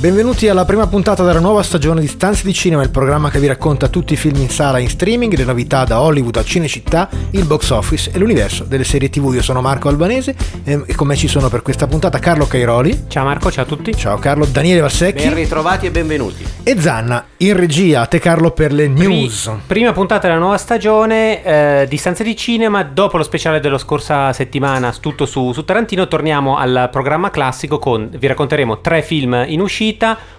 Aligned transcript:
Benvenuti 0.00 0.48
alla 0.48 0.64
prima 0.64 0.86
puntata 0.86 1.24
della 1.24 1.40
nuova 1.40 1.60
stagione 1.64 2.00
di 2.00 2.06
Stanze 2.06 2.44
di 2.44 2.52
Cinema, 2.52 2.84
il 2.84 2.90
programma 2.90 3.30
che 3.30 3.40
vi 3.40 3.48
racconta 3.48 3.88
tutti 3.88 4.12
i 4.12 4.16
film 4.16 4.36
in 4.36 4.48
sala 4.48 4.78
e 4.78 4.82
in 4.82 4.88
streaming, 4.88 5.34
le 5.34 5.42
novità 5.42 5.82
da 5.82 6.00
Hollywood 6.00 6.36
a 6.36 6.44
Cinecittà, 6.44 7.08
il 7.32 7.44
box 7.44 7.70
office 7.70 8.12
e 8.14 8.18
l'universo 8.20 8.62
delle 8.62 8.84
serie 8.84 9.10
TV. 9.10 9.34
Io 9.34 9.42
sono 9.42 9.60
Marco 9.60 9.88
Albanese 9.88 10.36
ehm, 10.62 10.84
e 10.86 10.94
con 10.94 11.08
me 11.08 11.16
ci 11.16 11.26
sono 11.26 11.48
per 11.48 11.62
questa 11.62 11.88
puntata 11.88 12.20
Carlo 12.20 12.46
Cairoli. 12.46 13.06
Ciao 13.08 13.24
Marco, 13.24 13.50
ciao 13.50 13.64
a 13.64 13.66
tutti. 13.66 13.92
Ciao 13.92 14.18
Carlo, 14.18 14.44
Daniele 14.44 14.82
Vassecchi. 14.82 15.24
Ben 15.24 15.34
ritrovati 15.34 15.86
e 15.86 15.90
benvenuti. 15.90 16.46
E 16.62 16.80
Zanna 16.80 17.24
in 17.38 17.56
regia, 17.56 18.02
a 18.02 18.06
te 18.06 18.20
Carlo 18.20 18.52
per 18.52 18.72
le 18.72 18.86
news. 18.86 19.50
Prima 19.66 19.90
puntata 19.90 20.28
della 20.28 20.38
nuova 20.38 20.58
stagione 20.58 21.42
eh, 21.42 21.86
di 21.88 21.96
Stanze 21.96 22.22
di 22.22 22.36
Cinema, 22.36 22.84
dopo 22.84 23.16
lo 23.16 23.24
speciale 23.24 23.58
della 23.58 23.78
scorsa 23.78 24.32
settimana, 24.32 24.94
tutto 25.00 25.26
su, 25.26 25.52
su 25.52 25.64
Tarantino, 25.64 26.06
torniamo 26.06 26.56
al 26.56 26.88
programma 26.92 27.30
classico 27.30 27.80
con, 27.80 28.08
vi 28.16 28.28
racconteremo 28.28 28.80
tre 28.80 29.02
film 29.02 29.44
in 29.48 29.60
uscita, 29.60 29.86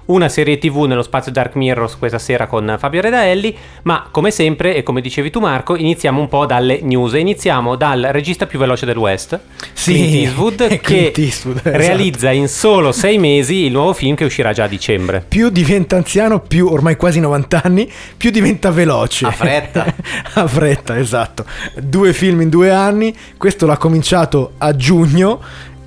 una 0.05 0.27
serie 0.27 0.57
tv 0.57 0.83
nello 0.83 1.03
spazio 1.03 1.31
Dark 1.31 1.55
Mirrors 1.55 1.95
questa 1.95 2.19
sera 2.19 2.47
con 2.47 2.75
Fabio 2.79 3.01
Redaelli, 3.01 3.55
ma 3.83 4.07
come 4.11 4.31
sempre 4.31 4.75
e 4.75 4.83
come 4.83 5.01
dicevi 5.01 5.29
tu 5.29 5.39
Marco, 5.39 5.75
iniziamo 5.75 6.19
un 6.19 6.27
po' 6.27 6.45
dalle 6.45 6.79
news 6.81 7.13
e 7.13 7.19
iniziamo 7.19 7.75
dal 7.75 8.09
regista 8.11 8.45
più 8.45 8.59
veloce 8.59 8.85
del 8.85 8.97
West, 8.97 9.39
Sì, 9.73 9.93
Clint 9.93 10.13
Eastwood, 10.15 10.67
Clint 10.81 10.81
che 10.81 11.13
Eastwood, 11.15 11.57
esatto. 11.57 11.77
realizza 11.77 12.31
in 12.31 12.47
solo 12.47 12.91
sei 12.91 13.17
mesi 13.17 13.65
il 13.65 13.71
nuovo 13.71 13.93
film 13.93 14.15
che 14.15 14.25
uscirà 14.25 14.51
già 14.51 14.63
a 14.63 14.67
dicembre. 14.67 15.23
Più 15.27 15.49
diventa 15.49 15.95
anziano, 15.95 16.39
più 16.39 16.67
ormai 16.67 16.95
quasi 16.95 17.19
90 17.19 17.61
anni, 17.63 17.91
più 18.17 18.31
diventa 18.31 18.71
veloce. 18.71 19.25
A 19.25 19.31
fretta. 19.31 19.93
a 20.33 20.47
fretta, 20.47 20.97
esatto. 20.97 21.45
Due 21.75 22.13
film 22.13 22.41
in 22.41 22.49
due 22.49 22.71
anni. 22.71 23.15
Questo 23.37 23.65
l'ha 23.65 23.77
cominciato 23.77 24.53
a 24.57 24.75
giugno 24.75 25.39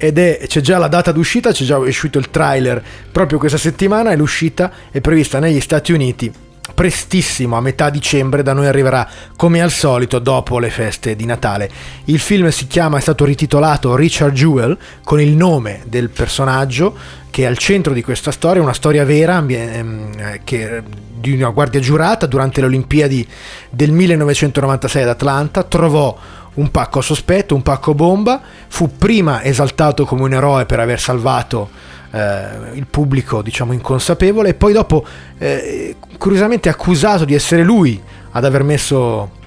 ed 0.03 0.19
è, 0.19 0.41
c'è 0.49 0.61
già 0.61 0.79
la 0.79 0.89
data 0.89 1.13
d'uscita, 1.13 1.53
c'è 1.53 1.63
già 1.63 1.79
uscito 1.79 2.19
il 2.19 2.29
trailer 2.29 2.83
proprio 3.13 3.39
questa 3.39 3.57
settimana 3.57 4.11
e 4.11 4.17
l'uscita 4.17 4.73
è 4.91 5.01
prevista 5.01 5.39
negli 5.39 5.61
Stati 5.61 5.93
Uniti 5.93 6.33
prestissimo, 6.75 7.57
a 7.57 7.61
metà 7.61 7.89
dicembre, 7.89 8.43
da 8.43 8.53
noi 8.53 8.67
arriverà 8.67 9.09
come 9.37 9.61
al 9.61 9.71
solito 9.71 10.19
dopo 10.19 10.59
le 10.59 10.71
feste 10.71 11.15
di 11.15 11.25
Natale. 11.25 11.71
Il 12.07 12.19
film 12.19 12.49
si 12.49 12.67
chiama, 12.67 12.99
è 12.99 13.01
stato 13.01 13.25
rititolato 13.25 13.95
Richard 13.95 14.33
Jewell 14.33 14.77
con 15.05 15.21
il 15.21 15.37
nome 15.37 15.83
del 15.87 16.09
personaggio 16.09 16.97
che 17.31 17.43
è 17.43 17.47
al 17.47 17.59
centro 17.59 17.93
di 17.93 18.03
questa 18.03 18.33
storia, 18.33 18.61
una 18.61 18.73
storia 18.73 19.05
vera 19.05 19.45
ehm, 19.47 20.13
eh, 20.17 20.41
che, 20.43 20.83
di 21.15 21.33
una 21.33 21.51
guardia 21.51 21.81
giurata 21.81 22.27
durante 22.27 22.61
le 22.61 22.67
Olimpiadi 22.67 23.27
del 23.71 23.93
1996 23.93 25.03
ad 25.03 25.09
Atlanta, 25.09 25.63
trovò 25.63 26.19
un 26.55 26.71
pacco 26.71 27.01
sospetto, 27.01 27.55
un 27.55 27.63
pacco 27.63 27.95
bomba, 27.95 28.41
fu 28.69 28.97
prima 28.97 29.43
esaltato 29.43 30.05
come 30.05 30.23
un 30.23 30.33
eroe 30.35 30.67
per 30.67 30.81
aver 30.81 31.01
salvato 31.01 31.71
eh, 32.11 32.47
il 32.75 32.87
pubblico, 32.87 33.43
diciamo, 33.43 33.73
inconsapevole, 33.73 34.51
e 34.51 34.55
poi 34.55 34.73
dopo, 34.73 35.05
eh, 35.39 35.97
curiosamente, 36.19 36.69
accusato 36.69 37.25
di 37.25 37.35
essere 37.35 37.63
lui 37.63 38.01
ad 38.33 38.45
aver 38.45 38.63
messo 38.65 39.41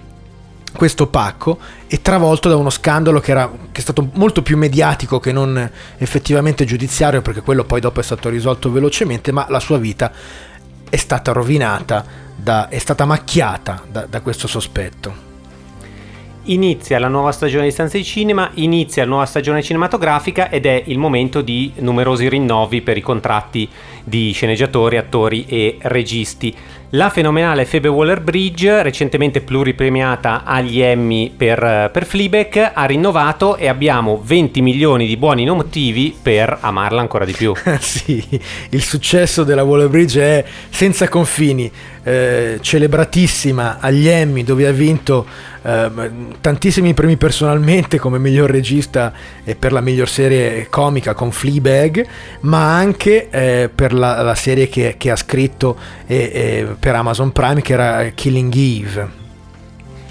questo 0.76 1.08
pacco 1.08 1.58
e 1.88 2.02
travolto 2.02 2.50
da 2.50 2.58
uno 2.58 2.70
scandalo 2.70 3.20
che, 3.20 3.31
era, 3.31 3.50
che 3.72 3.80
è 3.80 3.81
stato 3.81 4.09
molto 4.14 4.42
più 4.42 4.58
mediatico 4.58 5.20
che 5.20 5.31
non 5.31 5.70
effettivamente 5.98 6.66
giudiziario, 6.66 7.22
perché 7.22 7.42
quello 7.42 7.64
poi 7.64 7.80
dopo 7.80 8.00
è 8.00 8.03
stato 8.03 8.30
risolto 8.30 8.72
velocemente, 8.72 9.31
ma 9.31 9.45
la 9.50 9.59
sua 9.59 9.78
vita 9.78 10.11
è 10.89 10.98
stata 10.98 11.31
rovinata, 11.31 12.04
da- 12.36 12.67
è 12.67 12.77
stata 12.77 13.05
macchiata 13.05 13.83
da- 13.89 14.05
da 14.10 14.22
questo 14.22 14.48
sospetto. 14.48 15.24
Inizia 16.48 17.00
la 17.00 17.08
nuova 17.08 17.32
stagione 17.32 17.64
di 17.64 17.72
Stanze 17.72 17.98
di 17.98 18.04
Cinema, 18.04 18.52
inizia 18.56 19.02
la 19.02 19.10
nuova 19.10 19.26
stagione 19.26 19.64
cinematografica 19.64 20.52
ed 20.52 20.67
è 20.67 20.83
il 20.86 21.00
momento 21.00 21.42
di 21.42 21.72
numerosi 21.78 22.30
rinnovi 22.30 22.83
per 22.83 22.98
i 22.98 23.02
contratti 23.02 23.67
di 24.04 24.32
sceneggiatori, 24.32 24.98
attori 24.98 25.45
e 25.48 25.78
registi. 25.82 26.55
La 26.89 27.10
fenomenale 27.10 27.66
Phoebe 27.66 27.88
Waller-Bridge, 27.88 28.84
recentemente 28.84 29.42
pluripremiata 29.42 30.44
agli 30.45 30.80
Emmy 30.80 31.32
per, 31.36 31.89
per 31.92 32.05
Fleabag, 32.05 32.72
ha 32.73 32.86
rinnovato 32.86 33.58
e 33.58 33.67
abbiamo 33.67 34.22
20 34.23 34.61
milioni 34.61 35.08
di 35.08 35.17
buoni 35.17 35.45
motivi 35.48 36.16
per 36.22 36.58
amarla 36.61 37.02
ancora 37.02 37.26
di 37.26 37.34
più. 37.34 37.54
sì, 37.82 38.23
il 38.70 38.84
successo 38.84 39.44
della 39.44 39.64
Waller 39.64 39.89
Bridge 39.89 40.22
è 40.22 40.45
senza 40.70 41.10
confini, 41.10 41.70
eh, 42.04 42.60
celebratissima 42.61 43.80
agli 43.80 44.08
Emmy 44.08 44.44
dove 44.44 44.67
ha 44.67 44.72
vinto 44.72 45.26
eh, 45.65 45.92
tantissimi 46.42 46.93
premi 46.93 47.17
personalmente 47.17 47.98
come 47.98 48.20
miglior 48.20 48.49
regista 48.49 49.11
e 49.43 49.55
per 49.55 49.71
la 49.71 49.81
miglior 49.81 50.08
serie 50.08 50.67
comica 50.70 51.14
con 51.14 51.31
Fleabag, 51.31 52.05
ma 52.42 52.76
anche 52.76 53.30
eh, 53.30 53.70
per 53.73 53.93
la, 53.93 54.21
la 54.21 54.36
serie 54.36 54.70
che, 54.70 54.95
che 54.98 55.11
ha 55.11 55.15
scritto 55.15 55.75
e- 56.05 56.31
e 56.33 56.67
per 56.80 56.95
Amazon 56.95 57.31
Prime 57.31 57.61
che 57.61 57.73
era 57.73 58.04
Killing 58.14 58.54
Eve. 58.55 59.24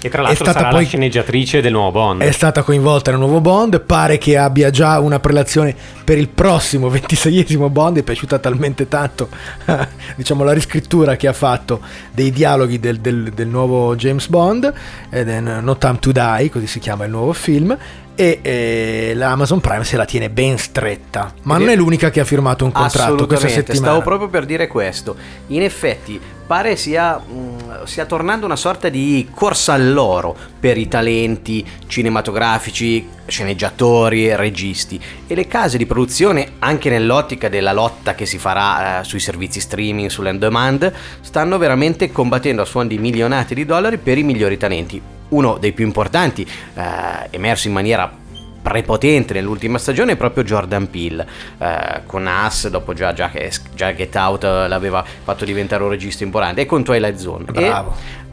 E 0.05 0.09
tra 0.09 0.21
l'altro 0.21 0.45
È 0.45 0.49
stata 0.51 0.67
poi- 0.69 0.83
la 0.83 0.87
sceneggiatrice 0.87 1.61
del 1.61 1.71
nuovo 1.71 1.89
Bond. 1.91 2.21
È 2.21 2.29
stata 2.31 2.61
coinvolta 2.61 3.09
nel 3.09 3.19
nuovo 3.19 3.41
Bond, 3.41 3.81
pare 3.81 4.19
che 4.19 4.37
abbia 4.37 4.69
già 4.69 4.99
una 4.99 5.19
prelazione 5.19 5.75
per 6.03 6.19
il 6.19 6.29
prossimo 6.29 6.89
26esimo 6.93 7.69
Bond, 7.71 7.97
è 7.97 8.03
piaciuta 8.03 8.37
talmente 8.37 8.87
tanto 8.87 9.29
diciamo, 10.15 10.43
la 10.43 10.53
riscrittura 10.53 11.15
che 11.15 11.27
ha 11.27 11.33
fatto 11.33 11.81
dei 12.11 12.29
dialoghi 12.29 12.79
del, 12.79 12.99
del- 12.99 13.31
del 13.33 13.47
nuovo 13.47 13.95
James 13.95 14.27
Bond, 14.27 14.71
No 15.09 15.77
Time 15.79 15.97
to 15.99 16.11
Die, 16.11 16.49
così 16.51 16.67
si 16.67 16.77
chiama 16.77 17.05
il 17.05 17.09
nuovo 17.11 17.33
film, 17.33 17.75
e 18.15 18.39
eh, 18.41 19.11
l'Amazon 19.13 19.59
Prime 19.59 19.83
se 19.83 19.97
la 19.97 20.05
tiene 20.05 20.29
ben 20.29 20.57
stretta, 20.57 21.33
ma 21.43 21.57
non 21.57 21.69
è 21.69 21.75
l'unica 21.75 22.09
che 22.09 22.21
ha 22.21 22.25
firmato 22.25 22.63
un 22.65 22.71
contratto 22.71 23.27
questa 23.27 23.49
settimana. 23.49 23.85
stavo 23.85 24.01
proprio 24.01 24.29
per 24.29 24.45
dire 24.45 24.67
questo. 24.67 25.15
In 25.47 25.61
effetti 25.61 26.19
pare 26.47 26.75
sia, 26.75 27.17
mh, 27.17 27.83
stia 27.85 28.05
tornando 28.05 28.45
una 28.45 28.55
sorta 28.55 28.87
di 28.89 29.27
corsa 29.33 29.73
all'oro 29.73 30.35
per 30.59 30.77
i 30.77 30.87
talenti 30.87 31.65
cinematografici, 31.87 33.07
sceneggiatori, 33.25 34.33
registi 34.35 34.99
e 35.27 35.35
le 35.35 35.47
case 35.47 35.77
di 35.77 35.85
produzione, 35.85 36.53
anche 36.59 36.89
nell'ottica 36.89 37.49
della 37.49 37.73
lotta 37.73 38.15
che 38.15 38.25
si 38.25 38.37
farà 38.37 39.01
eh, 39.01 39.03
sui 39.03 39.19
servizi 39.19 39.59
streaming, 39.59 40.09
sull'end 40.09 40.39
demand, 40.39 40.91
stanno 41.19 41.57
veramente 41.57 42.11
combattendo 42.11 42.61
a 42.61 42.65
suon 42.65 42.87
di 42.87 42.97
milionati 42.97 43.53
di 43.53 43.65
dollari 43.65 43.97
per 43.97 44.17
i 44.17 44.23
migliori 44.23 44.57
talenti. 44.57 45.13
Uno 45.29 45.57
dei 45.57 45.71
più 45.73 45.85
importanti, 45.85 46.47
eh, 46.75 47.27
emerso 47.31 47.67
in 47.67 47.73
maniera 47.73 48.23
prepotente 48.65 49.35
nell'ultima 49.35 49.77
stagione 49.77 50.13
è 50.13 50.15
proprio 50.15 50.43
Jordan 50.43 50.89
Peele 50.89 51.27
eh, 51.59 52.01
con 52.07 52.25
Us 52.25 52.67
dopo 52.69 52.93
già, 52.93 53.13
già, 53.13 53.31
già 53.75 53.93
Get 53.93 54.15
Out 54.15 54.43
eh, 54.43 54.67
l'aveva 54.67 55.05
fatto 55.23 55.45
diventare 55.45 55.83
un 55.83 55.89
regista 55.89 56.23
importante 56.23 56.61
e 56.61 56.65
con 56.65 56.83
Twilight 56.83 57.15
Zone 57.15 57.43
Bravo. 57.43 57.91
e 57.91 58.24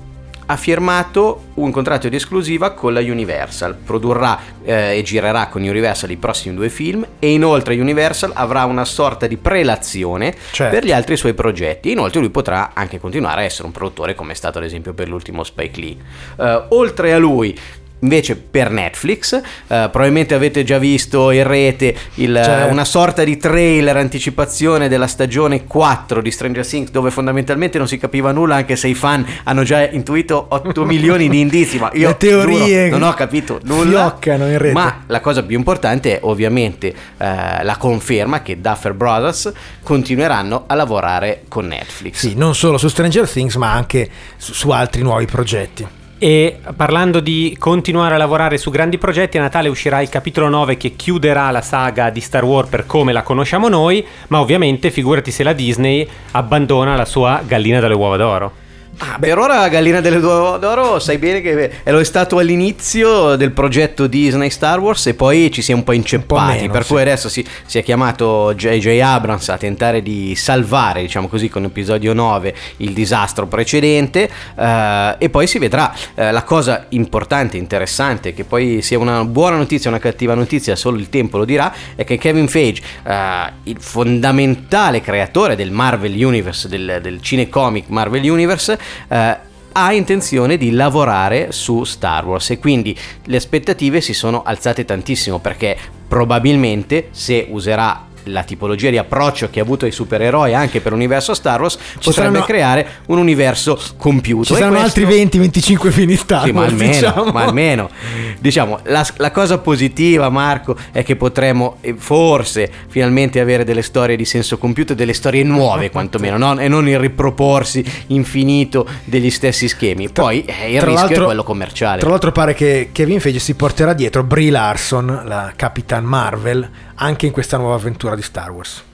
ha 0.53 0.57
firmato 0.57 1.45
un 1.55 1.71
contratto 1.71 2.09
di 2.09 2.17
esclusiva 2.17 2.73
con 2.73 2.93
la 2.93 3.01
Universal. 3.01 3.75
Produrrà 3.75 4.39
eh, 4.63 4.99
e 4.99 5.03
girerà 5.03 5.49
con 5.49 5.63
Universal 5.63 6.11
i 6.11 6.17
prossimi 6.17 6.55
due 6.55 6.69
film 6.69 7.07
e 7.19 7.33
inoltre 7.33 7.79
Universal 7.79 8.33
avrà 8.35 8.65
una 8.65 8.85
sorta 8.85 9.27
di 9.27 9.39
prelazione 9.39 10.35
Certo. 10.51 10.75
per 10.75 10.85
gli 10.85 10.93
altri 10.93 11.17
suoi 11.17 11.33
progetti. 11.33 11.91
Inoltre 11.91 12.21
lui 12.21 12.31
potrà 12.31 12.73
anche 12.75 13.01
continuare 13.01 13.41
a 13.41 13.45
essere 13.45 13.67
un 13.67 13.73
produttore 13.73 14.15
come 14.15 14.33
è 14.33 14.35
stato 14.35 14.59
ad 14.59 14.65
esempio 14.65 14.93
per 14.93 15.09
l'ultimo 15.09 15.43
Spike 15.43 15.81
Lee. 15.81 15.97
Eh, 16.39 16.65
oltre 16.69 17.15
a 17.15 17.19
lui 17.19 17.59
Invece 18.03 18.35
per 18.37 18.71
Netflix, 18.71 19.33
eh, 19.35 19.41
probabilmente 19.67 20.35
avete 20.35 20.65
già 20.65 20.79
visto 20.79 21.31
in 21.31 21.47
rete 21.47 21.95
il- 22.15 22.41
Certo. 22.43 22.73
una 22.73 22.85
sorta 22.85 23.23
di 23.23 23.37
trailer 23.37 23.97
anticipazione 23.97 24.89
della 24.89 25.07
stagione 25.07 25.67
4 25.67 26.21
di 26.21 26.31
Stranger 26.33 26.67
Things 26.67 26.91
dove 26.91 27.11
fondamentalmente 27.13 27.79
non 27.79 27.87
si 27.87 27.99
capiva 27.99 28.33
nulla 28.33 28.57
anche 28.57 28.75
se 28.75 28.89
i 28.89 28.95
fan 28.95 29.25
hanno 29.45 29.63
già 29.63 29.89
intuito 29.89 30.47
8 30.49 30.83
milioni 30.85 31.29
di 31.29 31.39
indizi, 31.41 31.79
ma 31.79 31.91
io 31.95 32.09
Le 32.09 32.17
teorie 32.17 32.85
giuro, 32.87 32.99
non 32.99 33.09
ho 33.09 33.15
capito 33.15 33.61
nulla. 33.63 34.17
in 34.25 34.59
rete. 34.59 34.73
Ma 34.73 35.05
la 35.07 35.21
cosa 35.21 35.45
più 35.45 35.57
importante 35.57 36.17
è 36.17 36.19
ovviamente 36.25 36.89
eh, 37.19 37.63
la 37.63 37.77
conferma 37.79 38.43
che 38.43 38.61
Duffer 38.61 38.95
Brothers 38.95 39.53
continueranno 39.83 40.65
a 40.67 40.75
lavorare 40.75 41.43
con 41.47 41.67
Netflix. 41.67 42.17
Sì, 42.17 42.35
non 42.35 42.55
solo 42.57 42.79
su 42.79 42.89
Stranger 42.89 43.29
Things, 43.31 43.55
ma 43.55 43.73
anche 43.73 44.11
su, 44.37 44.53
su 44.53 44.71
altri 44.71 45.03
nuovi 45.03 45.27
progetti. 45.27 45.87
E 46.25 46.59
parlando 46.77 47.19
di 47.19 47.57
continuare 47.59 48.15
a 48.15 48.17
lavorare 48.17 48.57
su 48.57 48.71
grandi 48.71 48.97
progetti, 48.97 49.39
a 49.39 49.41
Natale 49.41 49.69
uscirà 49.69 50.01
il 50.01 50.09
capitolo 50.09 50.49
9 50.49 50.77
che 50.77 50.95
chiuderà 50.95 51.51
la 51.51 51.63
saga 51.63 52.11
di 52.11 52.21
Star 52.21 52.45
Wars 52.45 52.69
per 52.69 52.87
come 52.87 53.13
la 53.13 53.23
conosciamo 53.23 53.67
noi, 53.67 54.07
ma 54.29 54.39
ovviamente 54.39 54.93
figurati 54.93 55.33
se 55.33 55.43
la 55.43 55.53
Disney 55.53 56.09
abbandona 56.31 56.95
la 56.95 57.07
sua 57.07 57.43
gallina 57.45 57.81
dalle 57.81 57.95
uova 57.95 58.17
d'oro. 58.17 58.62
Ah, 59.05 59.19
per 59.19 59.37
ora 59.37 59.59
la 59.59 59.69
gallina 59.69 60.01
delle 60.01 60.21
due 60.21 60.59
d'oro 60.61 61.01
sai 61.01 61.19
bene 61.19 61.41
che 61.41 61.83
è 61.83 61.91
lo 61.91 62.05
stato 62.05 62.39
all'inizio 62.39 63.35
del 63.35 63.51
progetto 63.51 64.07
Disney 64.07 64.49
Star 64.49 64.79
Wars 64.79 65.09
e 65.09 65.15
poi 65.15 65.51
ci 65.51 65.61
si 65.61 65.73
è 65.73 65.75
un 65.75 65.83
po' 65.83 65.91
inceppati, 65.91 66.61
meno, 66.61 66.73
per 66.73 66.85
sì. 66.85 66.93
cui 66.93 67.01
adesso 67.01 67.29
si, 67.29 67.45
si 67.67 67.79
è 67.79 67.83
chiamato 67.83 68.55
J.J. 68.55 69.01
Abrams 69.01 69.49
a 69.49 69.59
tentare 69.59 70.03
di 70.03 70.37
salvare, 70.37 71.01
diciamo 71.01 71.27
così, 71.27 71.49
con 71.49 71.65
episodio 71.65 72.13
9 72.13 72.55
il 72.77 72.93
disastro 72.93 73.49
precedente 73.49 74.31
eh, 74.57 75.17
e 75.19 75.29
poi 75.31 75.49
si 75.49 75.59
vedrà. 75.59 75.93
Eh, 76.15 76.31
la 76.31 76.45
cosa 76.45 76.87
importante, 76.91 77.57
interessante, 77.57 78.33
che 78.33 78.45
poi 78.45 78.83
sia 78.83 79.01
una 79.01 79.25
buona 79.25 79.57
notizia 79.57 79.91
o 79.91 79.93
una 79.95 80.01
cattiva 80.01 80.35
notizia, 80.35 80.77
solo 80.77 80.97
il 80.97 81.09
tempo 81.09 81.39
lo 81.39 81.45
dirà, 81.45 81.75
è 81.97 82.05
che 82.05 82.19
Kevin 82.19 82.47
Feige, 82.47 82.81
eh, 83.05 83.53
il 83.65 83.79
fondamentale 83.81 85.01
creatore 85.01 85.57
del 85.57 85.73
Marvel 85.73 86.13
Universe, 86.25 86.69
del, 86.69 87.01
del 87.03 87.21
cinecomic 87.21 87.89
Marvel 87.89 88.23
Universe, 88.31 88.79
eh, 89.09 89.37
ha 89.73 89.93
intenzione 89.93 90.57
di 90.57 90.71
lavorare 90.71 91.51
su 91.53 91.85
Star 91.85 92.27
Wars 92.27 92.51
e 92.51 92.59
quindi 92.59 92.97
le 93.25 93.37
aspettative 93.37 94.01
si 94.01 94.13
sono 94.13 94.43
alzate 94.43 94.85
tantissimo 94.85 95.39
perché 95.39 95.77
probabilmente 96.07 97.09
se 97.11 97.47
userà 97.49 98.07
la 98.25 98.43
tipologia 98.43 98.91
di 98.91 98.99
approccio 98.99 99.49
che 99.51 99.61
ha 99.61 99.63
avuto 99.63 99.85
ai 99.85 99.91
supereroi 99.93 100.55
anche 100.55 100.81
per 100.81 100.93
l'universo 100.93 101.35
Star 101.35 101.61
Wars 101.61 101.77
potrebbe 101.95 102.13
saranno- 102.13 102.43
creare 102.45 102.87
un 103.07 103.19
universo 103.19 103.79
compiuto 103.97 104.45
Ci 104.45 104.53
E 104.53 104.57
saranno 104.57 104.79
questo- 104.79 105.01
altri 105.01 105.25
20-25 105.25 105.91
film 105.91 106.15
Star 106.15 106.45
sì, 106.45 106.53
ma 106.53 106.61
Wars, 106.61 106.73
almeno, 106.73 106.93
diciamo. 106.93 107.25
ma 107.33 107.43
almeno. 107.45 107.91
Diciamo, 108.39 108.81
la, 108.85 109.07
la 109.17 109.31
cosa 109.31 109.59
positiva, 109.59 110.29
Marco, 110.29 110.77
è 110.91 111.03
che 111.05 111.17
potremo 111.17 111.77
eh, 111.81 111.95
forse 111.97 112.71
finalmente 112.89 113.41
avere 113.41 113.65
delle 113.65 113.83
storie 113.83 114.17
di 114.17 114.25
senso 114.25 114.59
compiuto, 114.59 114.95
delle 114.95 115.13
storie 115.13 115.43
nuove 115.45 115.91
quantomeno, 115.91 116.37
no? 116.37 116.59
e 116.59 116.69
non 116.69 116.89
il 116.89 116.99
riproporsi 116.99 117.85
infinito 118.09 118.87
degli 119.05 119.31
stessi 119.31 119.69
schemi. 119.69 120.09
Poi 120.11 120.45
eh, 120.45 120.73
il 120.73 120.83
rischio 120.83 121.23
è 121.23 121.25
quello 121.25 121.43
commerciale. 121.45 122.01
Tra 122.01 122.11
l'altro 122.11 122.33
pare 122.33 122.55
che 122.55 122.89
Kevin 122.93 123.21
Feige 123.21 123.39
si 123.39 123.55
porterà 123.55 123.93
dietro 123.93 124.23
Brie 124.25 124.51
Larson, 124.51 125.23
la 125.25 125.53
Capitan 125.57 126.05
Marvel, 126.05 126.69
anche 127.03 127.27
in 127.27 127.33
questa 127.33 127.57
nuova 127.57 127.75
avventura 127.75 128.15
di 128.15 128.23
Star 128.23 128.53
Wars. 128.53 128.85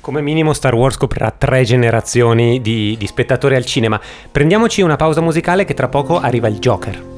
Come 0.00 0.22
minimo 0.22 0.54
Star 0.54 0.74
Wars 0.74 0.96
coprirà 0.96 1.30
tre 1.30 1.62
generazioni 1.64 2.60
di, 2.62 2.96
di 2.98 3.06
spettatori 3.06 3.54
al 3.54 3.66
cinema. 3.66 4.00
Prendiamoci 4.30 4.80
una 4.80 4.96
pausa 4.96 5.20
musicale 5.20 5.64
che 5.64 5.74
tra 5.74 5.88
poco 5.88 6.18
arriva 6.18 6.48
il 6.48 6.58
Joker. 6.58 7.12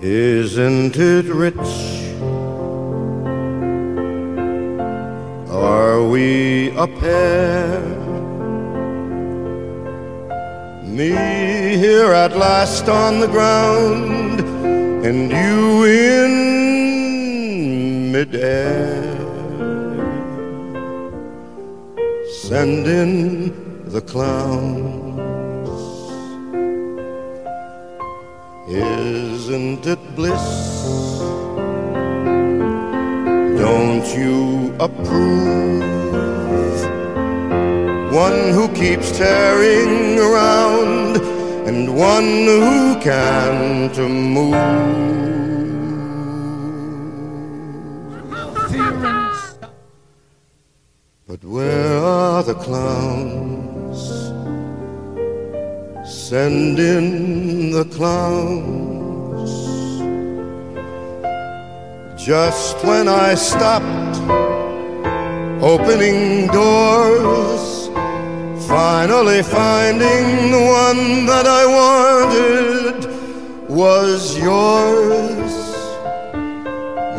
Isn't 0.00 0.96
it 0.96 1.26
rich? 1.30 2.06
Are 5.50 6.00
we 6.00 6.72
a 6.76 6.86
pair? 6.86 7.96
Me 10.84 11.76
here 11.76 12.14
at 12.14 12.34
last 12.34 12.88
on 12.88 13.20
the 13.20 13.28
ground, 13.28 14.40
and 15.04 15.30
you 15.30 15.84
in 15.84 16.37
Send 22.48 22.84
in 22.88 23.90
the 23.92 24.00
clowns. 24.00 25.70
Isn't 28.68 29.86
it 29.86 30.00
bliss? 30.16 30.82
Don't 33.56 34.06
you 34.18 34.74
approve? 34.80 35.84
One 38.12 38.52
who 38.52 38.68
keeps 38.74 39.16
tearing 39.16 40.18
around 40.18 41.18
and 41.68 41.96
one 41.96 42.24
who 42.24 42.98
can't 43.00 43.96
move. 43.96 45.27
But 51.28 51.44
where 51.44 51.98
are 51.98 52.42
the 52.42 52.54
clowns? 52.54 54.00
Send 56.08 56.78
in 56.78 57.70
the 57.70 57.84
clowns. 57.96 59.50
Just 62.16 62.82
when 62.82 63.08
I 63.08 63.34
stopped 63.34 64.16
opening 65.62 66.46
doors, 66.46 67.88
finally 68.66 69.42
finding 69.42 70.50
the 70.50 70.64
one 70.82 71.26
that 71.26 71.46
I 71.46 71.64
wanted 71.78 72.98
was 73.68 74.38
yours. 74.38 75.37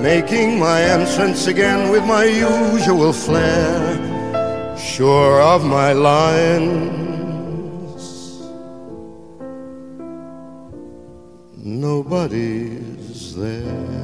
Making 0.02 0.60
my 0.60 0.82
entrance 0.82 1.48
again 1.48 1.92
with 1.92 2.06
my 2.06 2.24
usual 2.24 3.12
flair, 3.12 4.78
sure 4.78 5.42
of 5.42 5.66
my 5.66 5.92
lines. 5.92 6.90
Nobody's 11.58 13.36
there. 13.36 14.00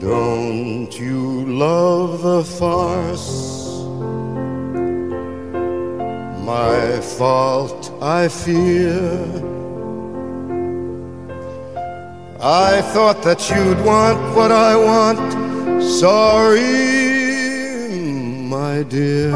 Don't 0.00 0.90
you 0.98 1.46
love 1.46 2.22
the 2.22 2.42
farce? 2.42 3.84
My 6.44 6.98
fault, 7.00 7.92
I 8.02 8.26
fear. 8.26 9.49
I 12.42 12.80
thought 12.80 13.22
that 13.24 13.50
you'd 13.50 13.84
want 13.84 14.34
what 14.34 14.50
I 14.50 14.74
want. 14.74 15.82
Sorry, 15.82 16.62
my 18.48 18.82
dear. 18.82 19.30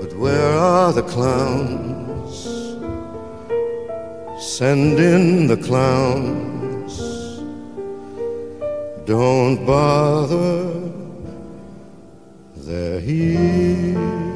But 0.00 0.16
where 0.16 0.50
are 0.50 0.92
the 0.92 1.04
clowns? 1.04 2.42
Send 4.44 4.98
in 4.98 5.46
the 5.46 5.56
clowns. 5.56 6.98
Don't 9.06 9.64
bother, 9.64 10.90
they're 12.56 12.98
here. 12.98 14.35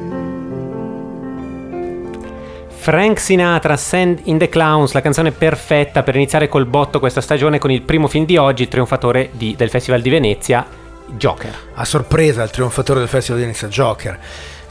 Frank 2.81 3.19
Sinatra, 3.19 3.77
Send 3.77 4.21
in 4.23 4.39
the 4.39 4.49
Clowns, 4.49 4.93
la 4.93 5.01
canzone 5.01 5.31
perfetta 5.31 6.01
per 6.01 6.15
iniziare 6.15 6.49
col 6.49 6.65
botto 6.65 6.97
questa 6.97 7.21
stagione 7.21 7.59
con 7.59 7.69
il 7.69 7.83
primo 7.83 8.07
film 8.07 8.25
di 8.25 8.37
oggi, 8.37 8.67
trionfatore 8.67 9.29
di- 9.33 9.55
del 9.55 9.69
Festival 9.69 10.01
di 10.01 10.09
Venezia, 10.09 10.65
Joker. 11.05 11.55
A 11.75 11.85
sorpresa 11.85 12.41
il 12.41 12.49
trionfatore 12.49 12.97
del 12.97 13.07
Festival 13.07 13.39
di 13.39 13.45
Venezia, 13.45 13.67
Joker. 13.67 14.17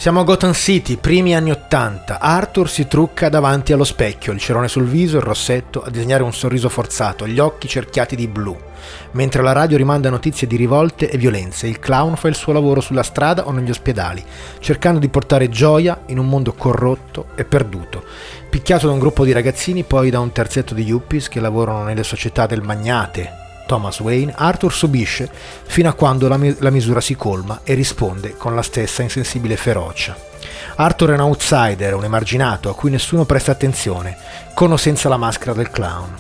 Siamo 0.00 0.20
a 0.20 0.24
Gotham 0.24 0.54
City, 0.54 0.96
primi 0.96 1.34
anni 1.34 1.50
80. 1.50 2.20
Arthur 2.20 2.70
si 2.70 2.88
trucca 2.88 3.28
davanti 3.28 3.74
allo 3.74 3.84
specchio, 3.84 4.32
il 4.32 4.38
cerone 4.38 4.66
sul 4.66 4.86
viso, 4.86 5.18
il 5.18 5.22
rossetto, 5.22 5.82
a 5.82 5.90
disegnare 5.90 6.22
un 6.22 6.32
sorriso 6.32 6.70
forzato, 6.70 7.26
gli 7.26 7.38
occhi 7.38 7.68
cerchiati 7.68 8.16
di 8.16 8.26
blu. 8.26 8.58
Mentre 9.10 9.42
la 9.42 9.52
radio 9.52 9.76
rimanda 9.76 10.08
notizie 10.08 10.46
di 10.46 10.56
rivolte 10.56 11.10
e 11.10 11.18
violenze, 11.18 11.66
il 11.66 11.80
clown 11.80 12.16
fa 12.16 12.28
il 12.28 12.34
suo 12.34 12.54
lavoro 12.54 12.80
sulla 12.80 13.02
strada 13.02 13.46
o 13.46 13.50
negli 13.50 13.68
ospedali, 13.68 14.24
cercando 14.60 15.00
di 15.00 15.10
portare 15.10 15.50
gioia 15.50 16.00
in 16.06 16.18
un 16.18 16.30
mondo 16.30 16.54
corrotto 16.54 17.26
e 17.34 17.44
perduto. 17.44 18.02
Picchiato 18.48 18.86
da 18.86 18.94
un 18.94 19.00
gruppo 19.00 19.26
di 19.26 19.32
ragazzini, 19.32 19.82
poi 19.82 20.08
da 20.08 20.20
un 20.20 20.32
terzetto 20.32 20.72
di 20.72 20.82
yuppies 20.82 21.28
che 21.28 21.40
lavorano 21.40 21.82
nelle 21.82 22.04
società 22.04 22.46
del 22.46 22.62
magnate 22.62 23.48
Thomas 23.70 24.00
Wayne, 24.00 24.34
Arthur 24.36 24.72
subisce 24.72 25.30
fino 25.62 25.88
a 25.88 25.92
quando 25.92 26.26
la, 26.26 26.36
mi- 26.36 26.56
la 26.58 26.70
misura 26.70 27.00
si 27.00 27.14
colma 27.14 27.60
e 27.62 27.74
risponde 27.74 28.36
con 28.36 28.56
la 28.56 28.62
stessa 28.62 29.02
insensibile 29.02 29.56
ferocia. 29.56 30.16
Arthur 30.74 31.10
è 31.10 31.14
un 31.14 31.20
outsider, 31.20 31.94
un 31.94 32.02
emarginato 32.02 32.68
a 32.68 32.74
cui 32.74 32.90
nessuno 32.90 33.24
presta 33.24 33.52
attenzione, 33.52 34.16
con 34.54 34.72
o 34.72 34.76
senza 34.76 35.08
la 35.08 35.16
maschera 35.16 35.52
del 35.52 35.70
clown. 35.70 36.12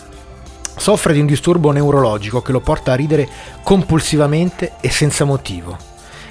Soffre 0.76 1.12
di 1.12 1.18
un 1.18 1.26
disturbo 1.26 1.72
neurologico 1.72 2.40
che 2.40 2.52
lo 2.52 2.60
porta 2.60 2.92
a 2.92 2.94
ridere 2.94 3.28
compulsivamente 3.64 4.74
e 4.80 4.88
senza 4.88 5.24
motivo. 5.24 5.76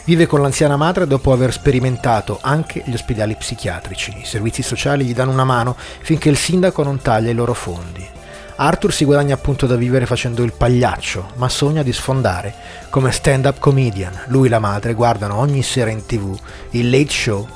Vive 0.06 0.26
con 0.26 0.42
l'anziana 0.42 0.78
madre 0.78 1.06
dopo 1.06 1.34
aver 1.34 1.52
sperimentato 1.52 2.40
anche 2.42 2.82
gli 2.86 2.94
ospedali 2.94 3.36
psichiatrici. 3.36 4.20
I 4.22 4.26
servizi 4.26 4.64
sociali 4.64 5.04
gli 5.04 5.14
danno 5.14 5.32
una 5.32 5.44
mano 5.44 5.76
finché 6.00 6.30
il 6.30 6.38
sindaco 6.38 6.82
non 6.82 7.02
taglia 7.02 7.30
i 7.30 7.36
loro 7.36 7.54
fondi. 7.54 8.19
Arthur 8.62 8.92
si 8.92 9.06
guadagna 9.06 9.36
appunto 9.36 9.68
da 9.68 9.78
vivere 9.78 10.06
facendo 10.06 10.44
il 10.44 10.52
pagliaccio, 10.52 11.30
ma 11.36 11.48
sogna 11.48 11.82
di 11.82 11.94
sfondare 11.94 12.54
come 12.90 13.10
stand-up 13.10 13.58
comedian. 13.58 14.24
Lui 14.28 14.48
e 14.48 14.50
la 14.50 14.60
madre 14.60 14.96
guardano 14.96 15.38
ogni 15.38 15.64
sera 15.64 15.92
in 15.92 16.06
tv 16.06 16.38
il 16.72 16.90
late 16.90 17.10
show 17.10 17.48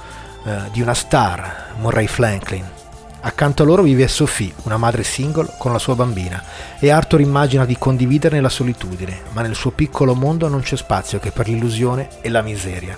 eh, 0.46 0.70
di 0.72 0.82
una 0.82 0.94
star, 0.94 1.74
Murray 1.78 2.08
Franklin. 2.08 2.64
Accanto 3.20 3.64
a 3.64 3.66
loro 3.66 3.82
vive 3.82 4.08
Sophie, 4.08 4.54
una 4.64 4.78
madre 4.78 5.04
single 5.04 5.56
con 5.58 5.74
la 5.74 5.78
sua 5.78 5.94
bambina, 5.94 6.42
e 6.80 6.90
Arthur 6.90 7.20
immagina 7.20 7.66
di 7.66 7.78
condividerne 7.78 8.40
la 8.40 8.48
solitudine, 8.48 9.24
ma 9.34 9.42
nel 9.42 9.56
suo 9.56 9.72
piccolo 9.72 10.16
mondo 10.16 10.48
non 10.48 10.62
c'è 10.62 10.78
spazio 10.78 11.20
che 11.20 11.32
per 11.32 11.50
l'illusione 11.50 12.08
e 12.22 12.30
la 12.30 12.42
miseria. 12.42 12.98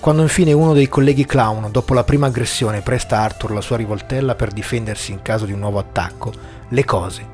Quando 0.00 0.22
infine 0.22 0.52
uno 0.52 0.72
dei 0.72 0.88
colleghi 0.88 1.24
clown, 1.24 1.70
dopo 1.70 1.94
la 1.94 2.02
prima 2.02 2.26
aggressione, 2.26 2.80
presta 2.80 3.18
a 3.18 3.22
Arthur 3.22 3.52
la 3.52 3.60
sua 3.60 3.76
rivoltella 3.76 4.34
per 4.34 4.50
difendersi 4.50 5.12
in 5.12 5.22
caso 5.22 5.44
di 5.44 5.52
un 5.52 5.60
nuovo 5.60 5.78
attacco, 5.78 6.32
le 6.70 6.84
cose 6.84 7.33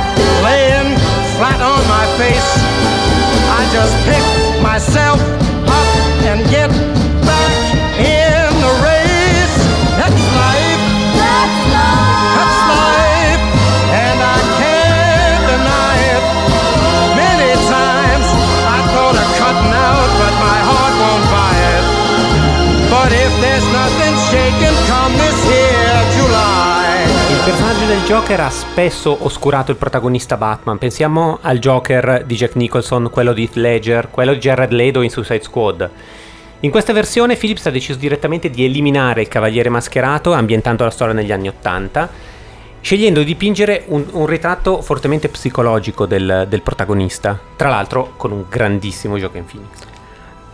face, 2.21 2.53
I 3.49 3.61
just 3.73 3.95
pick 4.05 4.61
myself 4.61 5.19
up 5.77 5.87
and 6.29 6.39
get 6.51 7.00
Joker 28.11 28.41
ha 28.41 28.49
spesso 28.49 29.23
oscurato 29.23 29.71
il 29.71 29.77
protagonista 29.77 30.35
Batman. 30.35 30.77
Pensiamo 30.77 31.39
al 31.41 31.59
Joker 31.59 32.25
di 32.25 32.35
Jack 32.35 32.55
Nicholson, 32.55 33.09
quello 33.09 33.31
di 33.31 33.43
Heath 33.43 33.55
Ledger, 33.55 34.09
quello 34.11 34.33
di 34.33 34.39
Jared 34.39 34.73
Leto 34.73 34.99
in 34.99 35.09
Suicide 35.09 35.41
Squad. 35.41 35.89
In 36.59 36.71
questa 36.71 36.91
versione 36.91 37.37
Phillips 37.37 37.67
ha 37.67 37.69
deciso 37.69 37.97
direttamente 37.97 38.49
di 38.49 38.65
eliminare 38.65 39.21
il 39.21 39.29
Cavaliere 39.29 39.69
Mascherato, 39.69 40.33
ambientando 40.33 40.83
la 40.83 40.89
storia 40.89 41.13
negli 41.13 41.31
anni 41.31 41.47
Ottanta, 41.47 42.09
scegliendo 42.81 43.19
di 43.19 43.25
dipingere 43.27 43.83
un, 43.85 44.05
un 44.11 44.25
ritratto 44.25 44.81
fortemente 44.81 45.29
psicologico 45.29 46.05
del, 46.05 46.47
del 46.49 46.61
protagonista, 46.63 47.39
tra 47.55 47.69
l'altro 47.69 48.15
con 48.17 48.33
un 48.33 48.43
grandissimo 48.49 49.17
Joaquin 49.17 49.45
Phoenix. 49.45 49.69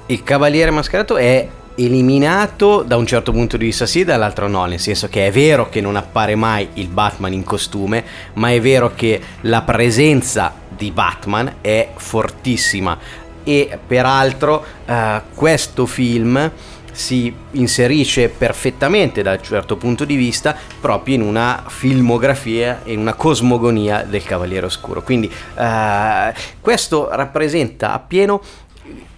Il 0.05 0.23
Cavaliere 0.23 0.69
Mascherato 0.69 1.17
è 1.17 1.49
eliminato 1.77 2.81
da 2.81 2.97
un 2.97 3.05
certo 3.05 3.31
punto 3.31 3.55
di 3.57 3.65
vista 3.65 3.85
sì, 3.85 4.03
dall'altro 4.03 4.47
no, 4.47 4.65
nel 4.65 4.79
senso 4.79 5.07
che 5.07 5.27
è 5.27 5.31
vero 5.31 5.69
che 5.69 5.79
non 5.79 5.95
appare 5.95 6.35
mai 6.35 6.69
il 6.73 6.87
Batman 6.87 7.33
in 7.33 7.43
costume, 7.43 8.03
ma 8.33 8.51
è 8.51 8.59
vero 8.59 8.93
che 8.95 9.21
la 9.41 9.61
presenza 9.61 10.53
di 10.69 10.91
Batman 10.91 11.57
è 11.61 11.89
fortissima 11.95 12.97
e 13.43 13.79
peraltro 13.85 14.65
eh, 14.85 15.21
questo 15.33 15.85
film 15.85 16.51
si 16.91 17.31
inserisce 17.51 18.27
perfettamente 18.27 19.21
dal 19.21 19.39
certo 19.39 19.77
punto 19.77 20.03
di 20.03 20.15
vista 20.15 20.55
proprio 20.81 21.13
in 21.13 21.21
una 21.21 21.63
filmografia 21.67 22.81
in 22.85 22.97
una 22.97 23.13
cosmogonia 23.13 24.01
del 24.01 24.23
Cavaliere 24.23 24.65
Oscuro. 24.65 25.03
Quindi 25.03 25.31
eh, 25.57 26.33
questo 26.59 27.07
rappresenta 27.11 27.93
appieno 27.93 28.41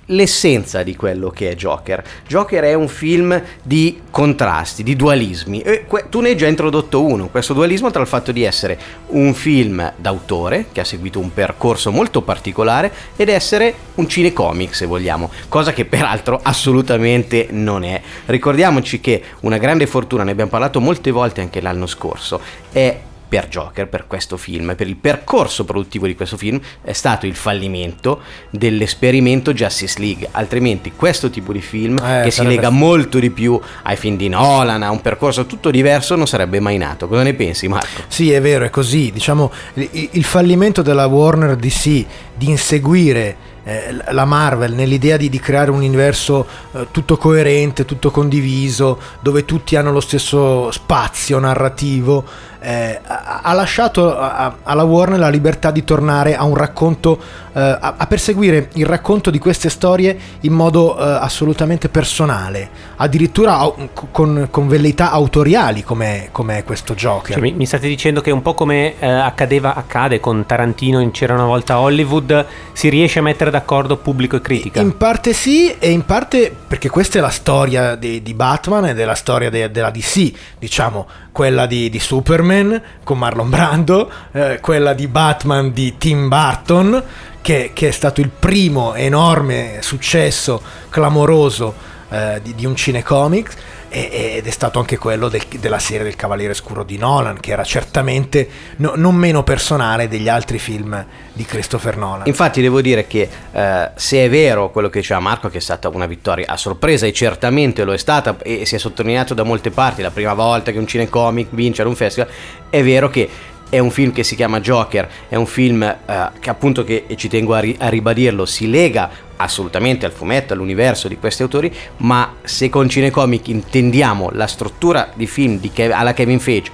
l'essenza 0.09 0.83
di 0.83 0.95
quello 0.95 1.29
che 1.29 1.49
è 1.49 1.55
Joker. 1.55 2.03
Joker 2.27 2.63
è 2.63 2.73
un 2.73 2.87
film 2.87 3.41
di 3.61 4.01
contrasti, 4.09 4.83
di 4.83 4.95
dualismi. 4.95 5.61
E 5.61 5.85
tu 6.09 6.21
ne 6.21 6.29
hai 6.29 6.37
già 6.37 6.47
introdotto 6.47 7.03
uno, 7.03 7.27
questo 7.29 7.53
dualismo 7.53 7.91
tra 7.91 8.01
il 8.01 8.07
fatto 8.07 8.31
di 8.31 8.43
essere 8.43 8.77
un 9.07 9.33
film 9.33 9.93
d'autore, 9.97 10.67
che 10.71 10.81
ha 10.81 10.85
seguito 10.85 11.19
un 11.19 11.33
percorso 11.33 11.91
molto 11.91 12.21
particolare, 12.21 12.91
ed 13.15 13.29
essere 13.29 13.73
un 13.95 14.07
cinecomic, 14.07 14.75
se 14.75 14.85
vogliamo, 14.85 15.31
cosa 15.47 15.73
che 15.73 15.85
peraltro 15.85 16.39
assolutamente 16.41 17.47
non 17.51 17.83
è. 17.83 18.01
Ricordiamoci 18.25 18.99
che 18.99 19.23
una 19.41 19.57
grande 19.57 19.87
fortuna, 19.87 20.23
ne 20.23 20.31
abbiamo 20.31 20.49
parlato 20.49 20.79
molte 20.79 21.11
volte 21.11 21.41
anche 21.41 21.61
l'anno 21.61 21.85
scorso, 21.85 22.39
è 22.71 22.99
per 23.29 23.47
Joker, 23.47 23.87
per 23.87 24.07
questo 24.07 24.35
film, 24.35 24.73
per 24.75 24.87
il 24.87 24.95
percorso 24.95 25.63
produttivo 25.63 26.07
di 26.07 26.15
questo 26.15 26.35
film, 26.35 26.59
è 26.81 26.93
stato 26.93 27.27
il 27.27 27.35
fallimento 27.35 28.21
dell'esperimento 28.49 29.53
Justice 29.53 29.99
League. 29.99 30.27
Altrimenti 30.31 30.91
questo 30.95 31.29
tipo 31.29 31.53
di 31.53 31.61
film, 31.61 31.99
Eh, 31.99 32.23
che 32.23 32.31
si 32.31 32.43
lega 32.43 32.71
molto 32.71 33.19
di 33.19 33.29
più 33.29 33.59
ai 33.83 33.95
film 33.95 34.17
di 34.17 34.27
Nolan, 34.27 34.81
a 34.81 34.89
un 34.89 35.01
percorso 35.01 35.45
tutto 35.45 35.69
diverso, 35.69 36.15
non 36.15 36.27
sarebbe 36.27 36.59
mai 36.59 36.77
nato. 36.77 37.07
Cosa 37.07 37.21
ne 37.21 37.35
pensi, 37.35 37.67
Marco? 37.67 38.01
Sì, 38.07 38.31
è 38.31 38.41
vero, 38.41 38.65
è 38.65 38.69
così. 38.71 39.11
Diciamo, 39.11 39.51
il 39.75 40.23
fallimento 40.23 40.81
della 40.81 41.05
Warner 41.05 41.55
DC 41.55 42.05
di 42.35 42.49
inseguire 42.49 43.37
eh, 43.69 44.13
la 44.13 44.25
Marvel 44.25 44.73
nell'idea 44.73 45.17
di, 45.17 45.29
di 45.29 45.39
creare 45.39 45.69
un 45.69 45.77
universo 45.77 46.45
eh, 46.71 46.87
tutto 46.91 47.17
coerente, 47.17 47.85
tutto 47.85 48.09
condiviso, 48.11 48.99
dove 49.19 49.45
tutti 49.45 49.75
hanno 49.75 49.91
lo 49.91 49.99
stesso 49.99 50.71
spazio 50.71 51.39
narrativo, 51.39 52.23
eh, 52.61 52.99
ha, 53.03 53.53
lasciato 53.53 54.17
alla 54.17 54.83
Warner 54.83 55.19
la 55.19 55.29
libertà 55.29 55.71
di 55.71 55.83
tornare 55.83 56.35
a 56.35 56.43
un 56.43 56.55
racconto, 56.55 57.17
eh, 57.53 57.59
a, 57.59 57.95
a 57.97 58.07
perseguire 58.07 58.69
il 58.73 58.85
racconto 58.85 59.29
di 59.29 59.39
queste 59.39 59.69
storie 59.69 60.17
in 60.41 60.53
modo 60.53 60.97
eh, 60.97 61.03
assolutamente 61.03 61.87
personale, 61.87 62.69
addirittura 62.97 63.71
con, 64.11 64.47
con 64.51 64.67
velleità 64.67 65.11
autoriali 65.11 65.83
come 65.83 66.29
come 66.31 66.63
questo 66.63 66.95
Joker. 66.95 67.33
Cioè, 67.33 67.41
mi, 67.41 67.53
mi 67.53 67.65
state 67.65 67.87
dicendo 67.87 68.21
che 68.21 68.31
un 68.31 68.41
po' 68.41 68.53
come 68.53 68.95
eh, 68.99 69.07
accadeva, 69.07 69.75
accade 69.75 70.19
con 70.19 70.45
Tarantino 70.45 70.99
in 70.99 71.11
C'era 71.11 71.33
una 71.33 71.45
volta 71.45 71.79
Hollywood, 71.79 72.45
si 72.73 72.89
riesce 72.89 73.19
a 73.19 73.21
mettere 73.21 73.51
d'accordo 73.51 73.58
pubblico 73.97 74.35
e 74.35 74.41
critica. 74.41 74.81
In 74.81 74.97
parte 74.97 75.33
sì, 75.33 75.75
e 75.77 75.91
in 75.91 76.05
parte 76.05 76.55
perché 76.67 76.89
questa 76.89 77.17
è 77.17 77.21
la 77.21 77.29
storia 77.29 77.95
di, 77.95 78.21
di 78.21 78.33
Batman 78.33 78.85
ed 78.87 78.99
è 78.99 79.05
la 79.05 79.15
storia 79.15 79.49
de- 79.49 79.71
della 79.71 79.89
DC, 79.89 80.31
diciamo, 80.59 81.07
quella 81.31 81.65
di, 81.65 81.89
di 81.89 81.99
Superman 81.99 82.81
con 83.03 83.17
Marlon 83.17 83.49
Brando, 83.49 84.11
eh, 84.31 84.59
quella 84.61 84.93
di 84.93 85.07
Batman 85.07 85.71
di 85.71 85.97
Tim 85.97 86.27
Burton, 86.27 87.03
che, 87.41 87.71
che 87.73 87.87
è 87.87 87.91
stato 87.91 88.21
il 88.21 88.29
primo 88.29 88.93
enorme 88.95 89.77
successo 89.81 90.61
clamoroso 90.89 91.73
eh, 92.09 92.39
di, 92.43 92.55
di 92.55 92.65
un 92.65 92.75
cinecomics. 92.75 93.55
Ed 93.91 94.45
è 94.45 94.49
stato 94.51 94.77
anche 94.79 94.97
quello 94.97 95.29
del- 95.29 95.41
della 95.59 95.79
serie 95.79 96.03
del 96.03 96.15
Cavaliere 96.15 96.53
Scuro 96.53 96.83
di 96.83 96.97
Nolan, 96.97 97.39
che 97.39 97.51
era 97.51 97.63
certamente 97.63 98.47
no- 98.77 98.93
non 98.95 99.15
meno 99.15 99.43
personale 99.43 100.07
degli 100.07 100.29
altri 100.29 100.59
film 100.59 101.05
di 101.33 101.43
Christopher 101.43 101.97
Nolan. 101.97 102.27
Infatti 102.27 102.61
devo 102.61 102.81
dire 102.81 103.07
che 103.07 103.27
eh, 103.51 103.89
se 103.95 104.25
è 104.25 104.29
vero 104.29 104.69
quello 104.69 104.89
che 104.89 104.99
diceva 104.99 105.19
Marco 105.19 105.49
che 105.49 105.57
è 105.57 105.61
stata 105.61 105.89
una 105.89 106.05
vittoria 106.05 106.45
a 106.47 106.57
sorpresa 106.57 107.05
e 107.07 107.13
certamente 107.13 107.83
lo 107.83 107.93
è 107.93 107.97
stata 107.97 108.37
e 108.43 108.65
si 108.65 108.75
è 108.75 108.77
sottolineato 108.77 109.33
da 109.33 109.43
molte 109.43 109.71
parti 109.71 110.01
la 110.01 110.11
prima 110.11 110.33
volta 110.33 110.71
che 110.71 110.77
un 110.77 110.85
cinecomic 110.87 111.47
vince 111.51 111.81
ad 111.81 111.87
un 111.87 111.95
festival, 111.95 112.29
è 112.69 112.83
vero 112.83 113.09
che 113.09 113.27
è 113.69 113.77
un 113.79 113.91
film 113.91 114.11
che 114.11 114.23
si 114.23 114.35
chiama 114.35 114.59
Joker, 114.61 115.07
è 115.29 115.35
un 115.35 115.45
film 115.45 115.83
eh, 115.83 115.95
che 116.39 116.49
appunto 116.49 116.83
che 116.83 117.05
e 117.07 117.15
ci 117.15 117.27
tengo 117.27 117.53
a, 117.53 117.59
ri- 117.59 117.75
a 117.79 117.87
ribadirlo 117.87 118.45
si 118.45 118.69
lega 118.69 119.09
assolutamente 119.41 120.05
al 120.05 120.11
fumetto, 120.11 120.53
all'universo 120.53 121.07
di 121.07 121.17
questi 121.17 121.41
autori, 121.41 121.73
ma 121.97 122.33
se 122.43 122.69
con 122.69 122.89
cinecomic 122.89 123.47
intendiamo 123.47 124.29
la 124.33 124.47
struttura 124.47 125.09
di 125.13 125.27
film 125.27 125.59
di 125.59 125.71
Kev- 125.71 125.93
alla 125.93 126.13
Kevin 126.13 126.39
Feige 126.39 126.71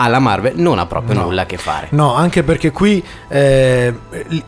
alla 0.00 0.18
Marvel 0.20 0.52
non 0.56 0.78
ha 0.78 0.86
proprio 0.86 1.16
No. 1.16 1.24
nulla 1.24 1.42
a 1.42 1.46
che 1.46 1.56
fare. 1.56 1.88
No, 1.90 2.14
anche 2.14 2.44
perché 2.44 2.70
qui 2.70 3.02
eh, 3.28 3.92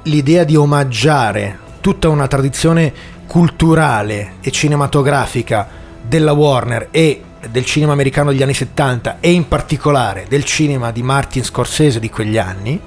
l'idea 0.02 0.44
di 0.44 0.54
omaggiare 0.54 1.58
tutta 1.80 2.08
una 2.08 2.28
tradizione 2.28 2.92
culturale 3.26 4.34
e 4.40 4.50
cinematografica 4.52 5.68
della 6.02 6.32
Warner 6.32 6.88
e 6.92 7.22
del 7.48 7.64
cinema 7.64 7.92
americano 7.92 8.30
degli 8.30 8.42
anni 8.42 8.54
70 8.54 9.16
e 9.20 9.30
in 9.32 9.48
particolare 9.48 10.26
del 10.28 10.44
cinema 10.44 10.90
di 10.92 11.02
Martin 11.02 11.42
Scorsese 11.42 11.98
di 11.98 12.10
quegli 12.10 12.36
anni 12.38 12.78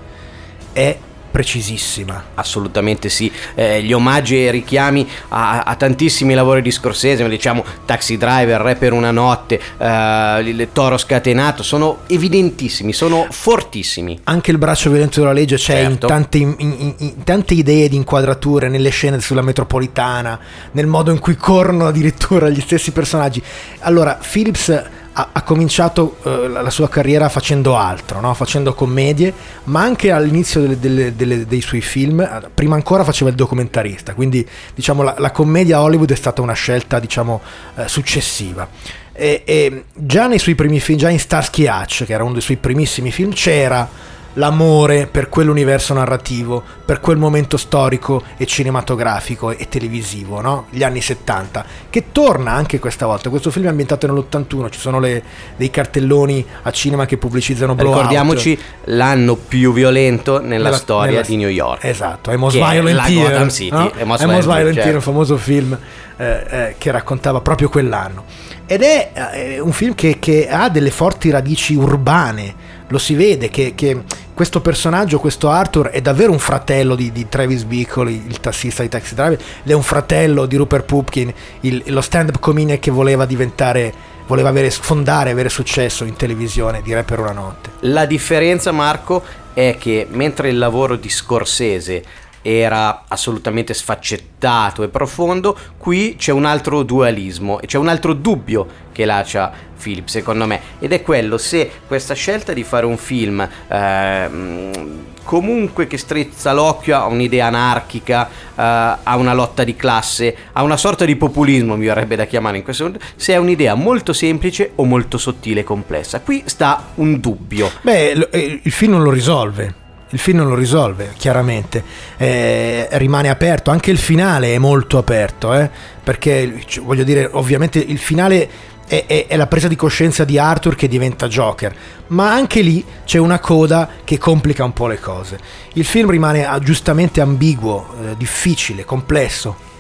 è 0.72 0.98
precisissima. 1.34 2.24
Assolutamente 2.36 3.10
sì, 3.10 3.32
Eh, 3.56 3.82
gli 3.82 3.92
omaggi 3.92 4.46
e 4.46 4.52
richiami 4.52 5.08
a, 5.30 5.62
a 5.64 5.76
tantissimi 5.76 6.36
lavori 6.36 6.62
di 6.62 6.70
Scorsese, 6.70 7.28
diciamo 7.28 7.66
Taxi 7.86 8.18
Driver, 8.18 8.62
Re 8.62 8.76
per 8.76 8.94
una 8.94 9.10
notte, 9.10 9.60
eh, 9.80 10.68
Toro 10.72 10.98
Scatenato, 10.98 11.64
sono 11.64 12.02
evidentissimi, 12.08 12.94
sono 12.94 13.26
fortissimi. 13.32 14.20
Anche 14.26 14.52
il 14.52 14.60
braccio 14.60 14.92
violento 14.92 15.20
della 15.22 15.34
legge 15.34 15.56
c'è 15.56 15.80
in, 15.80 15.90
Certo. 15.92 16.08
tante, 16.08 16.38
in- 16.38 16.56
in- 16.58 16.94
in 16.98 17.24
tante 17.24 17.56
idee 17.56 17.90
di 17.90 17.96
inquadrature 17.96 18.70
nelle 18.70 18.90
scene 18.90 19.20
sulla 19.20 19.42
metropolitana, 19.42 20.40
nel 20.74 20.86
modo 20.86 21.10
in 21.12 21.18
cui 21.20 21.36
corrono 21.36 21.88
addirittura 21.88 22.48
gli 22.50 22.62
stessi 22.62 22.92
personaggi. 22.92 23.42
Allora, 23.80 24.20
Phillips 24.22 24.84
ha, 25.14 25.30
ha 25.32 25.42
cominciato 25.44 26.18
eh, 26.24 26.48
la 26.48 26.70
sua 26.70 26.90
carriera 26.90 27.30
facendo 27.30 27.76
altro, 27.76 28.20
no? 28.20 28.34
facendo 28.34 28.74
commedie, 28.74 29.34
ma 29.66 29.82
anche 29.82 30.12
all'inizio 30.12 30.62
delle- 30.62 30.80
delle- 30.80 31.16
delle- 31.16 31.46
dei 31.46 31.62
suoi 31.62 31.82
film, 31.82 32.50
prima 32.54 32.76
ancora 32.76 33.04
faceva 33.04 33.30
il 33.30 33.36
documentarista, 33.36 34.14
quindi 34.14 34.48
diciamo 34.74 35.04
la, 35.04 35.16
la 35.18 35.32
commedia 35.32 35.78
a 35.78 35.82
Hollywood 35.82 36.12
è 36.12 36.16
stata 36.16 36.42
una 36.42 36.54
scelta 36.54 37.00
diciamo 37.00 37.42
eh, 37.76 37.88
successiva. 37.88 38.68
E, 39.16 39.44
e 39.46 39.84
già 39.94 40.26
nei 40.28 40.40
suoi 40.40 40.56
primi 40.56 40.80
film, 40.80 40.98
già 40.98 41.10
in 41.10 41.20
Starsky 41.20 41.68
Hatch, 41.68 42.06
che 42.06 42.14
era 42.14 42.24
uno 42.24 42.34
dei 42.34 42.42
suoi 42.42 42.58
primissimi 42.58 43.12
film, 43.12 43.32
c'era 43.32 43.88
l'amore 44.34 45.08
per 45.08 45.30
quell'universo 45.30 45.94
narrativo, 45.94 46.64
per 46.86 47.00
quel 47.00 47.18
momento 47.18 47.58
storico 47.58 48.24
e 48.38 48.46
cinematografico 48.46 49.52
e 49.52 49.68
televisivo, 49.70 50.42
no? 50.42 50.66
gli 50.70 50.84
anni 50.84 51.02
70, 51.02 51.66
che 51.90 52.06
torna 52.12 52.52
anche 52.52 52.80
questa 52.80 53.06
volta. 53.06 53.30
Questo 53.30 53.52
film 53.52 53.66
è 53.66 53.70
ambientato 53.70 54.08
nell'81, 54.08 54.70
ci 54.70 54.80
sono 54.80 55.00
le- 55.00 55.24
dei 55.56 55.70
cartelloni 55.70 56.46
a 56.64 56.72
cinema 56.72 57.06
che 57.06 57.18
pubblicizzano 57.18 57.76
Blowout. 57.76 57.96
Ricordiamoci 57.98 58.60
l'anno 58.86 59.36
più 59.36 59.72
violento 59.74 60.40
nella, 60.40 60.64
Nella- 60.66 60.76
storia 60.78 61.12
nella- 61.12 61.22
di 61.26 61.36
New 61.38 61.50
York. 61.50 61.84
Esatto, 61.84 62.32
è 62.32 62.36
Most 62.36 62.56
è 62.58 62.60
Violent 62.60 62.98
la 62.98 63.08
Year, 63.08 63.32
Gotham 63.32 63.50
City, 63.50 63.76
no? 63.76 63.92
è 63.92 64.04
Most 64.04 64.22
È 64.22 64.26
Violent, 64.26 64.46
Violent 64.46 64.76
certo. 64.76 64.96
un 64.96 65.02
famoso 65.02 65.38
film 65.38 65.78
eh, 66.18 66.46
eh, 66.50 66.76
che 66.78 66.92
raccontava 66.92 67.42
proprio 67.42 67.70
quell'anno. 67.70 68.24
Ed 68.66 68.82
è 68.82 69.12
eh, 69.34 69.60
un 69.60 69.72
film 69.72 69.94
che, 69.94 70.18
che 70.20 70.48
ha 70.50 70.70
delle 70.70 70.90
forti 70.90 71.30
radici 71.30 71.76
urbane, 71.76 72.56
lo 72.88 72.98
si 72.98 73.14
vede 73.16 73.50
che, 73.50 73.74
che 73.76 74.04
questo 74.34 74.62
personaggio, 74.62 75.20
questo 75.20 75.50
Arthur, 75.50 75.90
è 75.90 76.02
davvero 76.02 76.32
un 76.32 76.40
fratello 76.40 76.96
di, 76.96 77.12
di 77.12 77.30
Travis 77.30 77.64
Bickle, 77.64 78.12
il 78.12 78.40
tassista 78.40 78.82
di 78.82 78.90
Taxi 78.90 79.16
Driver, 79.16 79.40
è 79.64 79.74
un 79.74 79.84
fratello 79.84 80.46
di 80.46 80.56
Rupert 80.56 80.86
Pupkin, 80.86 81.34
il- 81.62 81.84
lo 81.88 82.02
stand-up 82.02 82.40
comedian 82.40 82.80
che 82.80 82.92
voleva 82.92 83.26
diventare, 83.26 83.94
voleva 84.28 84.50
avere, 84.50 84.70
sfondare, 84.70 85.32
avere 85.32 85.50
successo 85.50 86.04
in 86.04 86.16
televisione, 86.16 86.82
direi 86.82 87.04
per 87.04 87.20
una 87.20 87.32
notte. 87.32 87.72
La 87.82 88.06
differenza, 88.06 88.72
Marco, 88.72 89.24
è 89.54 89.78
che 89.80 90.08
mentre 90.10 90.50
il 90.50 90.58
lavoro 90.58 90.96
di 90.96 91.10
Scorsese 91.10 92.04
era 92.44 93.06
assolutamente 93.08 93.74
sfaccettato 93.74 94.84
e 94.84 94.90
profondo, 94.90 95.58
qui 95.78 96.16
c'è 96.18 96.32
un 96.32 96.46
altro 96.46 96.84
dualismo 96.84 97.60
e 97.60 97.66
c'è 97.66 97.78
un 97.80 97.88
altro 97.88 98.14
dubbio 98.14 98.82
che 98.92 99.06
lascia 99.06 99.52
Philip, 99.82 100.08
secondo 100.08 100.46
me, 100.46 100.62
ed 100.80 100.92
è 100.92 101.02
quello 101.02 101.38
se 101.38 101.70
questa 101.88 102.14
scelta 102.14 102.54
di 102.54 102.64
fare 102.64 102.86
un 102.86 102.98
film 102.98 103.48
ehm, 103.68 105.02
comunque 105.24 105.88
che 105.88 105.98
strizza 105.98 106.54
l'occhio 106.54 106.96
a 106.98 107.06
un'idea 107.06 107.48
anarchica, 107.48 108.28
eh, 108.28 108.32
a 108.56 109.16
una 109.16 109.34
lotta 109.34 109.64
di 109.64 109.76
classe, 109.76 110.36
a 110.52 110.64
una 110.64 110.78
sorta 110.78 111.06
di 111.06 111.16
populismo, 111.16 111.76
mi 111.76 111.86
verrebbe 111.86 112.16
da 112.16 112.26
chiamare 112.26 112.58
in 112.58 112.64
questo 112.64 112.84
momento, 112.84 113.06
se 113.16 113.34
è 113.34 113.38
un'idea 113.38 113.76
molto 113.76 114.14
semplice 114.14 114.72
o 114.76 114.86
molto 114.86 115.18
sottile 115.18 115.62
e 115.62 115.64
complessa. 115.64 116.22
Qui 116.22 116.44
sta 116.46 116.92
un 116.96 117.20
dubbio. 117.20 117.72
Beh, 117.82 118.28
eh, 118.30 118.60
il 118.64 118.72
film 118.72 118.94
non 118.94 119.04
lo 119.04 119.12
risolve. 119.12 119.82
Il 120.14 120.20
film 120.20 120.38
non 120.38 120.48
lo 120.48 120.54
risolve, 120.56 121.14
chiaramente. 121.18 121.84
Eh, 122.18 122.88
rimane 122.92 123.30
aperto. 123.30 123.72
Anche 123.72 123.90
il 123.90 123.98
finale 123.98 124.54
è 124.54 124.60
molto 124.60 125.00
aperto, 125.00 125.54
eh, 125.56 125.68
perché 126.04 126.62
cioè, 126.68 126.84
voglio 126.84 127.04
dire, 127.04 127.28
ovviamente 127.32 127.80
il 127.80 127.98
finale 127.98 128.48
è, 128.86 129.06
è- 129.08 129.26
è 129.28 129.36
la 129.36 129.48
presa 129.48 129.68
di 129.68 129.76
coscienza 129.76 130.24
di 130.24 130.38
Arthur 130.38 130.76
che 130.76 130.88
diventa 130.88 131.28
Joker. 131.28 131.74
Ma 132.08 132.32
anche 132.32 132.62
lì 132.62 132.86
c'è 133.06 133.18
una 133.18 133.40
coda 133.40 133.90
che 134.04 134.20
complica 134.20 134.64
un 134.64 134.74
po' 134.74 134.86
le 134.86 135.00
cose. 135.00 135.40
Il 135.74 135.86
film 135.86 136.12
rimane 136.12 136.46
ah, 136.46 136.60
giustamente 136.60 137.20
ambiguo, 137.20 137.96
eh, 138.00 138.16
difficile, 138.16 138.86
complesso. 138.86 139.72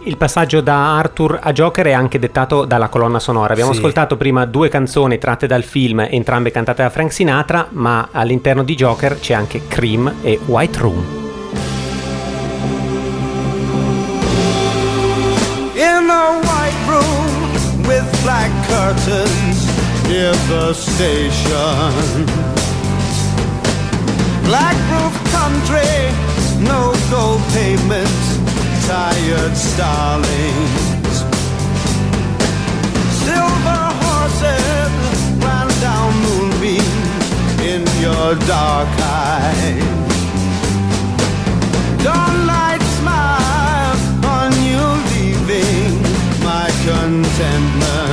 Il 0.00 0.16
passaggio 0.16 0.60
da 0.60 0.96
Arthur 0.96 1.38
a 1.42 1.52
Joker 1.52 1.86
è 1.86 1.92
anche 1.92 2.18
dettato 2.18 2.64
dalla 2.64 2.88
colonna 2.88 3.18
sonora. 3.18 3.52
Abbiamo 3.52 3.72
Sì. 3.72 3.78
ascoltato 3.78 4.16
prima 4.16 4.44
due 4.46 4.68
canzoni 4.68 5.18
tratte 5.18 5.46
dal 5.46 5.64
film, 5.64 6.06
entrambe 6.08 6.50
cantate 6.50 6.82
da 6.82 6.88
Frank 6.90 7.12
Sinatra, 7.12 7.66
ma 7.70 8.08
all'interno 8.12 8.62
di 8.62 8.74
Joker 8.74 9.18
c'è 9.18 9.34
anche 9.34 9.66
Cream 9.66 10.12
e 10.22 10.38
White 10.46 10.78
Room. 10.78 11.04
in 15.74 16.10
a 16.10 16.40
white 16.42 16.82
room 16.88 17.86
with 17.86 18.04
black 18.22 18.50
curtains 18.68 19.66
near 20.08 20.34
the 20.48 20.72
station. 20.72 22.24
Black 24.44 24.76
roof 24.90 25.14
country, 25.32 26.10
no 26.60 26.92
gold 27.10 27.40
pavement, 27.52 28.08
tired 28.88 29.54
starlings. 29.54 31.16
Silver 33.22 33.84
horses 34.02 34.92
ran 35.44 35.68
down 35.86 36.10
moonbeams 36.24 37.26
in 37.72 37.82
your 38.00 38.28
dark 38.54 38.88
eyes. 39.28 39.84
Dawnlight 42.06 42.82
smile 42.98 44.00
on 44.36 44.50
you 44.68 44.84
leaving 45.12 45.92
my 46.48 46.66
contentment. 46.86 48.07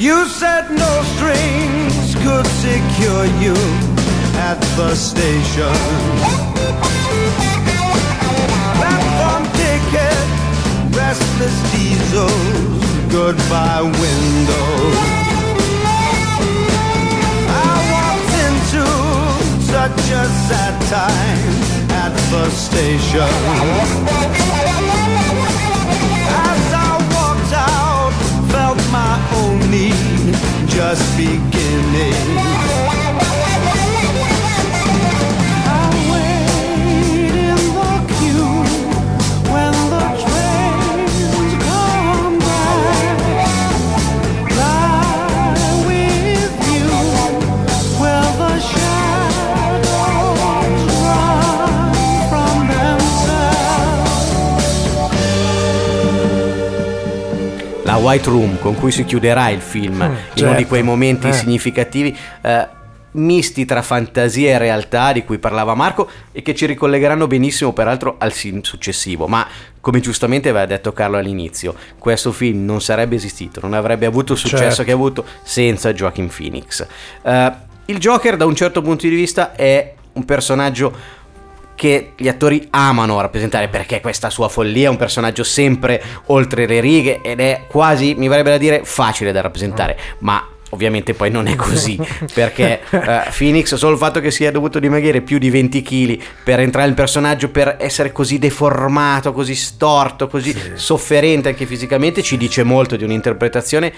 You 0.00 0.24
said 0.28 0.70
no 0.70 1.02
strings 1.14 2.14
could 2.24 2.46
secure 2.64 3.26
you 3.36 3.52
at 4.48 4.58
the 4.74 4.94
station. 4.94 5.76
Platform 8.80 9.44
ticket, 9.60 10.26
restless 10.96 11.56
diesels, 11.70 12.80
goodbye 13.12 13.82
windows. 13.82 14.96
I 17.60 17.72
walked 17.92 18.34
into 18.48 18.84
such 19.68 20.00
a 20.16 20.24
sad 20.48 20.74
time 20.88 21.52
at 22.00 22.14
the 22.32 22.48
station. 22.48 23.34
As 26.48 26.62
I 26.72 26.90
walked 27.12 27.52
out, 27.52 28.12
felt 28.50 28.80
my 28.90 29.14
own 29.36 29.49
need 29.70 29.94
just 30.68 31.16
beginning. 31.16 32.89
White 58.00 58.28
Room 58.28 58.58
con 58.58 58.74
cui 58.74 58.90
si 58.90 59.04
chiuderà 59.04 59.48
il 59.50 59.60
film, 59.60 60.00
in 60.00 60.02
uno 60.02 60.16
di 60.34 60.40
certo. 60.40 60.66
quei 60.66 60.82
momenti 60.82 61.28
Eh. 61.28 61.32
significativi, 61.32 62.16
eh, 62.42 62.68
misti 63.12 63.64
tra 63.64 63.82
fantasia 63.82 64.50
e 64.50 64.58
realtà 64.58 65.12
di 65.12 65.24
cui 65.24 65.38
parlava 65.38 65.74
Marco 65.74 66.08
e 66.32 66.42
che 66.42 66.54
ci 66.54 66.66
ricollegheranno 66.66 67.26
benissimo 67.26 67.72
peraltro 67.72 68.16
al 68.18 68.32
film 68.32 68.60
successivo. 68.62 69.26
Ma 69.26 69.46
come 69.80 70.00
giustamente 70.00 70.48
aveva 70.48 70.66
detto 70.66 70.92
Carlo 70.92 71.16
all'inizio, 71.16 71.74
questo 71.98 72.32
film 72.32 72.64
non 72.64 72.80
sarebbe 72.80 73.16
esistito, 73.16 73.60
non 73.62 73.74
avrebbe 73.74 74.06
avuto 74.06 74.32
il 74.34 74.38
successo 74.38 74.66
Certo. 74.76 74.82
che 74.84 74.90
ha 74.92 74.94
avuto 74.94 75.24
senza 75.42 75.92
Joaquin 75.92 76.28
Phoenix. 76.28 76.86
Eh, 77.22 77.52
il 77.86 77.98
Joker 77.98 78.36
da 78.36 78.46
un 78.46 78.54
certo 78.54 78.80
punto 78.82 79.06
di 79.08 79.14
vista 79.14 79.54
è 79.54 79.94
un 80.12 80.24
personaggio 80.24 81.18
che 81.80 82.12
gli 82.14 82.28
attori 82.28 82.68
amano 82.72 83.22
rappresentare 83.22 83.68
perché 83.68 84.02
questa 84.02 84.28
sua 84.28 84.50
follia 84.50 84.88
è 84.88 84.90
un 84.90 84.98
personaggio 84.98 85.42
sempre 85.42 86.02
oltre 86.26 86.66
le 86.66 86.78
righe 86.78 87.22
ed 87.22 87.40
è 87.40 87.62
quasi, 87.66 88.12
mi 88.18 88.28
verrebbe 88.28 88.50
da 88.50 88.58
dire, 88.58 88.82
facile 88.84 89.32
da 89.32 89.40
rappresentare, 89.40 89.98
ma 90.18 90.46
ovviamente 90.72 91.14
poi 91.14 91.30
non 91.30 91.46
è 91.46 91.56
così 91.56 91.98
perché 92.34 92.80
eh, 92.90 93.22
Phoenix 93.34 93.76
solo 93.76 93.92
il 93.92 93.98
fatto 93.98 94.20
che 94.20 94.30
sia 94.30 94.50
dovuto 94.50 94.78
dimagrire 94.78 95.22
più 95.22 95.38
di 95.38 95.48
20 95.48 95.80
kg 95.80 96.18
per 96.44 96.60
entrare 96.60 96.86
nel 96.86 96.94
personaggio 96.94 97.48
per 97.48 97.76
essere 97.80 98.12
così 98.12 98.38
deformato, 98.38 99.32
così 99.32 99.54
storto, 99.54 100.28
così 100.28 100.54
sofferente 100.74 101.48
anche 101.48 101.64
fisicamente 101.64 102.22
ci 102.22 102.36
dice 102.36 102.62
molto 102.62 102.96
di 102.96 103.04
un'interpretazione 103.04 103.90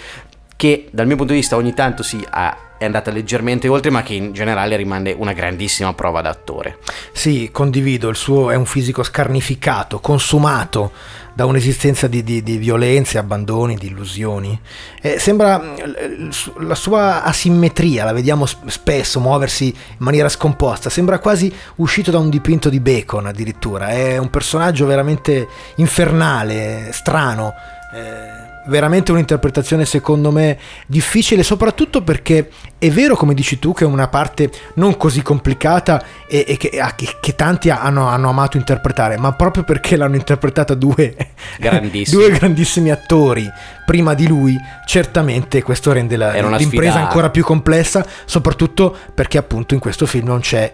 che 0.54 0.86
dal 0.92 1.08
mio 1.08 1.16
punto 1.16 1.32
di 1.32 1.40
vista 1.40 1.56
ogni 1.56 1.74
tanto 1.74 2.04
sì 2.04 2.24
ha- 2.30 2.56
è 2.82 2.84
andata 2.84 3.10
leggermente 3.10 3.68
oltre 3.68 3.90
ma 3.90 4.02
che 4.02 4.14
in 4.14 4.32
generale 4.32 4.76
rimane 4.76 5.14
una 5.16 5.32
grandissima 5.32 5.94
prova 5.94 6.20
d'attore. 6.20 6.78
Sì, 7.12 7.50
condivido, 7.52 8.08
il 8.08 8.16
suo 8.16 8.50
è 8.50 8.56
un 8.56 8.66
fisico 8.66 9.02
scarnificato, 9.02 10.00
consumato 10.00 10.92
da 11.34 11.46
un'esistenza 11.46 12.08
di, 12.08 12.22
di- 12.22 12.42
di 12.42 12.56
violenze, 12.58 13.18
abbandoni, 13.18 13.76
di 13.76 13.86
illusioni. 13.86 14.58
Eh, 15.00 15.18
sembra 15.18 15.58
mm, 15.58 16.30
la 16.66 16.74
sua 16.74 17.22
asimmetria, 17.22 18.04
la 18.04 18.12
vediamo 18.12 18.46
spesso 18.46 19.20
muoversi 19.20 19.66
in 19.66 19.96
maniera 19.98 20.28
scomposta, 20.28 20.90
sembra 20.90 21.18
quasi 21.20 21.52
uscito 21.76 22.10
da 22.10 22.18
un 22.18 22.28
dipinto 22.28 22.68
di 22.68 22.80
Bacon 22.80 23.26
addirittura, 23.26 23.88
è 23.88 24.18
un 24.18 24.28
personaggio 24.28 24.84
veramente 24.86 25.48
infernale, 25.76 26.90
strano. 26.92 27.54
eh, 27.94 28.31
veramente 28.66 29.10
un'interpretazione 29.12 29.84
secondo 29.84 30.30
me 30.30 30.56
difficile 30.86 31.42
soprattutto 31.42 32.02
perché 32.02 32.48
è 32.78 32.90
vero 32.90 33.16
come 33.16 33.34
dici 33.34 33.58
tu 33.58 33.72
che 33.72 33.84
è 33.84 33.86
una 33.86 34.06
parte 34.08 34.50
non 34.74 34.96
così 34.96 35.20
complicata 35.22 36.02
e, 36.28 36.44
e 36.46 36.56
che, 36.56 36.78
a- 36.80 36.94
che- 36.94 37.16
che 37.20 37.34
tanti 37.34 37.70
hanno, 37.70 38.06
hanno 38.06 38.28
amato 38.28 38.56
interpretare 38.56 39.16
ma 39.18 39.32
proprio 39.32 39.64
perché 39.64 39.96
l'hanno 39.96 40.14
interpretata 40.16 40.74
due 40.74 41.14
Grandissimi. 41.58 42.22
due 42.22 42.32
grandissimi 42.38 42.90
attori 42.90 43.50
prima 43.84 44.14
di 44.14 44.26
lui 44.28 44.56
certamente 44.86 45.62
questo 45.62 45.92
rende 45.92 46.16
la- 46.16 46.32
l'impresa 46.56 46.92
sfida- 46.92 47.06
ancora 47.06 47.30
più 47.30 47.42
complessa 47.44 48.06
soprattutto 48.24 48.96
perché 49.14 49.38
appunto 49.38 49.74
in 49.74 49.80
questo 49.80 50.06
film 50.06 50.26
non 50.28 50.40
c'è 50.40 50.72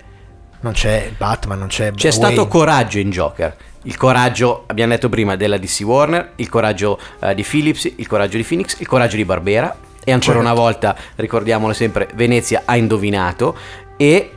non 0.61 0.73
c'è 0.73 1.13
Batman 1.17 1.59
non 1.59 1.69
c'è 1.69 1.93
C'è 1.93 2.09
Wayne. 2.09 2.33
stato 2.35 2.49
coraggio 2.49 2.99
in 2.99 3.11
Joker. 3.11 3.55
Il 3.83 3.97
coraggio, 3.97 4.65
abbiamo 4.67 4.93
detto 4.93 5.09
prima, 5.09 5.37
della 5.37 5.57
DC 5.57 5.83
Warner, 5.85 6.33
il 6.37 6.49
coraggio 6.49 6.99
eh, 7.21 7.35
di 7.35 7.45
Phillips, 7.45 7.93
il 7.97 8.07
coraggio 8.07 8.37
di 8.37 8.43
Phoenix, 8.43 8.79
il 8.81 8.87
coraggio 8.87 9.17
di 9.17 9.25
Barbera. 9.25 9.77
E 10.05 10.13
ancora 10.13 10.39
Certo. 10.39 10.51
una 10.51 10.55
volta, 10.55 10.97
ricordiamolo 11.17 11.73
sempre, 11.73 12.09
Venezia 12.15 12.63
ha 12.65 12.77
indovinato. 12.77 13.57
E 13.97 14.31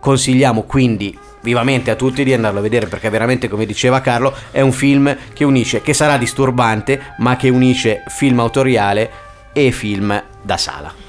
consigliamo 0.00 0.62
quindi 0.62 1.16
vivamente 1.42 1.90
a 1.90 1.94
tutti 1.94 2.24
di 2.24 2.32
andarlo 2.32 2.58
a 2.58 2.62
vedere 2.62 2.86
perché 2.86 3.08
veramente, 3.08 3.48
come 3.48 3.66
diceva 3.66 4.00
Carlo, 4.00 4.34
è 4.50 4.60
un 4.60 4.72
film 4.72 5.16
che 5.32 5.44
unisce, 5.44 5.80
che 5.80 5.94
sarà 5.94 6.16
disturbante, 6.16 7.14
ma 7.18 7.36
che 7.36 7.48
unisce 7.48 8.02
film 8.08 8.40
autoriale 8.40 9.10
e 9.52 9.70
film 9.70 10.22
da 10.42 10.56
sala. 10.56 11.05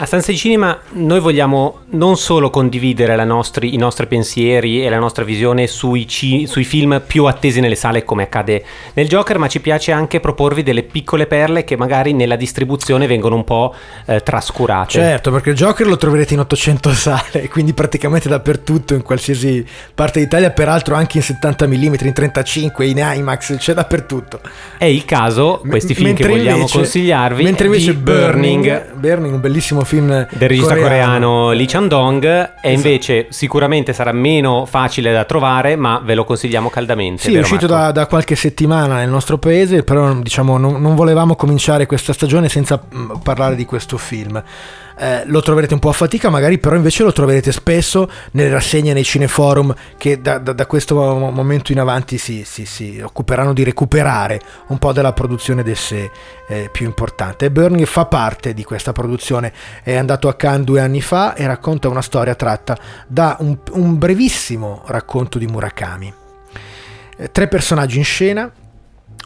A 0.00 0.06
Stanze 0.06 0.30
di 0.30 0.38
Cinema 0.38 0.78
noi 0.90 1.18
vogliamo 1.18 1.80
non 1.90 2.16
solo 2.16 2.50
condividere 2.50 3.16
nostri- 3.24 3.74
i 3.74 3.76
nostri 3.76 4.06
pensieri 4.06 4.84
e 4.84 4.88
la 4.88 5.00
nostra 5.00 5.24
visione 5.24 5.66
sui, 5.66 6.06
ci- 6.06 6.46
sui 6.46 6.62
film 6.62 7.02
più 7.04 7.24
attesi 7.24 7.58
nelle 7.58 7.74
sale 7.74 8.04
come 8.04 8.22
accade 8.22 8.64
nel 8.92 9.08
Joker, 9.08 9.38
ma 9.38 9.48
ci 9.48 9.58
piace 9.58 9.90
anche 9.90 10.20
proporvi 10.20 10.62
delle 10.62 10.84
piccole 10.84 11.26
perle 11.26 11.64
che 11.64 11.76
magari 11.76 12.12
nella 12.12 12.36
distribuzione 12.36 13.08
vengono 13.08 13.34
un 13.34 13.42
po' 13.42 13.74
eh, 14.06 14.20
trascurate. 14.20 14.90
Certo, 14.92 15.32
perché 15.32 15.50
il 15.50 15.56
Joker 15.56 15.88
lo 15.88 15.96
troverete 15.96 16.34
in 16.34 16.40
800 16.40 16.90
sale, 16.94 17.48
quindi 17.48 17.72
praticamente 17.72 18.28
dappertutto, 18.28 18.94
in 18.94 19.02
qualsiasi 19.02 19.66
parte 19.92 20.20
d'Italia, 20.20 20.52
peraltro 20.52 20.94
anche 20.94 21.16
in 21.16 21.24
70 21.24 21.66
mm, 21.66 21.94
in 22.02 22.12
35, 22.12 22.86
in 22.86 22.98
IMAX, 22.98 23.56
c'è 23.56 23.74
dappertutto. 23.74 24.38
È 24.78 24.84
il 24.84 25.04
caso, 25.04 25.60
questi 25.68 25.94
film 25.94 26.14
che 26.14 26.24
vogliamo 26.28 26.58
invece- 26.58 26.76
consigliarvi, 26.76 27.42
mentre 27.42 27.66
invece 27.66 27.94
Burning, 27.94 28.94
Burning, 28.94 29.34
un 29.34 29.40
bellissimo 29.40 29.80
film 29.80 29.86
del 29.96 30.48
regista 30.48 30.76
coreano, 30.76 31.52
Lee 31.52 31.66
Chan-dong 31.66 32.52
e 32.60 32.72
invece 32.72 33.26
sicuramente 33.30 33.92
sarà 33.92 34.12
meno 34.12 34.66
facile 34.66 35.12
da 35.12 35.24
trovare 35.24 35.76
ma 35.76 36.00
ve 36.04 36.14
lo 36.14 36.24
consigliamo 36.24 36.68
caldamente 36.70 37.22
Sì, 37.22 37.34
è 37.34 37.40
uscito 37.40 37.66
da, 37.66 37.90
da 37.90 38.06
qualche 38.06 38.36
settimana 38.36 38.96
nel 38.96 39.08
nostro 39.08 39.38
paese, 39.38 39.82
però 39.82 40.12
diciamo 40.14 40.58
non, 40.58 40.80
non 40.80 40.94
volevamo 40.94 41.36
cominciare 41.36 41.86
questa 41.86 42.12
stagione 42.12 42.48
senza 42.48 42.80
mm, 42.94 43.16
parlare 43.22 43.54
di 43.54 43.64
questo 43.64 43.96
film. 43.96 44.42
Eh, 45.00 45.22
lo 45.26 45.40
troverete 45.42 45.74
un 45.74 45.78
po' 45.80 45.90
a 45.90 45.92
fatica, 45.92 46.28
magari 46.28 46.58
però 46.58 46.74
invece 46.74 47.04
lo 47.04 47.12
troverete 47.12 47.52
spesso 47.52 48.10
nelle 48.32 48.50
rassegne, 48.50 48.92
nei 48.92 49.04
cineforum 49.04 49.72
che 49.96 50.20
da, 50.20 50.38
da- 50.38 50.52
da 50.52 50.66
questo 50.66 50.96
mo- 50.96 51.30
momento 51.30 51.70
in 51.70 51.78
avanti 51.78 52.18
si, 52.18 52.42
si- 52.44 52.66
si 52.66 53.00
occuperanno 53.00 53.52
di 53.52 53.62
recuperare 53.62 54.40
un 54.68 54.78
po' 54.78 54.92
della 54.92 55.12
produzione 55.12 55.62
d'esse 55.62 56.10
eh, 56.48 56.68
più 56.72 56.84
importante. 56.84 57.44
E 57.44 57.50
Burning 57.52 57.86
fa 57.86 58.06
parte 58.06 58.54
di 58.54 58.64
questa 58.64 58.90
produzione, 58.90 59.52
è 59.84 59.94
andato 59.94 60.26
a 60.26 60.34
Cannes 60.34 60.64
due 60.64 60.80
anni 60.80 61.00
fa 61.00 61.34
e 61.34 61.46
racconta 61.46 61.88
una 61.88 62.02
storia 62.02 62.34
tratta 62.34 62.76
da 63.06 63.36
un, 63.38 63.56
un 63.70 63.98
brevissimo 63.98 64.82
racconto 64.86 65.38
di 65.38 65.46
Murakami. 65.46 66.12
Eh, 67.18 67.30
tre 67.30 67.46
personaggi 67.46 67.98
in 67.98 68.04
scena, 68.04 68.50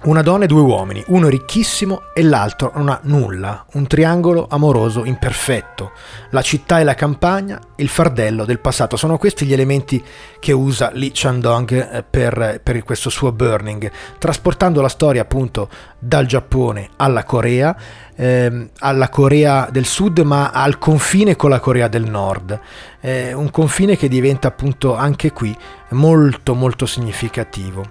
una 0.05 0.23
donna 0.23 0.45
e 0.45 0.49
due 0.49 0.61
uomini, 0.63 1.05
uno 1.09 1.29
ricchissimo 1.29 2.03
e 2.13 2.23
l'altro 2.23 2.73
non 2.75 2.89
ha 2.89 2.99
nulla, 3.05 3.65
un 3.75 3.87
triangolo 3.87 4.49
amoroso 4.51 5.05
imperfetto. 5.05 5.93
La 6.31 6.43
città 6.43 6.81
e 6.81 6.85
la 6.85 6.95
campagna, 6.95 7.61
il 7.77 7.89
fardello 7.89 8.45
del 8.45 8.59
passato, 8.59 8.97
sono 8.97 9.17
questi 9.17 9.47
gli 9.47 9.53
elementi 9.53 10.03
che 10.41 10.51
usa 10.51 10.91
Lee 10.93 11.13
Chandong 11.13 11.71
eh, 11.71 12.03
per, 12.03 12.61
per 12.63 12.83
questo 12.83 13.11
suo 13.11 13.31
Burning, 13.31 13.91
trasportando 14.19 14.81
la 14.81 14.89
storia 14.89 15.23
appunto 15.23 15.69
dal 16.01 16.27
Giappone 16.27 16.91
alla 16.97 17.23
Corea, 17.23 17.77
ehm, 18.23 18.69
alla 18.81 19.09
Corea 19.09 19.69
del 19.71 19.85
Sud 19.87 20.21
ma 20.21 20.51
al 20.51 20.79
confine 20.79 21.35
con 21.37 21.51
la 21.51 21.59
Corea 21.61 21.89
del 21.89 22.09
Nord, 22.09 22.61
Eh, 23.05 23.33
un 23.33 23.51
confine 23.51 23.97
che 23.97 24.07
diventa 24.07 24.47
appunto 24.47 24.95
anche 24.95 25.33
qui 25.33 25.53
molto 25.89 26.55
molto 26.55 26.87
significativo, 26.87 27.85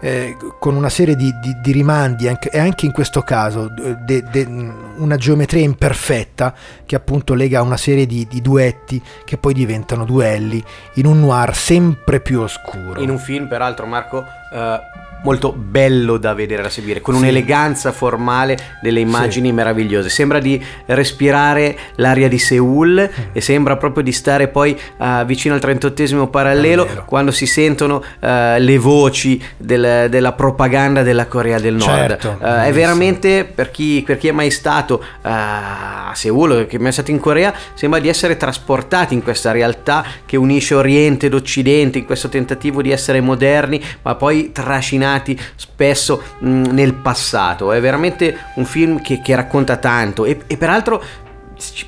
eh, 0.00 0.36
con 0.58 0.74
una 0.74 0.88
serie 0.88 1.16
di, 1.16 1.30
di- 1.42 1.54
di 1.62 1.70
rimandi 1.72 2.28
anche, 2.28 2.48
e 2.48 2.58
anche 2.58 2.86
in 2.86 2.92
questo 2.92 3.20
caso 3.20 3.70
eh, 3.76 3.94
de- 4.06 4.24
de- 4.32 4.48
una 4.96 5.16
geometria 5.18 5.62
imperfetta 5.62 6.54
che 6.86 6.96
appunto 6.96 7.34
lega 7.34 7.60
una 7.60 7.76
serie 7.76 8.06
di, 8.06 8.26
di 8.26 8.40
duetti 8.40 9.02
che 9.26 9.36
poi 9.36 9.52
diventano 9.52 10.06
duelli 10.06 10.64
in 10.94 11.04
un 11.04 11.20
noir 11.20 11.54
sempre 11.54 12.20
più 12.20 12.40
oscuro. 12.40 13.02
In 13.02 13.10
un 13.10 13.18
film, 13.18 13.46
peraltro, 13.46 13.84
Marco, 13.84 14.24
eh, 14.54 14.80
molto 15.24 15.52
bello 15.52 16.18
da 16.18 16.34
vedere, 16.34 16.60
da 16.62 16.68
seguire, 16.68 17.00
con 17.00 17.14
Sì. 17.14 17.20
un'eleganza 17.22 17.92
formale 17.92 18.58
delle 18.82 19.00
immagini 19.00 19.52
meravigliose. 19.52 20.10
Sembra 20.10 20.38
di 20.38 20.62
respirare 20.84 21.74
l'aria 21.94 22.28
di 22.28 22.38
Seoul 22.38 23.10
e 23.32 23.40
sembra 23.40 23.78
proprio 23.78 24.02
di 24.02 24.12
stare 24.12 24.48
poi 24.48 24.78
eh, 25.00 25.22
vicino 25.24 25.54
al 25.54 25.60
38 25.60 26.26
parallelo 26.26 26.86
quando 27.06 27.30
si 27.30 27.46
sentono 27.46 28.02
eh, 28.20 28.58
le 28.60 28.76
voci 28.76 29.42
del- 29.56 30.08
della 30.10 30.32
propaganda 30.32 31.02
della 31.02 31.26
Corea 31.26 31.58
del 31.58 31.74
Nord. 31.76 32.18
Certo, 32.18 32.38
Eh, 32.42 32.64
è 32.66 32.72
veramente, 32.74 33.44
per 33.44 33.70
chi, 33.70 34.02
per 34.04 34.18
chi 34.18 34.28
è 34.28 34.32
mai 34.32 34.50
stato 34.50 35.02
a 35.22 36.12
Seoul, 36.14 36.66
che 36.66 36.76
è 36.76 36.80
mai 36.80 36.92
stato 36.92 37.10
in 37.10 37.18
Corea, 37.18 37.54
sembra 37.72 37.98
di 37.98 38.08
essere 38.08 38.36
trasportati 38.36 39.14
in 39.14 39.22
questa 39.22 39.52
realtà 39.52 40.04
che 40.26 40.36
unisce 40.36 40.74
Oriente 40.74 41.26
ed 41.26 41.32
Occidente, 41.34 41.96
in 41.96 42.04
questo 42.04 42.28
tentativo 42.28 42.82
di 42.82 42.90
essere 42.90 43.20
moderni, 43.22 43.82
ma 44.02 44.14
poi 44.16 44.43
trascinati 44.52 45.38
spesso 45.56 46.22
mh, 46.38 46.48
nel 46.72 46.94
passato. 46.94 47.72
È 47.72 47.80
veramente 47.80 48.36
un 48.54 48.64
film 48.64 49.00
che, 49.00 49.20
che 49.20 49.34
racconta 49.34 49.76
tanto 49.76 50.24
e, 50.24 50.40
e 50.46 50.56
peraltro... 50.56 51.02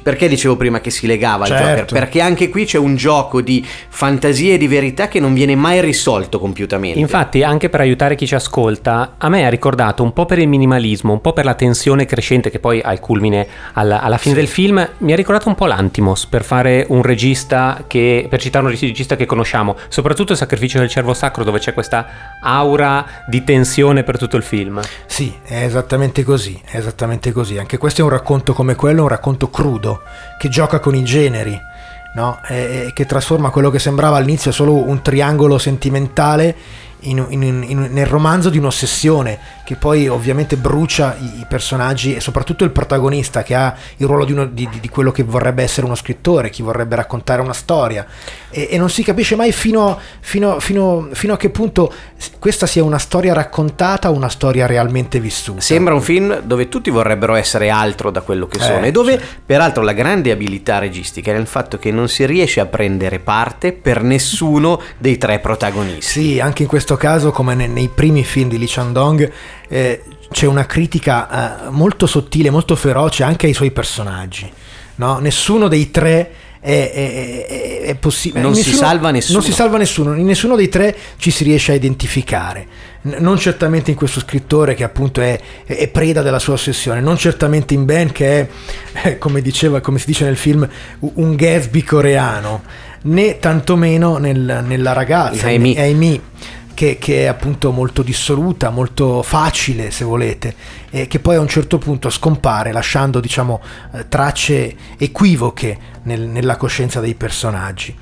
Perché 0.03 0.29
dicevo 0.29 0.57
prima 0.57 0.81
che 0.81 0.91
si 0.91 1.07
legava 1.07 1.45
al 1.45 1.51
Certo. 1.51 1.65
Joker? 1.65 1.85
Perché 1.87 2.21
anche 2.21 2.49
qui 2.49 2.65
c'è 2.65 2.79
un 2.79 2.97
gioco 2.97 3.41
di 3.41 3.65
fantasia 3.89 4.55
e 4.55 4.59
di 4.59 4.69
verità 4.69 5.09
che 5.09 5.21
non 5.21 5.35
viene 5.35 5.55
mai 5.55 5.81
risolto 5.81 6.39
compiutamente. 6.39 6.99
Infatti, 6.99 7.43
anche 7.43 7.69
per 7.69 7.81
aiutare 7.81 8.15
chi 8.15 8.27
ci 8.27 8.35
ascolta, 8.35 9.15
a 9.19 9.29
me 9.29 9.47
ha 9.47 9.49
ricordato 9.49 10.03
un 10.03 10.13
po' 10.13 10.27
per 10.27 10.39
il 10.39 10.49
minimalismo, 10.49 11.13
un 11.13 11.21
po' 11.21 11.33
per 11.33 11.45
la 11.45 11.55
tensione 11.55 12.05
crescente 12.07 12.51
che 12.51 12.59
poi 12.59 12.81
ha 12.83 12.93
il 12.93 13.01
culmine 13.01 13.47
alla, 13.73 14.01
alla 14.01 14.19
fine 14.19 14.35
del 14.35 14.49
film, 14.49 14.87
mi 14.99 15.13
ha 15.13 15.17
ricordato 15.17 15.49
un 15.49 15.55
po' 15.55 15.67
l'Antimos 15.67 16.27
per 16.27 16.45
fare 16.45 16.87
un 16.89 17.03
regista 17.03 17.85
che, 17.87 18.27
per 18.29 18.41
citare 18.41 18.65
un 18.65 18.71
regista 18.71 19.17
che 19.17 19.27
conosciamo, 19.27 19.77
soprattutto 19.89 20.33
il 20.33 20.39
sacrificio 20.39 20.79
del 20.79 20.89
cervo 20.89 21.15
sacro 21.15 21.45
dove 21.45 21.59
c'è 21.59 21.73
questa 21.75 22.07
aura 22.41 23.07
di 23.27 23.45
tensione 23.45 24.03
per 24.03 24.19
tutto 24.19 24.37
il 24.37 24.43
film. 24.43 24.81
Sì, 25.07 25.35
è 25.45 25.65
esattamente 25.65 26.23
così, 26.25 26.61
è 26.65 26.77
esattamente 26.77 27.33
così. 27.33 27.59
Anche 27.59 27.79
questo 27.79 28.01
è 28.01 28.05
un 28.05 28.11
racconto 28.11 28.53
come 28.53 28.75
quello, 28.75 29.03
un 29.03 29.09
racconto 29.09 29.49
crudo, 29.57 30.03
che 30.39 30.51
gioca 30.51 30.81
con 30.81 30.95
i 30.95 31.03
generi, 31.03 31.59
no? 32.13 32.41
E, 32.47 32.85
e 32.89 32.93
che 32.93 33.07
trasforma 33.07 33.49
quello 33.49 33.71
che 33.71 33.79
sembrava 33.79 34.19
all'inizio 34.19 34.53
solo 34.53 34.75
un 34.75 35.01
triangolo 35.01 35.57
sentimentale 35.57 36.55
in- 37.01 37.25
in- 37.31 37.65
in- 37.67 37.89
nel 37.91 38.07
romanzo 38.07 38.51
di 38.51 38.59
un'ossessione, 38.59 39.39
che 39.67 39.75
poi 39.75 40.07
ovviamente 40.07 40.57
brucia 40.57 41.17
i, 41.19 41.41
i 41.41 41.47
personaggi 41.49 42.15
e 42.15 42.21
soprattutto 42.21 42.63
il 42.63 42.71
protagonista, 42.71 43.43
che 43.43 43.57
ha 43.57 43.75
il 43.97 44.07
ruolo 44.07 44.25
di, 44.25 44.31
uno- 44.31 44.47
di- 44.47 44.69
di- 44.81 44.89
quello 44.89 45.11
che 45.11 45.25
vorrebbe 45.25 45.65
essere 45.65 45.87
uno 45.87 45.97
scrittore, 45.97 46.51
chi 46.51 46.63
vorrebbe 46.63 46.95
raccontare 46.95 47.43
una 47.43 47.53
storia. 47.53 48.07
E, 48.49 48.69
e 48.71 48.79
non 48.79 48.89
si 48.89 49.03
capisce 49.03 49.35
mai 49.35 49.51
fino, 49.51 49.99
fino- 50.21 50.61
fino- 50.61 51.09
fino 51.13 51.33
a 51.33 51.37
che 51.37 51.51
punto 51.51 51.93
questa 52.39 52.67
sia 52.67 52.85
una 52.85 52.99
storia 52.99 53.33
raccontata 53.35 54.09
o 54.09 54.15
una 54.15 54.29
storia 54.29 54.67
realmente 54.67 55.19
vissuta. 55.19 55.61
Sembra 55.61 55.95
un 55.95 56.01
film 56.01 56.41
dove 56.43 56.69
tutti 56.69 56.89
vorrebbero 56.91 57.35
essere 57.35 57.69
altro 57.69 58.13
da 58.13 58.21
quello 58.21 58.47
che 58.47 58.59
Eh, 58.59 58.61
sono 58.61 58.85
e 58.87 58.93
dove 58.93 59.21
peraltro 59.45 59.83
la 59.83 59.93
grande 59.93 60.31
abilità 60.31 60.79
registica 60.79 61.33
è 61.33 61.35
nel 61.35 61.49
fatto 61.49 61.77
che 61.79 61.91
non 61.91 62.09
si 62.09 62.25
riesce 62.25 62.61
a 62.61 62.67
prendere 62.67 63.19
parte 63.19 63.73
per 63.73 64.05
nessuno 64.05 64.81
dei 64.99 65.19
tre 65.19 65.41
protagonisti. 65.41 66.03
Sì, 66.03 66.41
anche 66.41 66.63
in 66.63 66.69
questo 66.69 66.97
caso, 66.97 67.33
come 67.33 67.55
ne- 67.57 67.67
nei 67.67 67.89
primi 67.93 68.23
film 68.23 68.49
di 68.49 68.59
Lee 68.59 68.69
Chandong, 68.69 69.31
eh, 69.69 70.03
c'è 70.31 70.47
una 70.47 70.67
critica 70.67 71.67
eh, 71.67 71.71
molto 71.71 72.07
sottile, 72.07 72.51
molto 72.51 72.75
feroce 72.77 73.23
anche 73.23 73.47
ai 73.47 73.55
suoi 73.55 73.71
personaggi. 73.71 74.51
no? 74.97 75.19
Nessuno 75.19 75.69
dei 75.69 75.91
tre 75.91 76.31
è, 76.61 76.91
è- 76.93 77.47
è- 77.47 77.81
è 77.83 77.95
possibile. 77.95 78.43
Non 78.43 78.55
in 78.55 78.63
si 78.63 78.73
salva 78.73 79.11
nessuno. 79.11 79.39
Non 79.39 79.47
si 79.47 79.53
salva 79.53 79.79
nessuno, 79.79 80.15
in 80.15 80.25
nessuno 80.27 80.57
dei 80.57 80.69
tre 80.69 80.97
ci 81.19 81.31
si 81.31 81.45
riesce 81.45 81.73
a 81.73 81.75
identificare. 81.77 82.67
N- 83.03 83.17
non 83.21 83.39
certamente 83.39 83.91
in 83.93 83.97
questo 83.97 84.19
scrittore 84.21 84.75
che 84.75 84.83
appunto 84.83 85.21
è, 85.21 85.39
preda 85.93 86.23
della 86.23 86.41
sua 86.41 86.55
ossessione, 86.55 87.01
non 87.01 87.17
certamente 87.17 87.75
in 87.75 87.85
Ben 87.85 88.11
che 88.11 88.41
è, 88.41 88.49
eh, 89.05 89.19
come, 89.19 89.41
diceva, 89.43 89.81
come 89.81 89.99
si 90.01 90.07
dice 90.07 90.25
nel 90.25 90.37
film, 90.37 90.69
un 90.99 91.35
Gatsby 91.37 91.83
coreano, 91.83 92.63
né 93.03 93.39
tantomeno 93.39 94.17
nel- 94.17 94.65
nella 94.67 94.93
ragazza, 94.93 95.47
Amy. 95.49 95.77
Amy, 95.79 96.21
che, 96.77 96.99
che 96.99 97.23
è 97.23 97.25
appunto 97.25 97.73
molto 97.73 98.03
dissoluta, 98.03 98.69
molto 98.69 99.23
facile 99.23 99.91
se 99.91 100.05
volete, 100.05 100.55
e 100.91 101.07
che 101.07 101.21
poi 101.21 101.37
a 101.37 101.41
un 101.41 101.49
certo 101.49 101.79
punto 101.79 102.11
scompare 102.11 102.71
lasciando 102.71 103.19
diciamo 103.19 103.63
eh, 103.95 104.07
tracce 104.09 104.77
equivoche 104.99 105.79
nel- 106.03 106.29
nella 106.29 106.57
coscienza 106.59 107.01
dei 107.01 107.15
personaggi. 107.15 107.97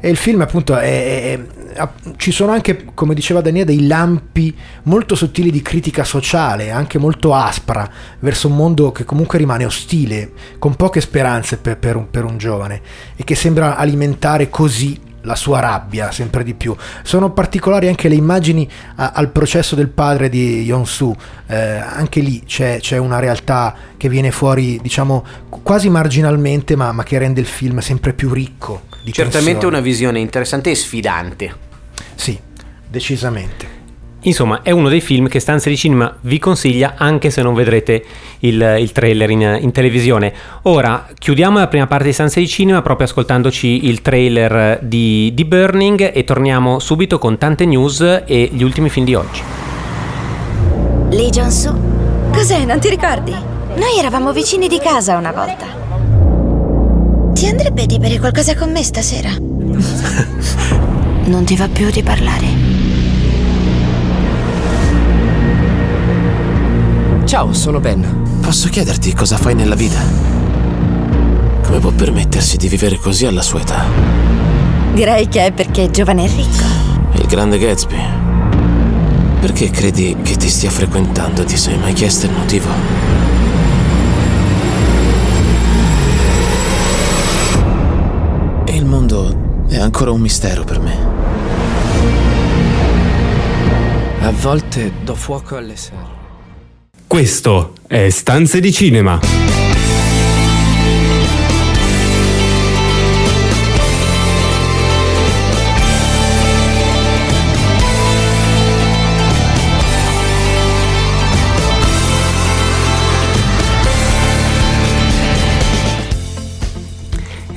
E 0.00 0.10
il 0.10 0.16
film 0.18 0.42
appunto 0.42 0.76
è, 0.76 1.32
è- 1.32 1.40
è- 1.72 1.88
ci 2.16 2.30
sono 2.30 2.52
anche, 2.52 2.84
come 2.92 3.14
diceva 3.14 3.40
Daniele, 3.40 3.64
dei 3.74 3.86
lampi 3.86 4.54
molto 4.82 5.14
sottili 5.14 5.50
di 5.50 5.62
critica 5.62 6.04
sociale, 6.04 6.70
anche 6.70 6.98
molto 6.98 7.32
aspra, 7.32 7.88
verso 8.18 8.48
un 8.48 8.56
mondo 8.56 8.92
che 8.92 9.04
comunque 9.04 9.38
rimane 9.38 9.64
ostile, 9.64 10.32
con 10.58 10.74
poche 10.74 11.00
speranze 11.00 11.56
per, 11.56 11.78
per 11.78 11.96
un, 11.96 12.10
per 12.10 12.24
un 12.24 12.36
giovane 12.36 12.82
e 13.16 13.24
che 13.24 13.34
sembra 13.34 13.76
alimentare 13.76 14.50
così 14.50 15.06
la 15.22 15.34
sua 15.34 15.60
rabbia 15.60 16.10
sempre 16.10 16.44
di 16.44 16.54
più. 16.54 16.74
Sono 17.02 17.30
particolari 17.30 17.88
anche 17.88 18.08
le 18.08 18.14
immagini 18.14 18.68
a- 18.96 19.12
al 19.14 19.30
processo 19.30 19.74
del 19.74 19.88
padre 19.88 20.28
di 20.28 20.62
Yonsu, 20.62 21.14
eh, 21.46 21.56
anche 21.56 22.20
lì 22.20 22.42
c'è, 22.44 22.78
c'è 22.80 22.96
una 22.98 23.18
realtà 23.18 23.74
che 23.96 24.08
viene 24.08 24.30
fuori, 24.30 24.78
diciamo, 24.80 25.24
quasi 25.48 25.88
marginalmente, 25.90 26.76
ma, 26.76 26.92
ma 26.92 27.02
che 27.02 27.18
rende 27.18 27.40
il 27.40 27.46
film 27.46 27.78
sempre 27.78 28.12
più 28.12 28.32
ricco. 28.32 28.82
Certamente 29.10 29.52
tensione. 29.52 29.66
una 29.76 29.80
visione 29.80 30.18
interessante 30.20 30.70
e 30.70 30.74
sfidante. 30.74 31.54
Sì, 32.14 32.38
decisamente. 32.88 33.77
Insomma, 34.28 34.60
è 34.60 34.70
uno 34.70 34.90
dei 34.90 35.00
film 35.00 35.26
che 35.26 35.40
Stanze 35.40 35.70
di 35.70 35.76
Cinema 35.76 36.14
vi 36.20 36.38
consiglia 36.38 36.94
anche 36.98 37.30
se 37.30 37.40
non 37.40 37.54
vedrete 37.54 38.04
il, 38.40 38.76
il 38.78 38.92
trailer 38.92 39.30
in, 39.30 39.58
in 39.62 39.72
televisione. 39.72 40.34
Ora, 40.62 41.06
chiudiamo 41.18 41.58
la 41.58 41.66
prima 41.66 41.86
parte 41.86 42.04
di 42.04 42.12
Stanze 42.12 42.40
di 42.40 42.46
Cinema 42.46 42.82
proprio 42.82 43.06
ascoltandoci 43.06 43.86
il 43.86 44.02
trailer 44.02 44.80
di, 44.82 45.32
di 45.32 45.44
Burning 45.46 46.10
e 46.12 46.24
torniamo 46.24 46.78
subito 46.78 47.18
con 47.18 47.38
tante 47.38 47.64
news 47.64 48.00
e 48.26 48.50
gli 48.52 48.62
ultimi 48.62 48.90
film 48.90 49.06
di 49.06 49.14
oggi. 49.14 49.40
Lee 51.08 51.30
Jong-soo? 51.30 51.74
Cos'è, 52.30 52.66
non 52.66 52.78
ti 52.80 52.90
ricordi? 52.90 53.32
Noi 53.32 53.98
eravamo 53.98 54.34
vicini 54.34 54.68
di 54.68 54.78
casa 54.78 55.16
una 55.16 55.32
volta. 55.32 55.64
Ti 57.32 57.46
andrebbe 57.46 57.86
di 57.86 57.98
bere 57.98 58.18
qualcosa 58.18 58.54
con 58.54 58.70
me 58.70 58.82
stasera? 58.82 59.30
non 61.24 61.44
ti 61.44 61.56
va 61.56 61.66
più 61.68 61.90
di 61.90 62.02
parlare? 62.02 62.67
Ciao, 67.28 67.52
sono 67.52 67.78
Ben. 67.78 68.40
Posso 68.40 68.70
chiederti 68.70 69.12
cosa 69.12 69.36
fai 69.36 69.54
nella 69.54 69.74
vita? 69.74 70.00
Come 71.62 71.78
può 71.78 71.90
permettersi 71.90 72.56
di 72.56 72.68
vivere 72.68 72.96
così 72.96 73.26
alla 73.26 73.42
sua 73.42 73.60
età? 73.60 73.84
Direi 74.94 75.28
che 75.28 75.44
è 75.44 75.52
perché 75.52 75.84
è 75.84 75.90
giovane 75.90 76.24
e 76.24 76.26
ricco. 76.28 76.64
Il 77.20 77.26
grande 77.26 77.58
Gatsby. 77.58 77.98
Perché 79.40 79.68
credi 79.68 80.16
che 80.22 80.36
ti 80.36 80.48
stia 80.48 80.70
frequentando? 80.70 81.44
Ti 81.44 81.58
sei 81.58 81.76
mai 81.76 81.92
chiesto 81.92 82.24
il 82.24 82.32
motivo? 82.32 82.68
E 88.64 88.74
il 88.74 88.86
mondo 88.86 89.66
è 89.68 89.76
ancora 89.76 90.12
un 90.12 90.20
mistero 90.20 90.64
per 90.64 90.80
me. 90.80 90.96
A 94.20 94.30
volte 94.30 94.92
do 95.04 95.14
fuoco 95.14 95.56
alle 95.56 95.76
serie. 95.76 96.17
Questo 97.08 97.72
è 97.86 98.10
Stanze 98.10 98.60
di 98.60 98.70
Cinema. 98.70 99.67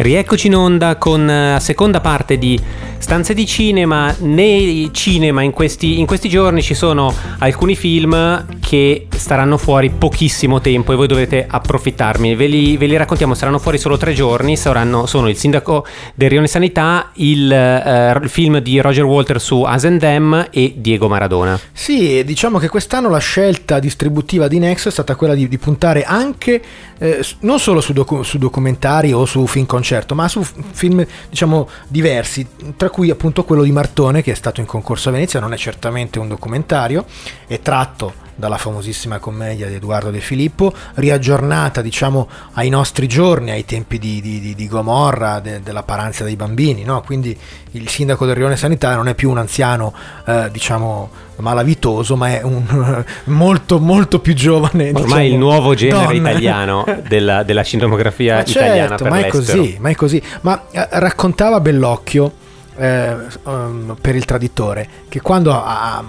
Rieccoci 0.02 0.48
in 0.48 0.56
onda 0.56 0.96
con 0.96 1.30
eh, 1.30 1.52
la 1.52 1.60
seconda 1.60 2.02
parte 2.02 2.40
di 2.40 2.60
Stanze 2.98 3.36
di 3.36 3.46
Cinema. 3.46 4.12
Nei 4.22 4.90
cinema 4.92 5.44
in 5.44 5.52
questi, 5.52 6.00
in 6.00 6.08
questi 6.08 6.28
giorni 6.28 6.64
ci 6.64 6.74
sono 6.74 7.14
alcuni 7.38 7.76
film 7.76 8.46
che 8.60 9.06
staranno 9.16 9.58
fuori 9.58 9.92
pochissimo 9.92 10.60
tempo 10.60 10.92
e 10.92 10.96
voi 10.96 11.06
dovete 11.06 11.46
approfittarmi. 11.48 12.34
Ve 12.34 12.48
li, 12.48 12.78
ve 12.78 12.88
li 12.88 12.98
raccontiamo, 12.98 13.36
saranno 13.36 13.60
fuori 13.60 13.78
solo 13.78 13.98
tre 13.98 14.14
giorni. 14.14 14.58
Saranno, 14.58 15.06
sono 15.06 15.30
Il 15.30 15.38
Sindaco 15.38 15.86
del 16.16 16.32
Rione 16.32 16.48
Sanità, 16.48 17.12
il, 17.16 17.52
eh, 17.52 18.18
il 18.24 18.30
film 18.30 18.58
di 18.58 18.82
Roger 18.82 19.04
Walter 19.04 19.40
su 19.40 19.62
Asendem 19.62 20.48
e 20.50 20.74
Diego 20.78 21.10
Maradona. 21.10 21.60
Sì, 21.72 22.24
diciamo 22.24 22.58
che 22.58 22.70
quest'anno 22.70 23.08
la 23.08 23.20
scelta 23.20 23.78
distributiva 23.78 24.48
di 24.48 24.58
Nexo 24.58 24.88
è 24.88 24.92
stata 24.92 25.14
quella 25.14 25.36
di, 25.36 25.48
di 25.48 25.60
puntare 25.60 26.04
anche 26.04 26.60
eh, 26.98 27.24
non 27.42 27.60
solo 27.60 27.82
su, 27.82 27.94
docu- 27.94 28.24
su 28.24 28.40
documentari 28.40 29.12
o 29.12 29.26
su 29.26 29.46
film 29.46 29.68
concept 29.68 29.90
certo, 29.92 30.16
ma 30.16 30.30
su 30.30 30.42
film 30.42 31.06
diciamo 31.30 31.68
diversi, 31.90 32.48
tra 32.78 32.90
cui 32.90 33.10
appunto 33.10 33.44
quello 33.44 33.64
di 33.64 33.74
Martone 33.74 34.22
che 34.22 34.32
è 34.32 34.36
stato 34.36 34.62
in 34.62 34.66
concorso 34.66 35.10
a 35.10 35.12
Venezia, 35.12 35.42
non 35.42 35.52
è 35.52 35.58
certamente 35.58 36.18
un 36.18 36.30
documentario, 36.30 37.06
è 37.46 37.60
tratto 37.60 38.21
dalla 38.42 38.58
famosissima 38.58 39.20
commedia 39.20 39.68
di 39.68 39.76
Edoardo 39.76 40.10
De 40.10 40.20
Filippo, 40.20 40.74
riaggiornata 40.96 41.82
diciamo 41.82 42.28
ai 42.54 42.68
nostri 42.68 43.08
giorni, 43.08 43.52
ai 43.52 43.64
tempi 43.64 43.98
di, 43.98 44.20
di- 44.20 44.54
di- 44.54 44.68
Gomorra, 44.68 45.40
de- 45.40 45.62
della 45.62 45.84
paranza 45.84 46.26
dei 46.26 46.36
bambini, 46.36 46.84
no? 46.84 47.02
quindi 47.06 47.38
il 47.72 47.88
sindaco 47.88 48.26
del 48.26 48.36
Rione 48.36 48.58
Sanitario 48.58 48.98
non 48.98 49.08
è 49.08 49.16
più 49.16 49.30
un 49.30 49.38
anziano 49.38 49.94
eh, 50.26 50.50
diciamo 50.52 51.10
malavitoso, 51.38 52.16
ma 52.18 52.28
è 52.30 52.42
un 52.42 53.04
molto 53.26 53.80
molto 53.80 54.20
più 54.20 54.34
giovane. 54.34 54.90
Ormai 54.90 55.04
diciamo, 55.04 55.22
il 55.24 55.38
nuovo 55.38 55.74
genere 55.74 56.06
donna. 56.16 56.30
italiano 56.30 56.86
della, 57.08 57.44
della 57.44 57.64
cinematografia 57.64 58.36
Ma 58.42 58.42
italiana 58.42 58.88
certo, 58.98 59.06
ma 59.06 59.20
è 59.20 59.28
così, 59.28 59.78
ma 59.80 59.90
è 59.90 59.96
così. 59.96 60.22
Ma 60.42 60.64
eh, 60.72 60.88
raccontava 60.92 61.60
Bellocchio 61.60 62.32
eh, 62.78 63.16
um, 63.44 63.96
per 64.00 64.16
il 64.16 64.26
traditore 64.26 64.88
che 65.10 65.22
quando 65.22 65.52
ha- 65.54 66.04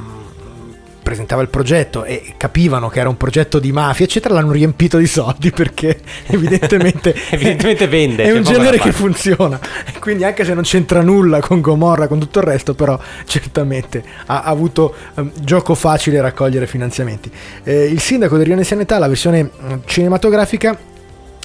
presentava 1.13 1.43
il 1.43 1.49
progetto 1.49 2.05
e 2.05 2.35
capivano 2.39 2.89
che 2.89 2.99
era 2.99 3.11
un 3.11 3.19
progetto 3.19 3.59
di 3.59 3.71
mafia, 3.71 4.07
eccetera, 4.07 4.33
l'hanno 4.33 4.53
riempito 4.53 4.97
di 4.97 5.07
soldi 5.07 5.51
perché 5.51 6.01
evidentemente, 6.29 7.15
Evidentemente 7.29 7.87
vende, 7.87 8.23
È 8.23 8.27
c'è 8.29 8.33
un 8.33 8.43
genere 8.43 8.79
che 8.79 8.93
funziona. 8.93 9.61
Quindi 10.01 10.25
anche 10.25 10.45
se 10.45 10.55
non 10.55 10.63
c'entra 10.63 11.03
nulla 11.03 11.41
con 11.41 11.61
Gomorra, 11.61 12.07
con 12.07 12.19
tutto 12.19 12.39
il 12.39 12.47
resto, 12.47 12.75
però 12.75 12.99
certamente 13.27 14.03
ha, 14.27 14.43
avuto 14.43 14.95
ehm, 15.15 15.33
gioco 15.43 15.75
facile 15.75 16.19
a 16.19 16.23
raccogliere 16.23 16.67
finanziamenti. 16.67 17.31
Eh, 17.63 17.85
il 17.85 18.01
sindaco 18.01 18.39
del 18.39 18.47
Rione 18.47 18.65
Sanità, 18.65 18.99
la 18.99 19.09
versione 19.09 19.43
mm, 19.43 19.73
cinematografica 19.85 20.79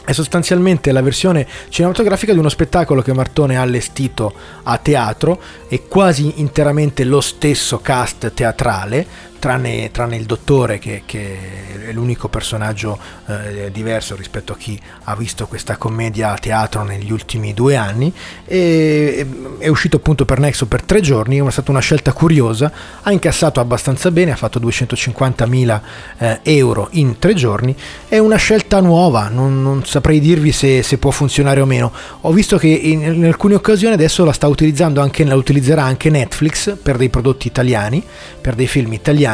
è 0.07 0.13
sostanzialmente 0.13 0.93
la 0.93 1.01
versione 1.01 1.45
cinematografica 1.67 2.31
di 2.31 2.39
uno 2.39 2.47
spettacolo 2.47 3.01
che 3.01 3.11
Martone 3.11 3.57
ha 3.57 3.61
allestito 3.61 4.33
a 4.63 4.77
teatro 4.77 5.37
e 5.67 5.83
quasi 5.89 6.35
interamente 6.37 7.03
lo 7.03 7.19
stesso 7.19 7.79
cast 7.79 8.31
teatrale, 8.33 9.05
tranne, 9.39 9.91
tranne 9.91 10.15
il 10.15 10.25
dottore 10.25 10.79
che, 10.79 11.03
che 11.05 11.87
è 11.87 11.91
l'unico 11.91 12.27
personaggio 12.27 12.97
eh, 13.27 13.71
diverso 13.71 14.15
rispetto 14.15 14.53
a 14.53 14.57
chi 14.57 14.79
ha 15.03 15.15
visto 15.15 15.47
questa 15.47 15.77
commedia 15.77 16.31
a 16.31 16.37
teatro 16.37 16.83
negli 16.83 17.11
ultimi 17.11 17.53
due 17.53 17.75
anni. 17.75 18.11
E, 18.45 19.25
è 19.59 19.67
uscito 19.67 19.97
appunto 19.97 20.25
per 20.25 20.39
Nexo 20.39 20.65
per 20.67 20.83
tre 20.83 21.01
giorni, 21.01 21.37
è 21.37 21.51
stata 21.51 21.71
una 21.71 21.79
scelta 21.79 22.13
curiosa, 22.13 22.71
ha 23.01 23.11
incassato 23.11 23.59
abbastanza 23.59 24.11
bene, 24.11 24.31
ha 24.31 24.35
fatto 24.35 24.59
250.000 24.59 25.81
eh, 26.17 26.39
euro 26.43 26.87
in 26.91 27.19
tre 27.19 27.33
giorni, 27.33 27.75
è 28.07 28.17
una 28.17 28.37
scelta 28.37 28.79
nuova, 28.79 29.29
non, 29.29 29.61
non 29.61 29.85
saprei 29.85 30.19
dirvi 30.19 30.51
se, 30.51 30.83
se 30.83 30.97
può 30.97 31.11
funzionare 31.11 31.61
o 31.61 31.65
meno. 31.65 31.91
Ho 32.21 32.31
visto 32.31 32.57
che 32.57 32.67
in, 32.67 33.01
in 33.01 33.25
alcune 33.25 33.55
occasioni 33.55 33.93
adesso 33.93 34.25
la 34.25 34.33
sta 34.33 34.47
utilizzando 34.47 35.01
anche, 35.01 35.23
la 35.23 35.35
utilizzerà 35.35 35.83
anche 35.83 36.09
Netflix 36.09 36.75
per 36.81 36.97
dei 36.97 37.09
prodotti 37.09 37.47
italiani, 37.47 38.03
per 38.39 38.55
dei 38.55 38.67
film 38.67 38.93
italiani, 38.93 39.25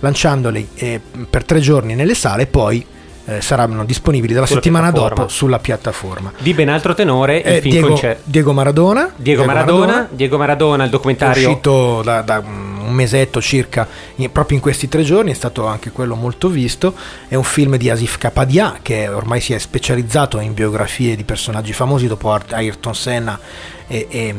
lanciandoli 0.00 0.68
eh, 0.74 1.00
per 1.28 1.44
tre 1.44 1.60
giorni 1.60 1.94
nelle 1.94 2.14
sale 2.14 2.42
e 2.42 2.46
poi 2.46 2.84
eh, 3.26 3.40
saranno 3.40 3.84
disponibili 3.84 4.34
dalla 4.34 4.46
Sulla 4.46 4.60
settimana 4.60 4.90
dopo 4.90 5.28
sulla 5.28 5.58
piattaforma. 5.58 6.32
Di 6.38 6.52
ben 6.54 6.68
altro 6.68 6.94
tenore, 6.94 7.42
Eh, 7.42 7.60
Diego. 7.60 7.98
Diego 8.24 8.52
Maradona. 8.52 9.10
Diego 9.16 9.44
Maradona, 9.44 10.08
Diego 10.10 10.36
Maradona, 10.36 10.84
il 10.84 10.90
documentario 10.90 11.48
uscito 11.48 12.02
da, 12.02 12.20
da 12.20 12.42
un 12.86 12.92
mesetto 12.94 13.40
circa, 13.40 13.86
in- 14.16 14.30
proprio 14.32 14.56
in 14.56 14.62
questi 14.62 14.88
tre 14.88 15.02
giorni, 15.02 15.30
è 15.30 15.34
stato 15.34 15.66
anche 15.66 15.90
quello 15.90 16.14
molto 16.14 16.48
visto. 16.48 16.94
È 17.28 17.34
un 17.34 17.44
film 17.44 17.76
di 17.76 17.90
Asif 17.90 18.18
Kapadia 18.18 18.78
che 18.82 19.08
ormai 19.08 19.40
si 19.40 19.52
è 19.52 19.58
specializzato 19.58 20.38
in 20.40 20.54
biografie 20.54 21.16
di 21.16 21.24
personaggi 21.24 21.72
famosi 21.72 22.06
dopo 22.06 22.32
Ayrton 22.32 22.94
Senna 22.94 23.38
e, 23.86 24.06
e- 24.08 24.34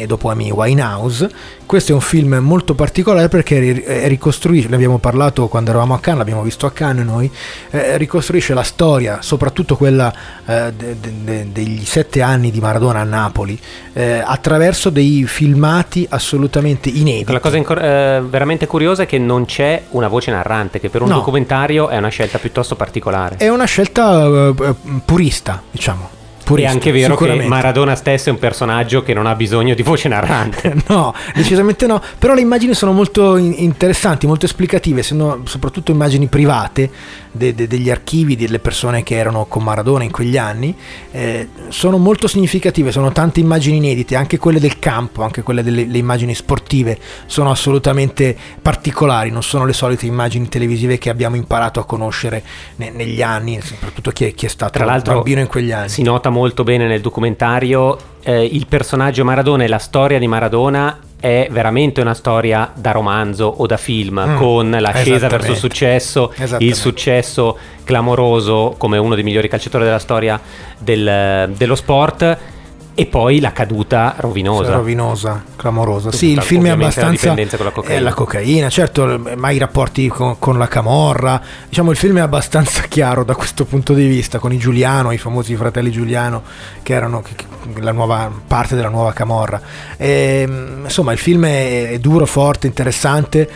e 0.00 0.06
dopo 0.06 0.30
Amy 0.30 0.50
Winehouse. 0.50 1.30
Questo 1.68 1.92
è 1.92 1.94
un 1.94 2.00
film 2.00 2.34
molto 2.36 2.74
particolare 2.74 3.28
perché 3.28 3.84
eh, 3.84 4.08
ricostruisce, 4.08 4.68
ne 4.68 4.74
abbiamo 4.76 4.98
parlato 4.98 5.48
quando 5.48 5.68
eravamo 5.70 5.92
a 5.94 6.00
Cannes, 6.00 6.18
l'abbiamo 6.20 6.42
visto 6.42 6.64
a 6.64 6.72
Cannes 6.72 7.04
noi, 7.04 7.30
eh, 7.70 7.98
ricostruisce 7.98 8.54
la 8.54 8.62
storia, 8.62 9.20
soprattutto 9.20 9.76
quella 9.76 10.10
eh, 10.46 10.72
de- 10.74 10.96
de- 11.24 11.52
degli 11.52 11.84
sette 11.84 12.22
anni 12.22 12.50
di 12.50 12.58
Maradona 12.60 13.00
a 13.00 13.04
Napoli, 13.04 13.58
eh, 13.92 14.22
attraverso 14.24 14.88
dei 14.88 15.24
filmati 15.26 16.06
assolutamente 16.08 16.88
inediti. 16.88 17.32
La 17.32 17.40
cosa 17.40 17.58
incor- 17.58 17.82
eh, 17.88 18.20
veramente 18.22 18.66
curiosa 18.66 19.02
è 19.02 19.06
che 19.06 19.18
non 19.18 19.44
c'è 19.44 19.84
una 19.90 20.08
voce 20.08 20.30
narrante, 20.30 20.80
che 20.80 20.88
per 20.90 21.02
un 21.02 21.08
No. 21.08 21.14
documentario 21.16 21.88
è 21.88 21.96
una 21.96 22.08
scelta 22.08 22.38
piuttosto 22.38 22.76
particolare. 22.76 23.36
È 23.38 23.48
una 23.48 23.64
scelta 23.64 24.26
eh, 24.26 24.74
purista, 25.04 25.62
diciamo. 25.70 26.10
È 26.48 26.50
Purista, 26.50 26.72
anche 26.72 26.92
vero 26.92 27.14
che. 27.14 27.44
Maradona 27.46 27.94
stesso 27.94 28.30
è 28.30 28.32
un 28.32 28.38
personaggio 28.38 29.02
che 29.02 29.12
non 29.12 29.26
ha 29.26 29.34
bisogno 29.34 29.74
di 29.74 29.82
voce 29.82 30.08
narrante. 30.08 30.76
No, 30.88 31.12
decisamente 31.34 31.86
no, 31.86 32.00
però 32.18 32.32
le 32.32 32.40
immagini 32.40 32.72
sono 32.72 32.92
molto 32.92 33.36
in- 33.36 33.52
interessanti, 33.58 34.26
molto 34.26 34.46
esplicative, 34.46 35.02
sono 35.02 35.42
soprattutto 35.44 35.90
immagini 35.90 36.26
private 36.26 36.90
de- 37.32 37.54
de- 37.54 37.66
degli 37.66 37.90
archivi 37.90 38.36
delle 38.36 38.58
persone 38.58 39.02
che 39.02 39.16
erano 39.16 39.46
con 39.46 39.62
Maradona 39.62 40.04
in 40.04 40.10
quegli 40.10 40.36
anni, 40.36 40.74
eh, 41.10 41.48
sono 41.68 41.98
molto 41.98 42.26
significative, 42.28 42.92
sono 42.92 43.12
tante 43.12 43.40
immagini 43.40 43.76
inedite, 43.78 44.16
anche 44.16 44.38
quelle 44.38 44.60
del 44.60 44.78
campo, 44.78 45.22
anche 45.22 45.42
quelle 45.42 45.62
delle 45.62 45.86
le 45.86 45.98
immagini 45.98 46.34
sportive 46.34 46.98
sono 47.26 47.50
assolutamente 47.50 48.36
particolari, 48.60 49.30
non 49.30 49.42
sono 49.42 49.64
le 49.64 49.72
solite 49.72 50.06
immagini 50.06 50.48
televisive 50.48 50.98
che 50.98 51.10
abbiamo 51.10 51.36
imparato 51.36 51.80
a 51.80 51.84
conoscere 51.84 52.42
ne- 52.76 52.90
negli 52.90 53.22
anni, 53.22 53.60
soprattutto 53.62 54.10
chi 54.10 54.26
è, 54.26 54.34
chi 54.34 54.46
è 54.46 54.48
stato 54.48 54.72
Tra 54.72 54.84
l'altro 54.84 55.14
bambino 55.14 55.40
in 55.40 55.46
quegli 55.46 55.72
anni. 55.72 55.88
si 55.88 56.02
nota 56.02 56.30
molto 56.30 56.64
bene 56.64 56.86
nel 56.86 57.00
documentario 57.00 57.98
eh, 58.22 58.44
il 58.44 58.66
personaggio 58.66 59.24
Maradona 59.24 59.64
e 59.64 59.68
la 59.68 59.78
storia 59.78 60.18
di 60.18 60.26
Maradona 60.26 60.98
è 61.20 61.48
veramente 61.50 62.00
una 62.00 62.14
storia 62.14 62.70
da 62.74 62.92
romanzo 62.92 63.46
o 63.46 63.66
da 63.66 63.76
film 63.76 64.24
Mm, 64.28 64.36
con 64.36 64.70
l'ascesa 64.70 65.26
verso 65.28 65.50
il 65.52 65.56
successo, 65.58 66.32
il 66.60 66.74
successo 66.74 67.58
clamoroso 67.84 68.74
come 68.78 68.98
uno 68.98 69.14
dei 69.14 69.24
migliori 69.24 69.48
calciatori 69.48 69.84
della 69.84 69.98
storia 69.98 70.40
del- 70.78 71.50
dello 71.56 71.74
sport 71.74 72.38
e 73.00 73.06
poi 73.06 73.38
la 73.38 73.52
caduta 73.52 74.16
rovinosa. 74.18 74.72
rovinosa, 74.72 75.44
clamorosa. 75.54 76.06
Tutta, 76.06 76.16
Sì, 76.16 76.32
il 76.32 76.42
film 76.42 76.64
è 76.64 76.68
la 76.70 76.74
abbastanza. 76.74 77.10
dipendenza 77.30 77.56
con 77.56 77.66
la 77.66 77.70
cocaina. 77.70 77.96
È 77.96 78.02
la 78.02 78.12
cocaina, 78.12 78.68
certo, 78.70 79.20
ma 79.36 79.50
i 79.50 79.58
rapporti 79.58 80.08
con, 80.08 80.36
con 80.40 80.58
la 80.58 80.66
camorra. 80.66 81.40
Diciamo, 81.68 81.92
il 81.92 81.96
film 81.96 82.18
è 82.18 82.22
abbastanza 82.22 82.82
chiaro 82.90 83.22
da 83.22 83.36
questo 83.36 83.64
punto 83.66 83.94
di 83.94 84.04
vista, 84.04 84.40
con 84.40 84.52
i 84.52 84.58
Giuliano, 84.58 85.12
i 85.12 85.18
famosi 85.18 85.54
fratelli 85.54 85.92
Giuliano, 85.92 86.42
che 86.82 86.92
erano 86.92 87.22
la 87.76 87.92
nuova 87.92 88.32
parte 88.48 88.74
della 88.74 88.88
nuova 88.88 89.12
camorra. 89.12 89.60
E, 89.96 90.48
insomma, 90.82 91.12
il 91.12 91.18
film 91.18 91.46
è, 91.46 91.90
è 91.90 91.98
duro, 92.00 92.26
forte, 92.26 92.66
interessante, 92.66 93.48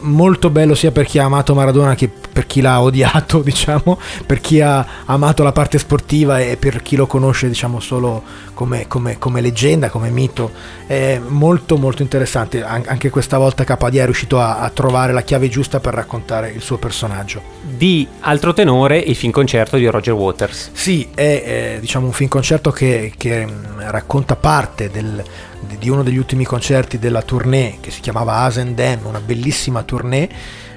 molto 0.00 0.50
bello 0.50 0.74
sia 0.74 0.90
per 0.90 1.06
chi 1.06 1.18
ha 1.18 1.24
amato 1.24 1.54
Maradona 1.54 1.94
che 1.94 2.08
per 2.08 2.46
chi 2.46 2.60
l'ha 2.60 2.80
odiato, 2.80 3.40
diciamo, 3.42 3.98
per 4.26 4.40
chi 4.40 4.60
ha 4.60 4.86
amato 5.06 5.42
la 5.42 5.52
parte 5.52 5.78
sportiva 5.78 6.38
e 6.38 6.56
per 6.56 6.82
chi 6.82 6.94
lo 6.94 7.06
conosce, 7.06 7.48
diciamo, 7.48 7.80
solo 7.80 8.22
come, 8.54 8.86
come- 8.86 9.18
come 9.18 9.40
leggenda, 9.40 9.88
come 9.88 10.10
mito. 10.10 10.50
È 10.86 11.20
molto 11.26 11.76
molto 11.76 12.02
interessante. 12.02 12.62
An- 12.62 12.84
anche 12.86 13.10
questa 13.10 13.38
volta 13.38 13.64
Capadia 13.64 14.02
è 14.02 14.04
riuscito 14.04 14.40
a, 14.40 14.58
a 14.58 14.70
trovare 14.70 15.12
la 15.12 15.22
chiave 15.22 15.48
giusta 15.48 15.80
per 15.80 15.94
raccontare 15.94 16.50
il 16.50 16.60
suo 16.60 16.76
personaggio. 16.76 17.42
Di 17.62 18.06
altro 18.20 18.52
tenore 18.52 18.98
il 18.98 19.16
film 19.16 19.32
concerto 19.32 19.76
di 19.76 19.86
Roger 19.86 20.14
Waters. 20.14 20.70
Sì, 20.72 21.08
è 21.14 21.22
eh, 21.22 21.80
diciamo 21.80 22.06
un 22.06 22.12
film 22.12 22.28
concerto 22.28 22.70
che, 22.70 23.12
che, 23.16 23.46
racconta 23.78 24.36
parte 24.36 24.90
del- 24.90 25.22
di- 25.78 25.88
uno 25.88 26.02
degli 26.02 26.16
ultimi 26.16 26.44
concerti 26.44 26.98
della 26.98 27.22
tournée 27.22 27.78
che 27.80 27.90
si 27.90 28.00
chiamava 28.00 28.38
Asendem, 28.38 29.00
una 29.04 29.20
bellissima 29.20 29.82
tournée. 29.82 30.28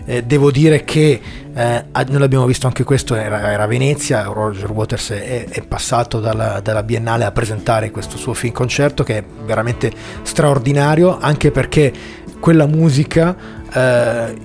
Eh, 0.03 0.23
devo 0.23 0.49
dire 0.49 0.83
che 0.83 1.21
eh, 1.53 1.83
noi 1.91 2.19
l'abbiamo 2.19 2.45
visto 2.45 2.65
anche 2.65 2.83
questo, 2.83 3.13
era, 3.13 3.51
era 3.51 3.67
Venezia, 3.67 4.23
Roger 4.23 4.71
Waters 4.71 5.11
è, 5.11 5.45
è 5.47 5.61
passato 5.61 6.19
dalla, 6.19 6.59
dalla 6.59 6.81
Biennale 6.81 7.23
a 7.23 7.31
presentare 7.31 7.91
questo 7.91 8.17
suo 8.17 8.33
film 8.33 8.53
concerto 8.53 9.03
che 9.03 9.19
è 9.19 9.23
veramente 9.45 9.91
straordinario, 10.23 11.19
anche 11.19 11.51
perché 11.51 11.93
quella 12.39 12.65
musica 12.65 13.35
eh, 13.71 14.35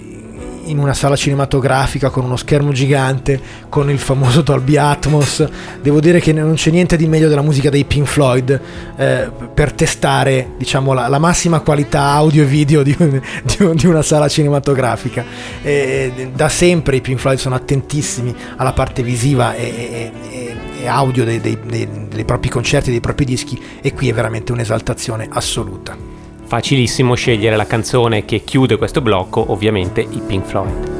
in 0.66 0.78
una 0.78 0.94
sala 0.94 1.16
cinematografica 1.16 2.10
con 2.10 2.24
uno 2.24 2.36
schermo 2.36 2.72
gigante, 2.72 3.40
con 3.68 3.90
il 3.90 3.98
famoso 3.98 4.42
Dolby 4.42 4.76
Atmos. 4.76 5.46
Devo 5.80 6.00
dire 6.00 6.20
che 6.20 6.32
non 6.32 6.54
c'è 6.54 6.70
niente 6.70 6.96
di 6.96 7.06
meglio 7.06 7.28
della 7.28 7.42
musica 7.42 7.70
dei 7.70 7.84
Pink 7.84 8.06
Floyd 8.06 8.60
eh, 8.96 9.30
per 9.52 9.72
testare 9.72 10.50
diciamo, 10.58 10.92
la, 10.92 11.08
la 11.08 11.18
massima 11.18 11.60
qualità 11.60 12.02
audio 12.02 12.42
e 12.42 12.46
video 12.46 12.82
di, 12.82 12.94
di 12.98 13.74
di 13.74 13.86
una 13.86 14.02
sala 14.02 14.28
cinematografica. 14.28 15.24
Eh, 15.62 16.30
da 16.34 16.48
sempre 16.48 16.96
i 16.96 17.00
Pink 17.00 17.18
Floyd 17.18 17.38
sono 17.38 17.54
attentissimi 17.54 18.34
alla 18.56 18.72
parte 18.72 19.02
visiva 19.02 19.54
e, 19.54 19.62
e- 19.64 20.12
e- 20.30 20.56
e 20.82 20.86
audio 20.86 21.24
dei, 21.24 21.40
dei- 21.40 21.58
dei- 21.64 21.88
dei 22.08 22.24
propri 22.24 22.48
concerti, 22.48 22.90
dei 22.90 23.00
propri 23.00 23.24
dischi 23.24 23.60
e 23.80 23.92
qui 23.92 24.08
è 24.08 24.12
veramente 24.12 24.52
un'esaltazione 24.52 25.26
assoluta. 25.30 26.15
Facilissimo 26.46 27.14
scegliere 27.14 27.56
la 27.56 27.66
canzone 27.66 28.24
che 28.24 28.44
chiude 28.44 28.76
questo 28.76 29.00
blocco, 29.00 29.50
ovviamente 29.50 30.00
i 30.00 30.22
Pink 30.24 30.44
Floyd. 30.46 30.94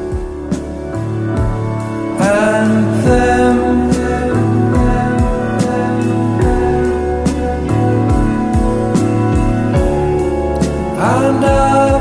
Anthem. 2.19 3.57
And 10.99 11.45
I 11.45 11.96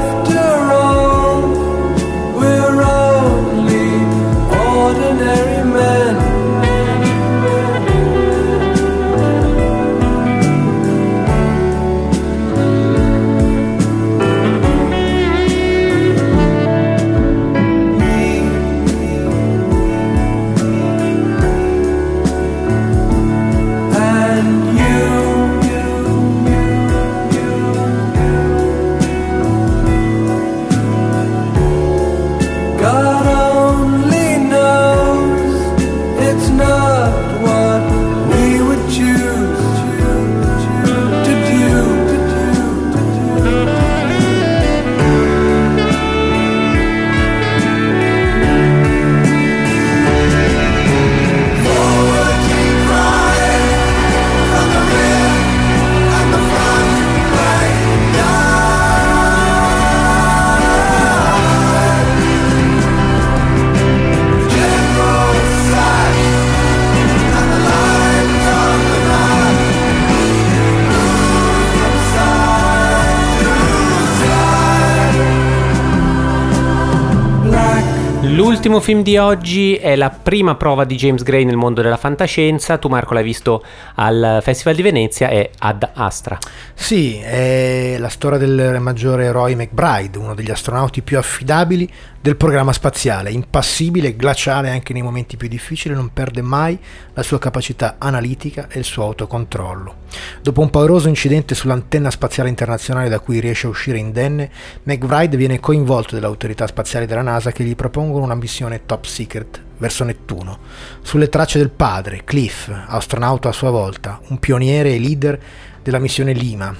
L'ultimo 78.66 78.84
film 78.84 79.04
di 79.04 79.16
oggi 79.18 79.76
è 79.76 79.96
la 79.96 80.10
prima 80.10 80.56
prova 80.56 80.86
di 80.86 80.96
James 80.96 81.22
Gray 81.22 81.44
nel 81.44 81.56
mondo 81.56 81.84
della 81.84 81.98
fantascienza. 81.98 82.80
Tu, 82.80 82.88
Marco, 82.88 83.14
l'hai 83.14 83.24
visto 83.24 83.64
al 83.94 84.40
Festival 84.42 84.74
di 84.74 84.82
Venezia 84.82 85.30
e 85.30 85.52
ad 85.60 85.88
Astra. 85.94 86.36
Sì, 86.74 87.20
è 87.20 87.96
la 88.00 88.10
storia 88.10 88.40
del 88.40 88.78
maggiore 88.80 89.32
Roy 89.32 89.54
McBride, 89.54 90.18
uno 90.18 90.34
degli 90.34 90.50
astronauti 90.50 91.04
più 91.04 91.20
affidabili 91.20 91.88
del 92.26 92.38
programma 92.38 92.74
spaziale, 92.74 93.30
impassibile, 93.30 94.16
glaciale 94.16 94.72
anche 94.72 94.94
nei 94.94 95.04
momenti 95.04 95.38
più 95.38 95.48
difficili, 95.48 95.94
non 95.94 96.12
perde 96.12 96.42
mai 96.42 96.76
la 97.14 97.22
sua 97.22 97.38
capacità 97.38 97.98
analitica 98.00 98.68
e 98.68 98.80
il 98.80 98.84
suo 98.84 99.04
autocontrollo. 99.04 99.98
Dopo 100.42 100.62
un 100.62 100.72
pauroso 100.72 101.08
incidente 101.08 101.54
sull'antenna 101.54 102.10
spaziale 102.10 102.50
internazionale 102.50 103.10
da 103.10 103.20
cui 103.20 103.40
riesce 103.40 103.68
a 103.68 103.70
uscire 103.70 104.00
indenne, 104.00 104.50
McBride 104.86 105.38
viene 105.38 105.60
coinvolto 105.60 106.16
dalle 106.16 106.26
autorità 106.26 106.66
spaziali 106.66 107.06
della 107.06 107.22
NASA 107.22 107.52
che 107.52 107.64
gli 107.64 107.76
propongono 107.76 108.26
una 108.26 108.34
missione 108.34 108.88
top 108.88 109.06
secret 109.06 109.62
verso 109.78 110.04
Nettuno, 110.04 110.58
sulle 111.04 111.30
tracce 111.30 111.60
del 111.60 111.70
padre, 111.70 112.24
Cliff, 112.24 112.72
astronauta 112.88 113.50
a 113.50 113.52
sua 113.52 113.70
volta, 113.70 114.20
un 114.30 114.40
pioniere 114.40 114.96
e 114.96 115.00
leader 115.00 115.40
della 115.84 116.00
missione 116.00 116.34
Lima, 116.34 116.76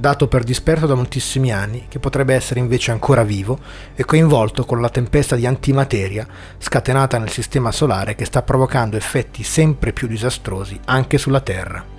dato 0.00 0.26
per 0.26 0.42
disperso 0.42 0.86
da 0.86 0.94
moltissimi 0.94 1.52
anni, 1.52 1.84
che 1.88 1.98
potrebbe 1.98 2.34
essere 2.34 2.58
invece 2.58 2.90
ancora 2.90 3.22
vivo 3.22 3.58
e 3.94 4.04
coinvolto 4.04 4.64
con 4.64 4.80
la 4.80 4.88
tempesta 4.88 5.36
di 5.36 5.46
antimateria 5.46 6.26
scatenata 6.58 7.18
nel 7.18 7.30
sistema 7.30 7.70
solare 7.70 8.14
che 8.14 8.24
sta 8.24 8.42
provocando 8.42 8.96
effetti 8.96 9.42
sempre 9.42 9.92
più 9.92 10.08
disastrosi 10.08 10.80
anche 10.86 11.18
sulla 11.18 11.40
Terra. 11.40 11.98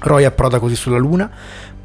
Roy 0.00 0.24
approda 0.24 0.58
così 0.58 0.74
sulla 0.74 0.98
Luna, 0.98 1.30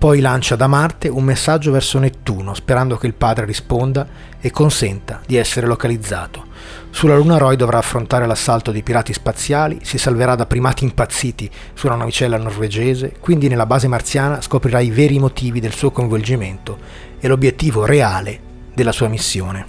poi 0.06 0.20
lancia 0.20 0.56
da 0.56 0.68
Marte 0.68 1.08
un 1.08 1.24
messaggio 1.24 1.72
verso 1.72 1.98
Nettuno, 1.98 2.54
sperando 2.54 2.96
che 2.96 3.08
il 3.08 3.16
padre 3.16 3.44
risponda 3.44 4.06
e 4.40 4.52
consenta 4.52 5.22
di 5.26 5.36
essere 5.36 5.66
localizzato. 5.66 6.46
Sulla 6.92 7.16
Luna 7.16 7.40
Roy 7.40 7.56
dovrà 7.56 7.80
affrontare 7.80 8.28
l'assalto 8.28 8.72
dei 8.72 8.84
pirati 8.84 9.14
spaziali, 9.14 9.80
si 9.82 9.98
salverà 9.98 10.36
da 10.36 10.46
primati 10.46 10.84
impazziti 10.84 11.50
su 11.74 11.88
una 11.88 11.96
navicella 11.96 12.38
norvegese, 12.38 13.16
quindi 13.20 13.48
nella 13.48 13.66
base 13.66 13.88
marziana 13.88 14.42
scoprirà 14.42 14.80
i 14.80 14.92
veri 14.92 15.18
motivi 15.18 15.60
del 15.60 15.74
suo 15.74 15.90
coinvolgimento 15.90 16.78
e 17.20 17.28
l'obiettivo 17.28 17.84
reale 17.84 18.40
della 18.76 18.92
sua 18.92 19.08
missione. 19.08 19.66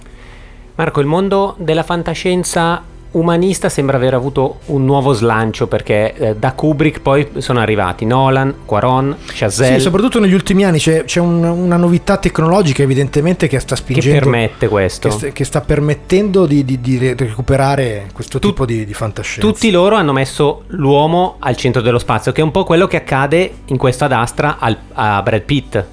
Marco, 0.75 0.99
il 0.99 1.07
mondo 1.07 1.55
della 1.57 1.81
fantascienza 1.81 2.83
umanista 3.11 3.69
sembra 3.69 3.97
aver 3.97 4.13
avuto 4.13 4.59
un 4.67 4.85
nuovo 4.85 5.13
slancio 5.13 5.67
perché 5.67 6.13
eh, 6.13 6.35
da 6.35 6.51
Kubrick 6.53 6.99
poi 7.01 7.27
sono 7.37 7.59
arrivati 7.59 8.05
Nolan, 8.05 8.53
Quaron, 8.65 9.15
Chazelle 9.33 9.75
Sì, 9.77 9.81
soprattutto 9.81 10.19
negli 10.19 10.33
ultimi 10.33 10.65
anni 10.65 10.77
c'è, 10.79 11.03
c'è 11.05 11.19
un- 11.19 11.43
una 11.43 11.77
novità 11.77 12.17
tecnologica 12.17 12.83
evidentemente 12.83 13.47
che 13.47 13.59
sta 13.59 13.75
che 13.75 13.81
spingendo... 13.81 14.19
permette 14.19 14.67
questo. 14.67 15.07
che 15.09 15.13
sta, 15.15 15.27
che 15.29 15.43
sta 15.43 15.61
permettendo 15.61 16.45
di, 16.45 16.63
di- 16.65 16.79
di 16.81 16.97
re- 16.97 17.15
recuperare 17.17 18.07
questo 18.13 18.39
tipo 18.39 18.65
di, 18.65 18.85
di 18.85 18.93
fantascienza. 18.93 19.49
Tutti 19.49 19.71
loro 19.71 19.95
hanno 19.95 20.11
messo 20.11 20.63
l'uomo 20.67 21.35
al 21.39 21.55
centro 21.55 21.81
dello 21.81 21.99
spazio, 21.99 22.31
che 22.31 22.41
è 22.41 22.43
un 22.43 22.51
po' 22.51 22.63
quello 22.63 22.87
che 22.87 22.97
accade 22.97 23.51
in 23.65 23.77
questo 23.77 24.05
ad 24.05 24.11
Astra 24.11 24.57
al- 24.59 24.77
a 24.93 25.21
Brad 25.21 25.41
Pitt. 25.41 25.83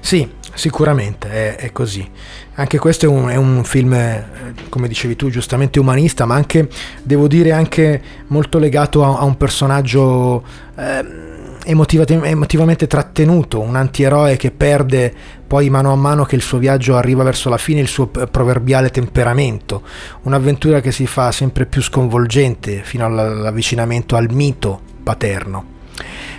Sì, 0.00 0.28
sicuramente 0.56 1.28
è, 1.30 1.56
è 1.56 1.72
così. 1.72 2.08
Anche 2.54 2.78
questo 2.78 3.06
è 3.06 3.08
un, 3.08 3.28
è 3.28 3.36
un 3.36 3.62
film, 3.64 3.92
eh, 3.92 4.24
come 4.68 4.88
dicevi 4.88 5.14
tu, 5.14 5.30
giustamente 5.30 5.78
umanista, 5.78 6.24
ma 6.24 6.34
anche, 6.34 6.68
devo 7.02 7.28
dire, 7.28 7.52
anche 7.52 8.02
molto 8.28 8.58
legato 8.58 9.04
a, 9.04 9.18
a 9.18 9.24
un 9.24 9.36
personaggio 9.36 10.42
ehm, 10.76 11.34
emotiva- 11.64 12.06
emotivamente 12.06 12.86
trattenuto, 12.86 13.60
un 13.60 13.76
antieroe 13.76 14.36
che 14.36 14.50
perde 14.50 15.14
poi 15.46 15.68
mano 15.70 15.92
a 15.92 15.96
mano 15.96 16.24
che 16.24 16.34
il 16.34 16.42
suo 16.42 16.58
viaggio 16.58 16.96
arriva 16.96 17.22
verso 17.22 17.48
la 17.48 17.58
fine 17.58 17.80
il 17.80 17.88
suo 17.88 18.06
proverbiale 18.08 18.90
temperamento, 18.90 19.82
un'avventura 20.22 20.80
che 20.80 20.92
si 20.92 21.06
fa 21.06 21.30
sempre 21.30 21.66
più 21.66 21.82
sconvolgente 21.82 22.82
fino 22.82 23.04
all- 23.04 23.18
all'avvicinamento 23.18 24.16
al 24.16 24.30
mito 24.32 24.80
paterno. 25.02 25.75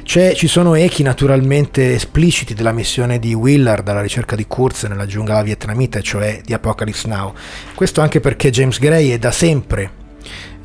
C'è- 0.03 0.33
ci 0.35 0.47
sono 0.47 0.75
echi 0.75 1.03
naturalmente 1.03 1.93
espliciti 1.93 2.53
della 2.53 2.71
missione 2.71 3.19
di 3.19 3.33
Willard 3.33 3.87
alla 3.87 4.01
ricerca 4.01 4.35
di 4.35 4.45
Kurz 4.47 4.83
nella 4.83 5.05
giungla 5.05 5.41
vietnamita, 5.41 5.99
cioè 6.01 6.41
di 6.43 6.53
Apocalypse 6.53 7.07
Now. 7.07 7.33
Questo 7.75 8.01
anche 8.01 8.19
perché 8.19 8.49
James 8.49 8.79
Gray 8.79 9.09
è 9.09 9.17
da 9.17 9.31
sempre 9.31 9.91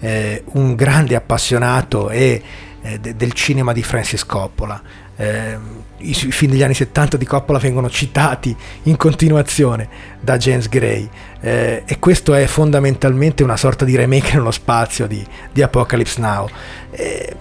eh, 0.00 0.42
un 0.52 0.74
grande 0.74 1.14
appassionato 1.14 2.10
e, 2.10 2.42
eh, 2.82 2.98
de- 3.00 3.16
del 3.16 3.32
cinema 3.32 3.72
di 3.72 3.82
Francis 3.82 4.24
Coppola. 4.24 4.80
Eh, 5.16 5.56
I 5.98 6.14
film 6.14 6.50
degli 6.52 6.62
anni 6.62 6.74
70 6.74 7.16
di 7.16 7.24
Coppola 7.26 7.58
vengono 7.58 7.88
citati 7.90 8.56
in 8.84 8.96
continuazione 8.96 9.88
da 10.20 10.36
James 10.36 10.68
Gray 10.68 11.08
eh, 11.40 11.82
e 11.84 11.98
questo 12.00 12.34
è 12.34 12.46
fondamentalmente 12.46 13.42
una 13.44 13.56
sorta 13.56 13.84
di 13.84 13.94
remake 13.94 14.34
nello 14.34 14.50
spazio 14.50 15.06
di, 15.06 15.24
di 15.52 15.62
Apocalypse 15.62 16.20
Now. 16.20 16.48
Eh, 16.90 17.36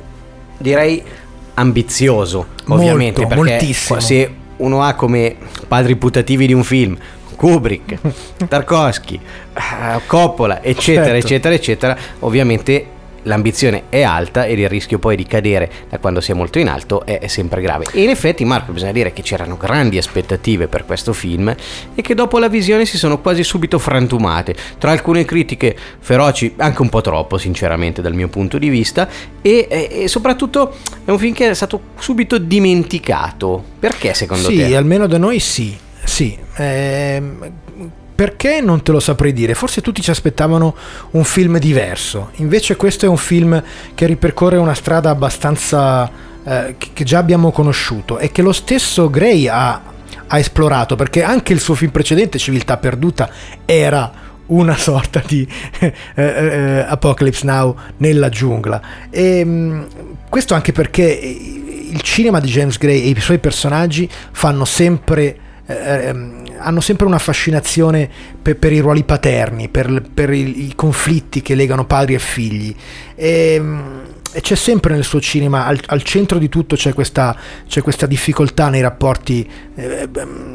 Direi 0.58 1.02
ambizioso, 1.56 2.48
Molto, 2.66 2.84
ovviamente, 2.84 3.26
perché 3.26 3.36
moltissimo. 3.36 4.00
se 4.00 4.34
uno 4.58 4.84
ha 4.84 4.94
come 4.94 5.36
padri 5.68 5.96
putativi 5.96 6.48
di 6.48 6.54
un 6.54 6.64
film 6.64 6.98
Kubrick, 7.36 7.98
Tarkovsky, 8.48 9.20
eh, 9.54 10.00
Coppola, 10.06 10.62
eccetera, 10.64 11.06
Certo. 11.06 11.26
eccetera, 11.28 11.56
eccetera, 11.56 11.98
ovviamente 12.20 12.86
l'ambizione 13.24 13.84
è 13.90 14.02
alta 14.02 14.46
ed 14.46 14.60
il 14.60 14.70
rischio 14.70 15.00
poi 15.00 15.16
di 15.16 15.26
cadere 15.26 15.72
da 15.90 16.00
quando 16.00 16.22
si 16.22 16.32
è 16.32 16.34
molto 16.34 16.60
in 16.60 16.70
alto 16.70 17.06
è, 17.06 17.28
sempre 17.28 17.62
grave. 17.62 17.86
E 17.92 18.04
in 18.04 18.10
effetti, 18.10 18.44
Marco, 18.46 18.72
bisogna 18.72 18.92
dire 18.92 19.14
che 19.14 19.22
c'erano 19.22 19.58
grandi 19.58 19.98
aspettative 19.98 20.68
per 20.68 20.86
questo 20.86 21.14
film 21.14 21.54
e 21.94 22.02
che 22.02 22.16
dopo 22.16 22.40
la 22.40 22.48
visione 22.48 22.86
si 22.86 22.98
sono 22.98 23.20
quasi 23.20 23.44
subito 23.44 23.80
frantumate, 23.80 24.56
tra 24.78 24.92
alcune 24.92 25.26
critiche 25.26 25.76
feroci, 26.00 26.54
anche 26.58 26.82
un 26.82 26.90
po' 26.90 27.02
troppo, 27.02 27.38
sinceramente, 27.38 28.02
dal 28.02 28.14
mio 28.14 28.28
punto 28.28 28.58
di 28.58 28.70
vista, 28.70 29.08
e, 29.42 29.68
e- 29.70 30.08
soprattutto 30.08 30.76
è 31.04 31.12
un 31.12 31.20
film 31.20 31.34
che 31.34 31.50
è 31.50 31.54
stato 31.54 31.82
subito 32.00 32.38
dimenticato. 32.38 33.64
Perché 33.80 34.14
secondo 34.14 34.50
sì, 34.50 34.58
te? 34.58 34.76
almeno 34.76 35.08
da 35.08 35.18
noi 35.18 35.40
sì, 35.40 35.78
sì. 36.04 36.38
Ehm, 36.56 37.52
perché 38.22 38.62
non 38.62 38.84
te 38.84 38.92
lo 38.92 39.00
saprei 39.00 39.34
dire? 39.34 39.56
Forse 39.56 39.82
tutti 39.82 40.00
ci 40.00 40.12
aspettavano 40.12 40.76
un 41.14 41.24
film 41.24 41.58
diverso. 41.58 42.30
Invece 42.36 42.76
questo 42.76 43.08
è 43.08 43.10
un 43.10 43.18
film 43.18 43.64
che 43.96 44.06
ripercorre 44.06 44.58
una 44.58 44.76
strada 44.76 45.10
abbastanza 45.10 46.08
eh, 46.44 46.76
che 46.78 47.04
già 47.04 47.18
abbiamo 47.18 47.52
conosciuto 47.52 48.20
e 48.20 48.32
che 48.32 48.44
lo 48.44 48.52
stesso 48.52 49.10
Gray 49.10 49.48
ha, 49.48 49.82
ha 50.28 50.38
esplorato, 50.38 50.96
perché 50.96 51.24
anche 51.24 51.52
il 51.52 51.60
suo 51.60 51.74
film 51.74 51.90
precedente, 51.90 52.38
Civiltà 52.38 52.78
Perduta, 52.78 53.28
era 53.66 54.12
una 54.46 54.78
sorta 54.78 55.24
di 55.26 55.48
eh, 55.80 55.94
eh, 56.14 56.86
Apocalypse 56.88 57.44
Now 57.44 57.76
nella 57.98 58.30
giungla. 58.30 59.10
E, 59.10 59.44
mh, 59.44 59.88
questo 60.30 60.54
anche 60.54 60.72
perché 60.72 61.02
il 61.02 62.02
cinema 62.04 62.40
di 62.40 62.50
James 62.50 62.78
Gray 62.78 63.02
e 63.02 63.10
i 63.10 63.20
suoi 63.20 63.40
personaggi 63.40 64.08
fanno 64.32 64.66
sempre 64.66 65.50
eh, 65.66 66.08
ehm, 66.08 66.44
hanno 66.62 66.82
sempre 66.82 67.06
una 67.06 67.20
fascinazione 67.20 68.10
per, 68.42 68.58
per 68.58 68.72
i 68.72 68.80
ruoli 68.80 69.04
paterni, 69.04 69.70
per, 69.70 70.04
per 70.14 70.32
i, 70.32 70.68
i 70.68 70.76
conflitti 70.76 71.42
che 71.42 71.56
legano 71.56 71.86
padri 71.86 72.14
e 72.14 72.20
figli. 72.20 72.76
E, 73.16 73.62
e 74.34 74.42
c'è 74.42 74.56
sempre 74.56 74.94
nel 74.94 75.04
suo 75.04 75.20
cinema, 75.20 75.66
al, 75.66 75.80
al 75.88 76.04
centro 76.04 76.38
di 76.38 76.48
tutto 76.48 76.76
c'è 76.76 76.94
questa, 76.94 77.36
c'è 77.68 77.82
questa 77.82 78.06
difficoltà 78.06 78.70
nei 78.70 78.82
rapporti, 78.82 79.50
eh, 79.76 80.08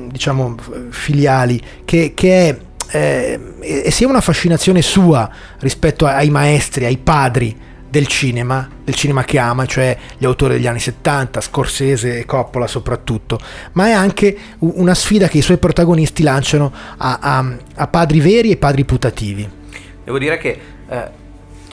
diciamo, 0.09 0.57
filiali, 0.91 1.61
che, 1.85 2.13
che 2.15 2.49
è 2.49 2.59
eh, 2.89 3.41
e 3.61 3.91
sia 3.91 4.07
una 4.07 4.21
fascinazione 4.21 4.81
sua 4.81 5.29
rispetto 5.59 6.07
ai 6.07 6.31
maestri, 6.31 6.85
ai 6.85 6.99
padri 6.99 7.66
del 7.89 8.07
cinema, 8.07 8.69
del 8.85 8.95
cinema 8.95 9.25
che 9.25 9.39
ama, 9.39 9.67
cioè 9.67 9.97
gli 10.19 10.25
autori 10.25 10.55
degli 10.55 10.67
anni 10.67 10.81
70, 10.81 11.41
Scorsese 11.41 12.19
e 12.19 12.25
Coppola 12.25 12.67
soprattutto, 12.67 13.39
ma 13.73 13.87
è 13.87 13.93
anche 13.93 14.37
una 14.59 14.95
sfida 14.95 15.29
che 15.29 15.39
i 15.39 15.43
suoi 15.43 15.59
protagonisti 15.59 16.23
lanciano 16.23 16.73
a, 16.97 17.19
a- 17.21 17.57
a 17.77 17.87
padri 17.89 18.21
veri 18.21 18.51
e 18.51 18.57
padri 18.57 18.85
putativi. 18.85 19.49
Devo 20.05 20.19
dire 20.19 20.39
che 20.39 20.59
eh, 20.89 21.25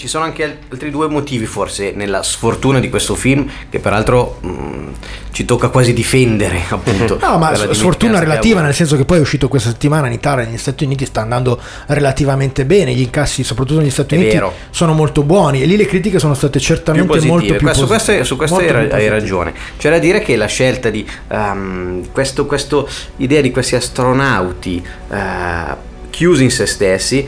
ci 0.03 0.09
sono 0.09 0.25
anche 0.25 0.43
al- 0.43 0.57
altri 0.69 0.91
due 0.91 1.07
motivi 1.07 1.45
forse 1.45 1.93
nella 1.95 2.23
sfortuna 2.23 2.81
di 2.81 2.89
questo 2.89 3.15
film 3.15 3.49
che 3.69 3.79
peraltro 3.79 4.37
mh, 4.41 4.91
ci 5.31 5.45
tocca 5.45 5.69
quasi 5.69 5.93
difendere 5.93 6.61
appunto. 6.67 7.17
No, 7.21 7.37
ma 7.37 7.55
sfortuna 7.71 8.19
relativa, 8.19 8.59
nel 8.59 8.73
senso 8.73 8.97
che 8.97 9.05
poi 9.05 9.19
è 9.19 9.21
uscito 9.21 9.47
questa 9.47 9.69
settimana 9.69 10.07
in 10.07 10.11
Italia, 10.13 10.43
negli 10.43 10.57
Stati 10.57 10.83
Uniti 10.83 11.05
sta 11.05 11.21
andando 11.21 11.57
relativamente 11.87 12.65
bene, 12.65 12.93
gli 12.93 12.99
incassi 12.99 13.45
soprattutto 13.45 13.79
negli 13.79 13.89
Stati 13.91 14.15
È 14.15 14.17
Uniti 14.17 14.33
vero. 14.33 14.53
sono 14.71 14.91
molto 14.91 15.23
buoni 15.23 15.61
e 15.61 15.65
lì 15.65 15.77
le 15.77 15.85
critiche 15.85 16.19
sono 16.19 16.33
state 16.33 16.57
più 16.57 16.67
certamente 16.67 17.07
positive. 17.07 17.31
molto 17.31 17.53
più 17.55 17.65
Questo- 17.65 17.87
positive. 17.87 18.23
su 18.25 18.35
questo 18.35 18.57
hai, 18.57 18.65
più 18.67 18.75
hai 18.93 19.07
ragione. 19.07 19.53
C'è 19.77 19.89
da 19.89 19.99
dire 19.99 20.19
che 20.19 20.35
la 20.35 20.47
scelta 20.47 20.89
di 20.89 21.07
ehm, 21.29 22.11
questo, 22.11 22.45
questo 22.45 22.89
idea 23.17 23.39
di 23.39 23.51
questi 23.51 23.75
astronauti 23.75 24.85
eh, 25.09 25.91
chiusi 26.09 26.43
in 26.43 26.51
se 26.51 26.65
stessi 26.65 27.25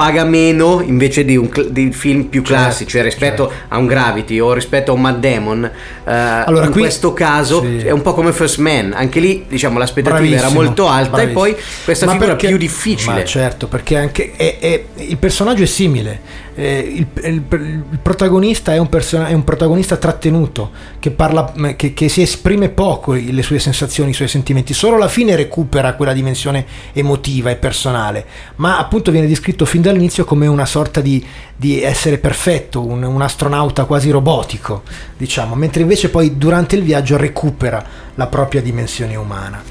paga 0.00 0.24
meno 0.24 0.80
invece 0.80 1.26
di, 1.26 1.36
un 1.36 1.50
di 1.68 1.92
film 1.92 2.24
più 2.24 2.42
Certo, 2.42 2.62
classici, 2.62 2.90
cioè 2.90 3.02
rispetto 3.02 3.52
a 3.68 3.76
un 3.76 3.84
Gravity 3.86 4.38
o 4.40 4.54
rispetto 4.54 4.92
a 4.92 4.94
un 4.94 5.02
Mad 5.02 5.18
Demon. 5.20 5.62
eh, 6.06 6.44
in 6.46 6.68
qui- 6.70 6.80
questo 6.80 7.12
caso 7.12 7.60
sì. 7.60 7.76
è 7.84 7.90
un 7.90 8.00
po' 8.00 8.14
come 8.14 8.32
First 8.32 8.56
Man, 8.60 8.94
anche 8.96 9.20
lì 9.20 9.44
diciamo 9.46 9.78
l'aspettativa 9.78 10.22
era 10.24 10.36
Bravissimo, 10.38 10.62
molto 10.62 10.88
alta 10.88 11.10
bravissimo. 11.16 11.44
e 11.44 11.52
poi 11.52 11.62
questa 11.84 12.06
Ma 12.06 12.12
figura 12.12 12.30
perché- 12.30 12.46
più 12.48 12.56
difficile. 12.56 13.12
Ma 13.12 13.24
certo, 13.24 13.66
perché 13.66 13.98
anche 13.98 14.32
è- 14.34 14.56
è- 14.58 14.84
il 15.02 15.18
personaggio 15.18 15.64
è 15.64 15.66
simile. 15.66 16.48
Eh, 16.54 16.78
il, 16.78 17.06
il- 17.24 17.42
il 17.50 17.98
protagonista 18.02 18.74
è 18.74 18.78
un, 18.78 18.88
person- 18.88 19.24
è 19.26 19.32
un 19.32 19.44
protagonista 19.44 19.96
trattenuto 19.96 20.70
che, 20.98 21.10
parla, 21.10 21.52
che, 21.76 21.94
che 21.94 22.08
si 22.08 22.20
esprime 22.22 22.68
poco 22.70 23.12
le 23.12 23.42
sue 23.42 23.58
sensazioni, 23.58 24.10
i 24.10 24.14
suoi 24.14 24.28
sentimenti. 24.28 24.74
Solo 24.74 24.96
alla 24.96 25.08
fine 25.08 25.36
recupera 25.36 25.94
quella 25.94 26.12
dimensione 26.12 26.66
emotiva 26.92 27.50
e 27.50 27.56
personale. 27.56 28.24
Ma 28.56 28.78
appunto 28.78 29.10
viene 29.10 29.26
descritto 29.26 29.64
fin 29.64 29.80
dall'inizio 29.90 30.24
come 30.24 30.46
una 30.46 30.66
sorta 30.66 31.00
di, 31.00 31.24
di 31.54 31.82
essere 31.82 32.18
perfetto, 32.18 32.84
un, 32.84 33.02
un 33.02 33.22
astronauta 33.22 33.84
quasi 33.84 34.10
robotico, 34.10 34.82
diciamo. 35.16 35.54
Mentre 35.54 35.82
invece 35.82 36.08
poi 36.08 36.36
durante 36.36 36.76
il 36.76 36.82
viaggio 36.82 37.16
recupera 37.16 37.84
la 38.14 38.26
propria 38.26 38.62
dimensione 38.62 39.16
umana. 39.16 39.62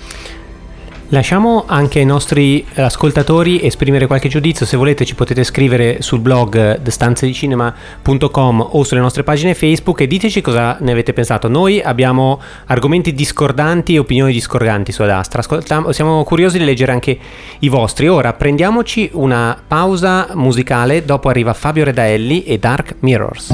Lasciamo 1.12 1.64
anche 1.66 2.00
ai 2.00 2.06
nostri 2.06 2.64
ascoltatori 2.76 3.66
esprimere 3.66 4.06
qualche 4.06 4.30
giudizio, 4.30 4.66
se 4.66 4.78
volete 4.78 5.06
ci 5.06 5.16
potete 5.16 5.44
scrivere 5.44 6.04
sul 6.04 6.20
blog 6.20 6.82
thestanzedicinema.com 6.82 8.68
o 8.72 8.84
sulle 8.84 9.00
nostre 9.00 9.24
pagine 9.24 9.56
Facebook 9.56 10.02
e 10.02 10.08
diteci 10.08 10.42
cosa 10.42 10.78
ne 10.80 10.92
avete 10.92 11.12
pensato. 11.14 11.48
Noi 11.48 11.82
abbiamo 11.82 12.40
argomenti 12.68 13.16
discordanti 13.16 13.96
e 13.96 14.00
opinioni 14.00 14.32
discordanti 14.32 14.92
su 14.92 15.02
Ad 15.02 15.10
Astra, 15.10 15.40
Ascolta- 15.40 15.92
siamo 15.94 16.24
curiosi 16.24 16.60
di 16.60 16.66
leggere 16.66 16.92
anche 16.92 17.18
i 17.58 17.70
vostri. 17.70 18.08
Ora 18.08 18.34
prendiamoci 18.34 19.10
una 19.14 19.60
pausa 19.68 20.28
musicale, 20.36 21.04
dopo 21.04 21.30
arriva 21.30 21.54
Fabio 21.54 21.86
Redaelli 21.86 22.44
e 22.44 22.60
Dark 22.60 22.98
Mirrors. 23.00 23.48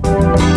Thank 0.00 0.49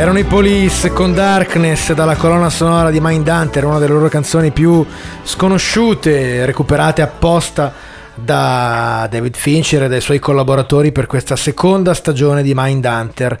erano 0.00 0.18
i 0.18 0.24
Police 0.24 0.94
con 0.94 1.12
Darkness 1.12 1.92
dalla 1.92 2.16
colonna 2.16 2.48
sonora 2.48 2.88
di 2.88 3.00
Mindhunter, 3.02 3.66
una 3.66 3.78
delle 3.78 3.92
loro 3.92 4.08
canzoni 4.08 4.50
più 4.50 4.82
sconosciute, 5.22 6.46
recuperate 6.46 7.02
apposta 7.02 7.70
da 8.14 9.06
David 9.10 9.36
Fincher 9.36 9.82
e 9.82 9.88
dai 9.88 10.00
suoi 10.00 10.18
collaboratori 10.18 10.90
per 10.90 11.04
questa 11.04 11.36
seconda 11.36 11.92
stagione 11.92 12.42
di 12.42 12.54
Mindhunter. 12.56 13.38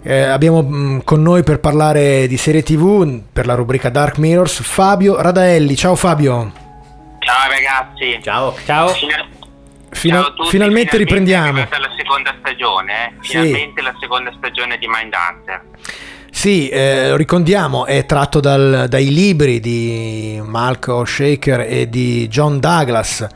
Eh, 0.00 0.22
abbiamo 0.22 0.62
mh, 0.62 1.02
con 1.02 1.22
noi 1.22 1.42
per 1.42 1.58
parlare 1.58 2.28
di 2.28 2.36
serie 2.36 2.62
TV 2.62 3.22
per 3.32 3.46
la 3.46 3.54
rubrica 3.54 3.88
Dark 3.88 4.18
Mirrors 4.18 4.62
Fabio 4.62 5.20
Radaelli. 5.20 5.74
Ciao 5.74 5.96
Fabio. 5.96 6.52
Ciao 7.18 7.48
ragazzi. 7.50 8.20
Ciao. 8.22 8.54
Ciao. 8.64 8.92
Fina- 9.90 9.98
Fina- 9.98 10.20
ciao 10.22 10.30
a 10.30 10.34
tutti, 10.34 10.48
finalmente 10.50 10.96
riprendiamo. 10.96 11.46
È 11.46 11.50
arrivata 11.62 11.78
la 11.78 11.90
seconda 11.96 12.34
stagione, 12.38 12.92
eh? 12.92 13.12
Sì. 13.20 13.28
Finalmente 13.30 13.82
la 13.82 13.94
seconda 14.00 14.32
stagione 14.36 14.78
di 14.78 14.86
Mindhunter. 14.86 15.62
Sì, 16.30 16.68
eh, 16.68 17.16
ricordiamo, 17.16 17.86
è 17.86 18.06
tratto 18.06 18.40
dal- 18.40 18.86
dai 18.88 19.12
libri 19.12 19.58
di 19.60 20.40
Malcolm 20.42 21.04
Shaker 21.04 21.60
e 21.68 21.88
di 21.90 22.28
John 22.28 22.60
Douglas 22.60 23.26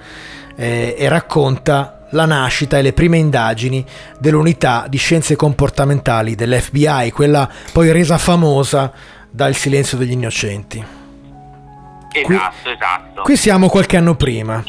eh, 0.57 0.95
e 0.97 1.09
racconta 1.09 2.07
la 2.11 2.25
nascita 2.27 2.79
e 2.79 2.83
le 2.83 2.93
prime 2.93 3.19
indagini 3.19 3.85
dell'unità 4.21 4.87
di 4.89 4.97
scienze 4.97 5.35
comportamentali 5.35 6.37
dell'FBI, 6.37 7.11
quella 7.11 7.51
poi 7.73 7.91
resa 7.91 8.17
famosa 8.19 8.93
dal 9.29 9.55
silenzio 9.57 9.99
degli 9.99 10.13
innocenti. 10.13 10.83
Qui- 12.23 12.35
Esatto, 12.37 12.71
esatto. 12.71 13.23
Qui 13.23 13.37
siamo 13.37 13.69
qualche 13.69 13.97
anno 13.97 14.15
prima. 14.15 14.63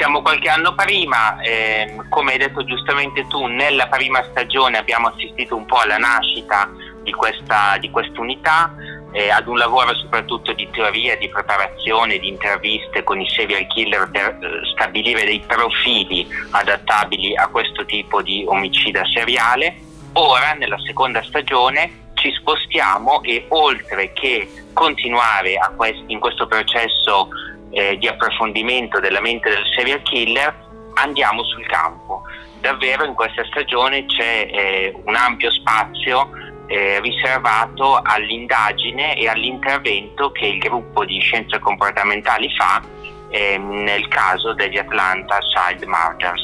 Siamo 0.00 0.22
qualche 0.22 0.48
anno 0.48 0.74
prima, 0.74 1.38
ehm, 1.42 2.08
come 2.08 2.32
hai 2.32 2.38
detto 2.38 2.64
giustamente 2.64 3.26
tu, 3.26 3.44
nella 3.44 3.86
prima 3.88 4.24
stagione 4.30 4.78
abbiamo 4.78 5.08
assistito 5.08 5.54
un 5.54 5.66
po' 5.66 5.76
alla 5.76 5.98
nascita 5.98 6.70
di 7.02 7.12
questa 7.12 7.76
di 7.76 7.90
quest'unità, 7.90 8.74
eh, 9.12 9.28
ad 9.28 9.46
un 9.46 9.58
lavoro 9.58 9.94
soprattutto 9.94 10.54
di 10.54 10.66
teoria, 10.70 11.18
di 11.18 11.28
preparazione, 11.28 12.18
di 12.18 12.28
interviste 12.28 13.04
con 13.04 13.20
i 13.20 13.28
serial 13.28 13.66
killer 13.66 14.08
per 14.10 14.38
eh, 14.40 14.66
stabilire 14.72 15.26
dei 15.26 15.44
profili 15.46 16.26
adattabili 16.48 17.36
a 17.36 17.48
questo 17.48 17.84
tipo 17.84 18.22
di 18.22 18.42
omicida 18.48 19.04
seriale. 19.12 19.76
Ora, 20.14 20.54
nella 20.54 20.78
seconda 20.78 21.22
stagione, 21.24 22.08
ci 22.14 22.32
spostiamo 22.40 23.22
e 23.22 23.44
oltre 23.48 24.14
che 24.14 24.48
continuare 24.72 25.58
quest- 25.76 26.04
in 26.06 26.20
questo 26.20 26.46
processo 26.46 27.28
eh, 27.70 27.96
di 27.98 28.06
approfondimento 28.08 29.00
della 29.00 29.20
mente 29.20 29.48
del 29.48 29.64
serial 29.74 30.02
killer, 30.02 30.54
andiamo 30.94 31.44
sul 31.44 31.66
campo. 31.66 32.22
Davvero 32.60 33.04
in 33.04 33.14
questa 33.14 33.44
stagione 33.46 34.04
c'è 34.06 34.48
eh, 34.52 35.00
un 35.04 35.14
ampio 35.14 35.50
spazio 35.50 36.30
eh, 36.66 37.00
riservato 37.00 38.00
all'indagine 38.02 39.16
e 39.16 39.28
all'intervento 39.28 40.30
che 40.30 40.46
il 40.46 40.58
gruppo 40.58 41.04
di 41.04 41.18
scienze 41.20 41.58
comportamentali 41.58 42.48
fa 42.54 42.82
ehm, 43.30 43.82
nel 43.82 44.06
caso 44.08 44.52
degli 44.54 44.78
Atlanta 44.78 45.38
Child 45.38 45.84
Murders. 45.84 46.42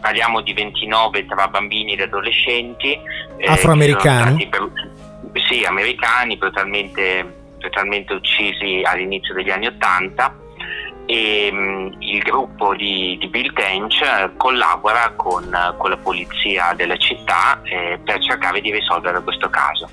Parliamo 0.00 0.40
di 0.42 0.52
29 0.52 1.26
tra 1.26 1.48
bambini 1.48 1.92
ed 1.92 2.00
adolescenti. 2.00 2.98
eh, 3.36 3.46
Afroamericani? 3.46 4.46
bru- 4.46 4.72
sì, 5.48 5.64
americani, 5.64 6.36
brutalmente, 6.36 7.24
brutalmente 7.58 8.14
uccisi 8.14 8.82
all'inizio 8.84 9.34
degli 9.34 9.50
anni 9.50 9.66
Ottanta 9.66 10.34
e 11.10 11.50
mh, 11.50 11.96
il 12.00 12.18
gruppo 12.18 12.74
di, 12.74 13.16
di 13.18 13.28
Bill 13.28 13.50
Tench 13.54 14.02
eh, 14.02 14.30
collabora 14.36 15.14
con, 15.16 15.44
eh, 15.44 15.74
con 15.78 15.88
la 15.88 15.96
polizia 15.96 16.74
della 16.76 16.98
città 16.98 17.62
eh, 17.62 17.98
per 18.04 18.22
cercare 18.22 18.60
di 18.60 18.70
risolvere 18.70 19.22
questo 19.22 19.48
caso. 19.48 19.88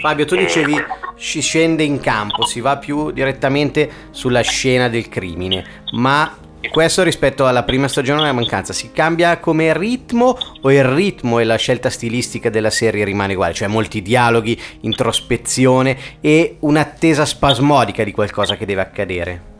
Fabio, 0.00 0.24
tu 0.24 0.34
Eh, 0.34 0.38
dicevi 0.38 0.74
si 1.14 1.40
scende 1.40 1.84
in 1.84 2.00
campo, 2.00 2.44
si 2.44 2.60
va 2.60 2.78
più 2.78 3.12
direttamente 3.12 4.08
sulla 4.10 4.40
scena 4.40 4.88
del 4.88 5.08
crimine, 5.08 5.84
ma 5.92 6.36
questo 6.68 7.04
rispetto 7.04 7.46
alla 7.46 7.62
prima 7.62 7.86
stagione 7.86 8.22
una 8.22 8.32
mancanza. 8.32 8.72
Si 8.72 8.90
cambia 8.90 9.38
come 9.38 9.72
ritmo 9.72 10.36
o 10.62 10.72
il 10.72 10.82
ritmo 10.82 11.38
e 11.38 11.44
la 11.44 11.56
scelta 11.56 11.90
stilistica 11.90 12.50
della 12.50 12.70
serie 12.70 13.04
rimane 13.04 13.34
uguale? 13.34 13.54
Cioè 13.54 13.68
molti 13.68 14.02
dialoghi, 14.02 14.60
introspezione 14.80 15.96
e 16.20 16.56
un'attesa 16.60 17.24
spasmodica 17.24 18.02
di 18.02 18.10
qualcosa 18.10 18.56
che 18.56 18.66
deve 18.66 18.80
accadere. 18.80 19.54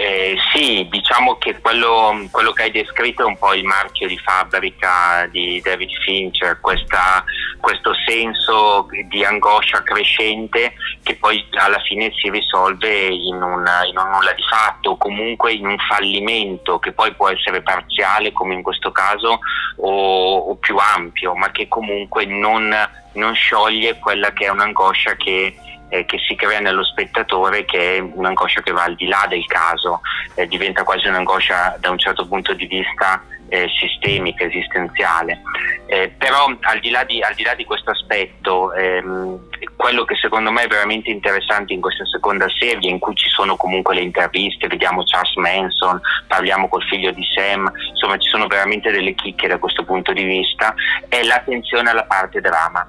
Eh, 0.00 0.36
sì, 0.54 0.86
diciamo 0.88 1.38
che 1.38 1.58
quello, 1.60 2.28
quello 2.30 2.52
che 2.52 2.62
hai 2.62 2.70
descritto 2.70 3.22
è 3.22 3.24
un 3.24 3.36
po' 3.36 3.52
il 3.52 3.64
marchio 3.64 4.06
di 4.06 4.16
fabbrica 4.16 5.26
di 5.28 5.60
David 5.60 5.90
Fincher, 6.04 6.60
questa- 6.60 7.24
questo 7.58 7.90
senso 8.06 8.86
di 9.08 9.24
angoscia 9.24 9.82
crescente 9.82 10.74
che 11.02 11.16
poi 11.16 11.44
alla 11.50 11.80
fine 11.80 12.12
si 12.14 12.30
risolve 12.30 13.06
in 13.06 13.42
un, 13.42 13.64
in 13.90 13.98
un 13.98 14.10
nulla 14.12 14.32
di 14.34 14.44
fatto 14.48 14.90
o 14.90 14.96
comunque 14.96 15.54
in 15.54 15.66
un 15.66 15.78
fallimento 15.78 16.78
che 16.78 16.92
poi 16.92 17.12
può 17.14 17.28
essere 17.28 17.60
parziale 17.62 18.30
come 18.30 18.54
in 18.54 18.62
questo 18.62 18.92
caso 18.92 19.40
o, 19.78 20.36
o 20.36 20.54
più 20.58 20.76
ampio, 20.76 21.34
ma 21.34 21.50
che 21.50 21.66
comunque 21.66 22.24
non, 22.24 22.72
non 23.14 23.34
scioglie 23.34 23.98
quella 23.98 24.32
che 24.32 24.44
è 24.44 24.50
un'angoscia 24.50 25.16
che 25.16 25.56
eh, 25.88 26.04
che 26.04 26.18
si 26.18 26.34
crea 26.34 26.60
nello 26.60 26.84
spettatore 26.84 27.64
che 27.64 27.96
è 27.96 27.98
un'angoscia 28.00 28.62
che 28.62 28.72
va 28.72 28.84
al 28.84 28.94
di 28.94 29.06
là 29.06 29.26
del 29.28 29.44
caso, 29.46 30.00
eh, 30.34 30.46
diventa 30.46 30.84
quasi 30.84 31.08
un'angoscia 31.08 31.76
da 31.80 31.90
un 31.90 31.98
certo 31.98 32.26
punto 32.26 32.52
di 32.54 32.66
vista 32.66 33.22
eh, 33.48 33.66
sistemica, 33.78 34.44
esistenziale. 34.44 35.42
Eh, 35.86 36.12
però 36.16 36.54
al 36.60 36.80
di 36.80 36.90
là 36.90 37.04
di, 37.04 37.22
di, 37.34 37.42
là 37.42 37.54
di 37.54 37.64
questo 37.64 37.90
aspetto, 37.90 38.74
ehm, 38.74 39.48
quello 39.74 40.04
che 40.04 40.14
secondo 40.16 40.50
me 40.50 40.64
è 40.64 40.68
veramente 40.68 41.10
interessante 41.10 41.72
in 41.72 41.80
questa 41.80 42.04
seconda 42.06 42.46
serie, 42.58 42.90
in 42.90 42.98
cui 42.98 43.14
ci 43.14 43.28
sono 43.28 43.56
comunque 43.56 43.94
le 43.94 44.02
interviste, 44.02 44.66
vediamo 44.66 45.02
Charles 45.04 45.34
Manson, 45.36 46.00
parliamo 46.26 46.68
col 46.68 46.82
figlio 46.82 47.10
di 47.10 47.24
Sam, 47.34 47.70
insomma 47.90 48.18
ci 48.18 48.28
sono 48.28 48.46
veramente 48.46 48.90
delle 48.90 49.14
chicche 49.14 49.48
da 49.48 49.58
questo 49.58 49.84
punto 49.84 50.12
di 50.12 50.24
vista, 50.24 50.74
è 51.08 51.22
l'attenzione 51.22 51.90
alla 51.90 52.04
parte 52.04 52.40
drama. 52.40 52.86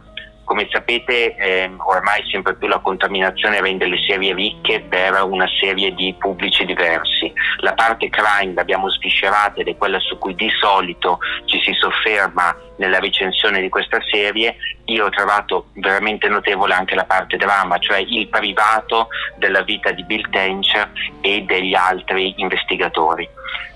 Come 0.50 0.68
sapete 0.72 1.36
ehm, 1.36 1.80
ormai 1.86 2.28
sempre 2.28 2.56
più 2.56 2.68
la 2.68 2.80
contaminazione 2.80 3.62
rende 3.62 3.86
le 3.86 4.00
serie 4.08 4.34
ricche 4.34 4.80
per 4.80 5.22
una 5.22 5.47
serie 5.60 5.93
di 5.93 6.16
pubblici 6.18 6.66
diversi. 6.66 7.32
La 7.58 7.74
parte 7.74 8.10
crime 8.10 8.56
l'abbiamo 8.56 8.89
sviscerata 8.89 9.62
ed 9.62 9.68
è 9.68 9.78
quella 9.78 10.00
su 10.00 10.18
cui 10.18 10.34
di 10.34 10.50
solito 10.60 11.20
ci 11.45 11.62
si 11.62 11.72
sofferma 11.74 12.58
nella 12.78 12.97
recensione 12.97 13.62
di 13.62 13.70
questa 13.70 14.00
serie. 14.10 14.56
Io 14.90 15.06
ho 15.06 15.10
trovato 15.10 15.68
veramente 15.74 16.28
notevole 16.28 16.74
anche 16.74 16.96
la 16.96 17.06
parte 17.06 17.38
drama, 17.38 17.78
cioè 17.78 17.98
il 18.00 18.28
privato 18.28 19.10
della 19.38 19.62
vita 19.62 19.92
di 19.92 20.04
Bill 20.04 20.28
Tench 20.30 20.88
e 21.22 21.42
degli 21.44 21.76
altri 21.76 22.34
investigatori. 22.38 23.28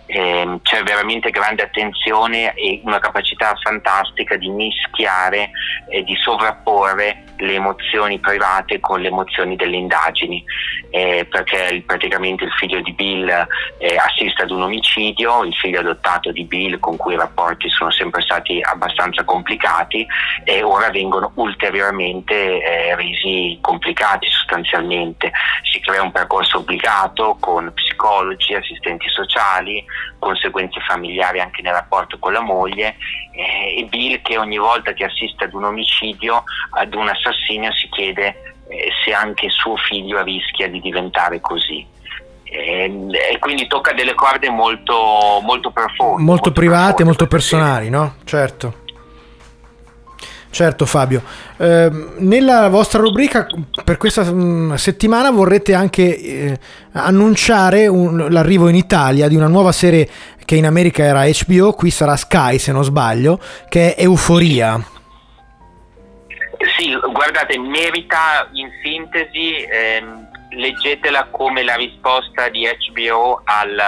Ehm, 0.06 0.62
c'è 0.62 0.84
veramente 0.84 1.30
grande 1.30 1.64
attenzione 1.64 2.54
e 2.56 2.82
una 2.84 3.00
capacità 3.00 3.56
fantastica 3.62 4.36
di 4.36 4.50
mischiare 4.50 5.52
e 5.90 6.04
di 6.04 6.16
sovrapporre 6.18 7.24
le 7.38 7.54
emozioni 7.54 8.20
private 8.20 8.80
con 8.80 9.02
le 9.02 9.08
emozioni 9.08 9.56
delle 9.56 9.78
indagini, 9.78 10.44
eh, 10.92 11.26
perché 11.30 11.84
praticamente 11.86 12.44
il 12.44 12.52
figlio 12.52 12.82
di 12.82 12.92
Bill 12.94 13.28
eh, 13.78 13.96
assiste 13.96 14.44
ad 14.44 14.52
un 14.52 14.64
omicidio, 14.64 15.44
il 15.46 15.56
figlio 15.56 15.80
adottato 15.80 16.32
di 16.32 16.44
Bill 16.44 16.80
con 16.80 16.96
cui 16.98 17.14
i 17.14 17.18
rapporti 17.18 17.70
sono 17.70 17.90
sempre 17.92 18.22
stati 18.22 18.60
abbastanza 18.62 19.24
complicati 19.24 20.06
e 20.44 20.64
ora 20.64 20.90
vengono 21.04 21.32
ulteriormente 21.36 22.62
eh, 22.62 22.96
resi 22.96 23.58
complicati 23.62 24.28
sostanzialmente. 24.30 25.32
Si 25.64 25.80
crea 25.82 26.02
un 26.02 26.12
percorso 26.12 26.60
obbligato 26.60 27.38
con 27.40 27.72
psicologi, 27.74 28.54
assistenti 28.54 29.10
sociali, 29.10 29.84
conseguenze 30.20 30.80
familiari 30.88 31.42
anche 31.42 31.62
nel 31.62 31.74
rapporto 31.74 32.18
con 32.18 32.32
la 32.32 32.42
moglie 32.42 32.96
eh, 33.32 33.80
e 33.80 33.86
Bill 33.90 34.22
che 34.22 34.38
ogni 34.38 34.58
volta 34.58 34.94
che 34.94 35.04
assiste 35.04 35.44
ad 35.44 35.54
un 35.54 35.66
omicidio, 35.66 36.44
ad 36.72 36.94
un 36.94 37.10
assassinio 37.10 37.72
si 37.74 37.90
chiede 37.90 38.56
eh, 38.70 38.90
se 39.04 39.14
anche 39.14 39.50
suo 39.50 39.76
figlio 39.76 40.24
rischia 40.24 40.70
di 40.70 40.80
diventare 40.80 41.42
così. 41.42 41.86
E, 42.46 43.08
e 43.32 43.40
quindi 43.40 43.66
tocca 43.66 43.94
delle 43.94 44.14
corde 44.14 44.48
molto, 44.50 45.40
molto 45.42 45.72
profonde. 45.72 46.22
molto 46.22 46.52
private, 46.52 46.84
profonde 46.84 47.04
molto 47.04 47.28
personali, 47.28 47.90
no? 47.90 48.16
Certo. 48.26 48.82
Certo 50.54 50.86
Fabio, 50.86 51.24
Ehm, 51.58 52.14
nella 52.20 52.68
vostra 52.70 53.00
rubrica 53.02 53.48
per 53.84 53.98
questa 53.98 54.24
mm, 54.24 54.74
settimana 54.74 55.32
vorrete 55.32 55.74
anche 55.74 56.16
eh, 56.16 56.60
annunciare 56.92 57.88
un- 57.88 58.28
l'arrivo 58.30 58.68
in 58.68 58.76
Italia 58.76 59.28
di 59.28 59.36
una 59.36 59.48
nuova 59.48 59.72
serie 59.72 60.08
che 60.46 60.56
in 60.56 60.68
America 60.68 61.04
era 61.04 61.24
HBO, 61.26 61.74
qui 61.74 61.90
sarà 61.90 62.16
Sky 62.16 62.60
se 62.60 62.72
non 62.72 62.84
sbaglio, 62.84 63.40
che 63.68 63.96
è 63.96 64.04
Euforia. 64.04 64.80
Sì, 66.78 66.96
guardate, 67.12 67.58
merita 67.58 68.48
in 68.54 68.70
sintesi, 68.84 69.56
ehm, 69.64 70.28
leggetela 70.52 71.30
come 71.32 71.64
la 71.64 71.76
risposta 71.76 72.50
di 72.50 72.68
HBO 72.68 73.42
al, 73.44 73.82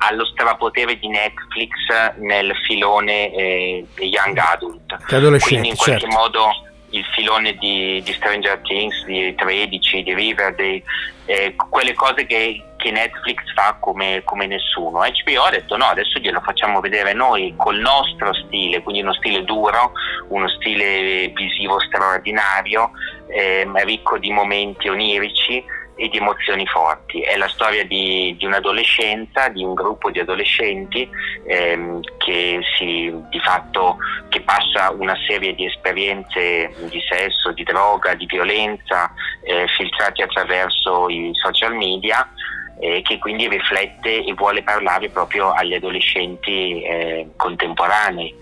um, 0.00 0.06
ha 0.08 0.12
lo 0.14 0.24
strapotere 0.26 0.98
di 0.98 1.08
Netflix 1.08 1.70
nel 2.18 2.52
filone 2.66 3.32
eh, 3.32 3.86
Young 3.98 4.36
Adult. 4.38 4.96
Quindi 5.38 5.68
in 5.68 5.76
qualche 5.76 6.00
certo. 6.00 6.16
modo 6.16 6.50
il 6.90 7.04
filone 7.14 7.54
di, 7.54 8.02
di 8.04 8.12
Stranger 8.14 8.60
Things, 8.62 9.04
di 9.04 9.34
13, 9.34 10.02
di 10.02 10.14
Riverdale, 10.14 10.82
eh, 11.26 11.54
quelle 11.54 11.94
cose 11.94 12.26
che, 12.26 12.62
che 12.76 12.90
Netflix 12.90 13.42
fa 13.54 13.76
come, 13.78 14.22
come 14.24 14.46
nessuno. 14.46 15.00
HBO 15.00 15.42
ha 15.42 15.50
detto 15.50 15.76
no, 15.76 15.84
adesso 15.84 16.18
glielo 16.18 16.40
facciamo 16.40 16.80
vedere 16.80 17.12
noi 17.12 17.54
col 17.56 17.78
nostro 17.78 18.32
stile, 18.34 18.82
quindi 18.82 19.02
uno 19.02 19.14
stile 19.14 19.44
duro, 19.44 19.92
uno 20.28 20.48
stile 20.48 21.28
visivo 21.28 21.78
straordinario, 21.80 22.90
ehm, 23.28 23.84
ricco 23.84 24.18
di 24.18 24.32
momenti 24.32 24.88
onirici 24.88 25.64
e 26.00 26.08
di 26.08 26.16
emozioni 26.16 26.66
forti. 26.66 27.20
È 27.20 27.36
la 27.36 27.48
storia 27.48 27.84
di, 27.84 28.34
di 28.38 28.46
un'adolescenza, 28.46 29.48
di 29.48 29.62
un 29.62 29.74
gruppo 29.74 30.10
di 30.10 30.18
adolescenti 30.18 31.06
ehm, 31.46 32.00
che 32.16 32.60
si 32.78 33.12
di 33.28 33.38
fatto 33.40 33.98
che 34.30 34.40
passa 34.40 34.90
una 34.92 35.14
serie 35.28 35.54
di 35.54 35.66
esperienze 35.66 36.72
di 36.88 37.00
sesso, 37.06 37.52
di 37.52 37.64
droga, 37.64 38.14
di 38.14 38.24
violenza 38.24 39.12
eh, 39.44 39.66
filtrati 39.76 40.22
attraverso 40.22 41.10
i 41.10 41.32
social 41.34 41.74
media 41.74 42.26
eh, 42.80 43.02
che 43.02 43.18
quindi 43.18 43.46
riflette 43.46 44.24
e 44.24 44.32
vuole 44.32 44.62
parlare 44.62 45.10
proprio 45.10 45.52
agli 45.52 45.74
adolescenti 45.74 46.82
eh, 46.82 47.28
contemporanei 47.36 48.34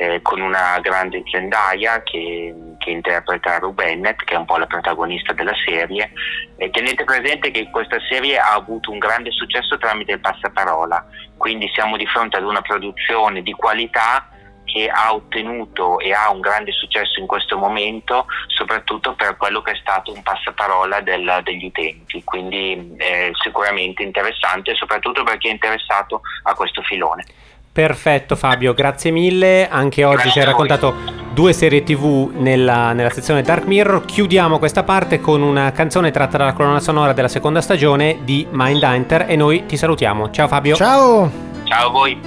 eh, 0.00 0.22
con 0.22 0.40
una 0.40 0.78
grande 0.80 1.22
Zendaya 1.30 2.02
che, 2.02 2.54
che 2.78 2.90
interpreta 2.90 3.58
Rue 3.58 3.72
Bennett, 3.72 4.24
che 4.24 4.32
è 4.32 4.38
un 4.38 4.46
po' 4.46 4.56
la 4.56 4.66
protagonista 4.66 5.34
della 5.34 5.52
serie. 5.62 6.12
E 6.56 6.70
tenete 6.70 7.04
presente 7.04 7.50
che 7.50 7.68
questa 7.70 7.98
serie 8.08 8.38
ha 8.38 8.54
avuto 8.54 8.90
un 8.90 8.98
grande 8.98 9.30
successo 9.30 9.76
tramite 9.76 10.12
il 10.12 10.20
passaparola, 10.20 11.06
quindi 11.36 11.70
siamo 11.74 11.98
di 11.98 12.06
fronte 12.06 12.38
ad 12.38 12.44
una 12.44 12.62
produzione 12.62 13.42
di 13.42 13.52
qualità 13.52 14.26
che 14.64 14.88
ha 14.88 15.12
ottenuto 15.12 15.98
e 15.98 16.12
ha 16.12 16.30
un 16.30 16.40
grande 16.40 16.72
successo 16.72 17.20
in 17.20 17.26
questo 17.26 17.58
momento, 17.58 18.26
soprattutto 18.46 19.14
per 19.14 19.36
quello 19.36 19.60
che 19.60 19.72
è 19.72 19.76
stato 19.80 20.12
un 20.12 20.22
passaparola 20.22 21.00
del- 21.00 21.40
degli 21.42 21.66
utenti, 21.66 22.22
quindi 22.24 22.94
eh, 22.96 23.32
sicuramente 23.42 24.02
interessante, 24.02 24.74
soprattutto 24.76 25.24
per 25.24 25.36
chi 25.36 25.48
è 25.48 25.50
interessato 25.50 26.22
a 26.44 26.54
questo 26.54 26.80
filone. 26.82 27.24
Perfetto 27.72 28.34
Fabio, 28.34 28.74
grazie 28.74 29.12
mille. 29.12 29.68
Anche 29.68 30.04
oggi 30.04 30.14
Grazie 30.22 30.30
ci 30.32 30.38
hai 30.40 30.44
raccontato 30.44 30.94
due 31.32 31.52
serie 31.52 31.84
TV 31.84 32.32
nella, 32.34 32.92
nella 32.92 33.10
sezione 33.10 33.42
Dark 33.42 33.64
Mirror. 33.66 34.04
Chiudiamo 34.04 34.58
questa 34.58 34.82
parte 34.82 35.20
con 35.20 35.40
una 35.40 35.70
canzone 35.70 36.10
tratta 36.10 36.36
dalla 36.36 36.52
colonna 36.52 36.80
sonora 36.80 37.12
della 37.12 37.28
seconda 37.28 37.60
stagione 37.60 38.18
di 38.24 38.44
Mindhunter 38.50 39.26
e 39.28 39.36
noi 39.36 39.66
ti 39.66 39.76
salutiamo. 39.76 40.30
Ciao 40.30 40.48
Fabio. 40.48 40.74
Ciao! 40.74 41.30
Ciao 41.64 41.88
a 41.88 41.90
voi! 41.90 42.18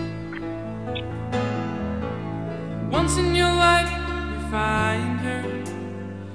Once 2.90 3.20
in 3.20 3.36
your 3.36 3.52
life, 3.52 3.92
you 3.92 4.40
find 4.50 5.20
her. 5.20 5.44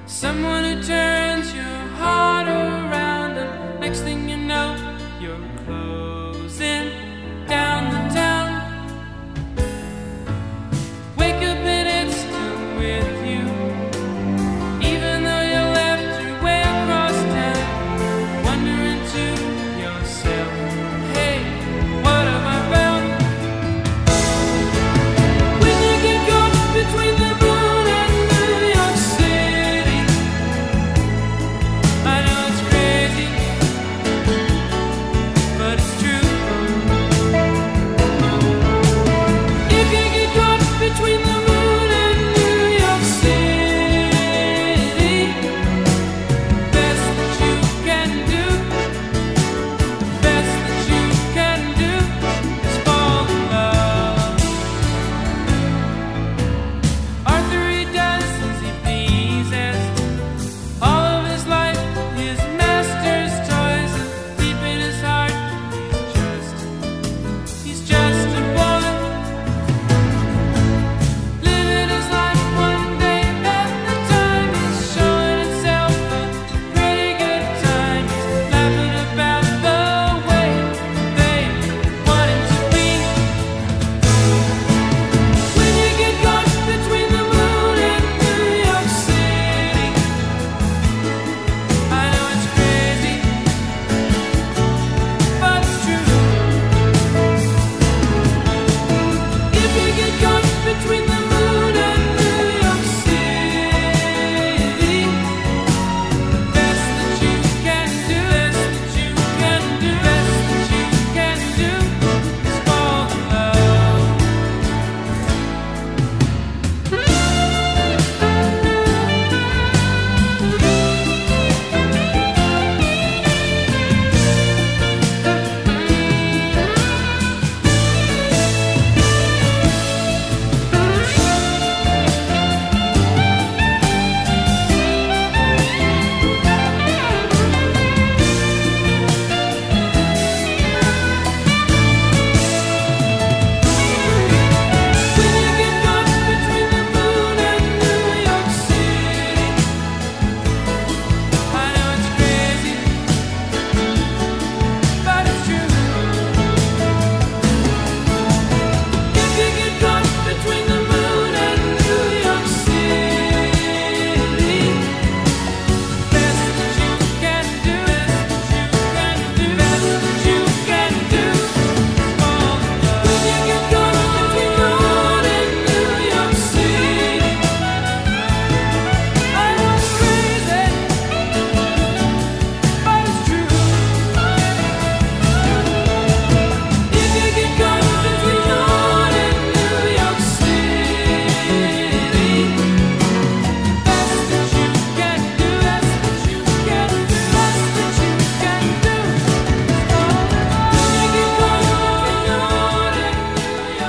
Someone 0.04 0.64
who 0.64 0.82
turns 0.82 1.54
your 1.54 1.64
heart 1.98 2.46
around, 2.46 3.38
and 3.38 3.80
next 3.80 4.02
thing 4.02 4.28
you 4.28 4.36
know, 4.36 4.74
you're 5.18 5.38
closing 5.64 6.90
down 7.46 7.88
the 7.90 8.07
with 12.78 13.17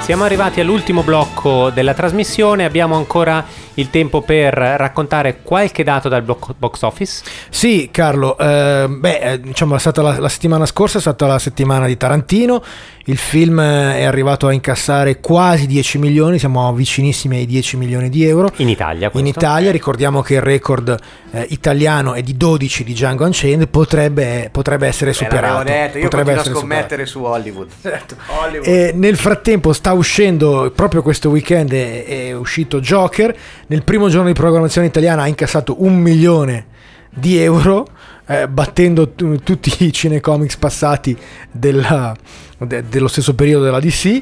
Siamo 0.10 0.24
arrivati 0.24 0.60
all'ultimo 0.60 1.04
blocco 1.04 1.70
della 1.70 1.94
trasmissione, 1.94 2.66
abbiamo 2.66 2.96
ancora 2.96 3.46
il 3.80 3.90
tempo 3.90 4.22
per 4.22 4.54
raccontare 4.54 5.40
qualche 5.42 5.84
dato 5.84 6.10
dal 6.10 6.24
box 6.24 6.82
office. 6.82 7.24
Sì, 7.50 7.90
Carlo, 7.92 8.38
eh, 8.38 8.88
beh, 8.90 9.20
eh, 9.20 9.40
diciamo, 9.40 9.76
è 9.76 9.80
stata 9.80 10.02
la, 10.02 10.20
la 10.20 10.30
settimana 10.30 10.66
scorsa, 10.66 10.98
è 10.98 11.02
stata 11.02 11.26
la 11.28 11.40
settimana 11.40 11.88
di 11.88 11.98
Tarantino. 11.98 12.62
Il 13.06 13.18
film 13.18 13.60
eh, 13.60 14.00
è 14.00 14.04
arrivato 14.04 14.46
a 14.48 14.54
incassare 14.54 15.20
quasi 15.20 15.66
10 15.66 15.98
milioni, 15.98 16.38
siamo 16.38 16.72
vicinissimi 16.74 17.38
ai 17.38 17.46
10 17.48 17.78
milioni 17.78 18.10
di 18.10 18.24
euro. 18.26 18.52
In 18.58 18.70
Italia, 18.70 19.06
In 19.06 19.12
questo. 19.12 19.30
Italia, 19.30 19.72
ricordiamo 19.72 20.22
che 20.22 20.36
il 20.36 20.42
record 20.42 20.96
eh, 21.32 21.46
italiano 21.50 22.14
è 22.14 22.22
di 22.22 22.38
12 22.38 22.84
di 22.84 22.94
Django 22.94 23.24
Unchained, 23.26 23.68
potrebbe, 23.70 24.50
potrebbe 24.52 24.86
essere 24.88 25.12
Eh, 25.12 25.14
superato. 25.14 25.64
detto, 25.64 25.98
io 25.98 26.04
potrebbe 26.04 26.34
continuo 26.36 26.36
a 26.36 26.40
essere 26.42 26.56
scommettere 26.56 27.06
su 27.08 27.24
Hollywood. 27.24 27.68
Certo. 27.82 28.16
Hollywood. 28.28 28.68
E 28.68 28.92
nel 28.94 29.16
frattempo 29.18 29.74
sta 29.74 29.94
uscendo, 29.94 30.72
proprio 30.76 31.02
questo 31.02 31.30
weekend 31.30 31.74
è, 31.74 32.06
è 32.06 32.32
uscito 32.34 32.80
Joker, 32.80 33.36
nel 33.70 33.84
primo 33.84 34.10
giorno 34.10 34.28
di 34.28 34.34
programmazione 34.34 34.88
italiana 34.88 35.24
ha 35.24 35.28
incassato 35.28 35.84
un 35.84 35.96
milione 35.96 36.66
di 37.12 37.38
euro, 37.38 37.88
eh, 38.28 38.48
battendo 38.48 39.10
tu- 39.10 39.38
tutti 39.38 39.84
i 39.84 39.92
cinecomics 39.92 40.58
passati 40.58 41.16
della- 41.52 42.16
de- 42.58 42.84
dello 42.88 43.08
stesso 43.08 43.34
periodo 43.36 43.66
della 43.66 43.80
DC. 43.80 44.20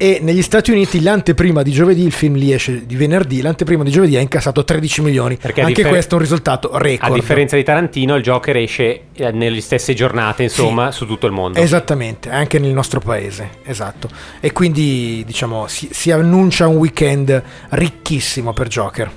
E 0.00 0.20
negli 0.22 0.42
Stati 0.42 0.70
Uniti 0.70 1.02
l'anteprima 1.02 1.62
di 1.62 1.72
giovedì, 1.72 2.04
il 2.04 2.12
film 2.12 2.36
lì 2.36 2.52
esce 2.52 2.86
di 2.86 2.94
venerdì, 2.94 3.42
l'anteprima 3.42 3.82
di 3.82 3.90
giovedì 3.90 4.16
ha 4.16 4.20
incassato 4.20 4.62
13 4.62 5.02
milioni. 5.02 5.36
Perché 5.36 5.60
Anche 5.60 5.74
differ- 5.74 5.92
questo 5.92 6.12
è 6.12 6.14
un 6.18 6.22
risultato 6.22 6.78
record. 6.78 7.10
A 7.10 7.14
differenza 7.16 7.56
di 7.56 7.64
Tarantino, 7.64 8.14
il 8.14 8.22
Joker 8.22 8.56
esce 8.58 9.06
eh, 9.12 9.32
nelle 9.32 9.60
stesse 9.60 9.94
giornate, 9.94 10.44
insomma, 10.44 10.92
su 10.92 11.04
tutto 11.04 11.26
il 11.26 11.32
mondo. 11.32 11.58
Esattamente, 11.58 12.30
anche 12.30 12.60
nel 12.60 12.72
nostro 12.72 13.00
paese, 13.00 13.50
esatto. 13.64 14.08
E 14.38 14.52
quindi 14.52 15.24
diciamo 15.26 15.66
si, 15.66 15.88
si 15.90 16.12
annuncia 16.12 16.68
un 16.68 16.76
weekend 16.76 17.42
ricchissimo 17.70 18.52
per 18.52 18.68
Joker. 18.68 19.10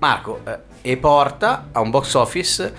Marco, 0.00 0.40
eh, 0.46 0.68
e 0.82 0.96
porta 0.98 1.68
a 1.72 1.80
un 1.80 1.90
box 1.90 2.14
office 2.14 2.72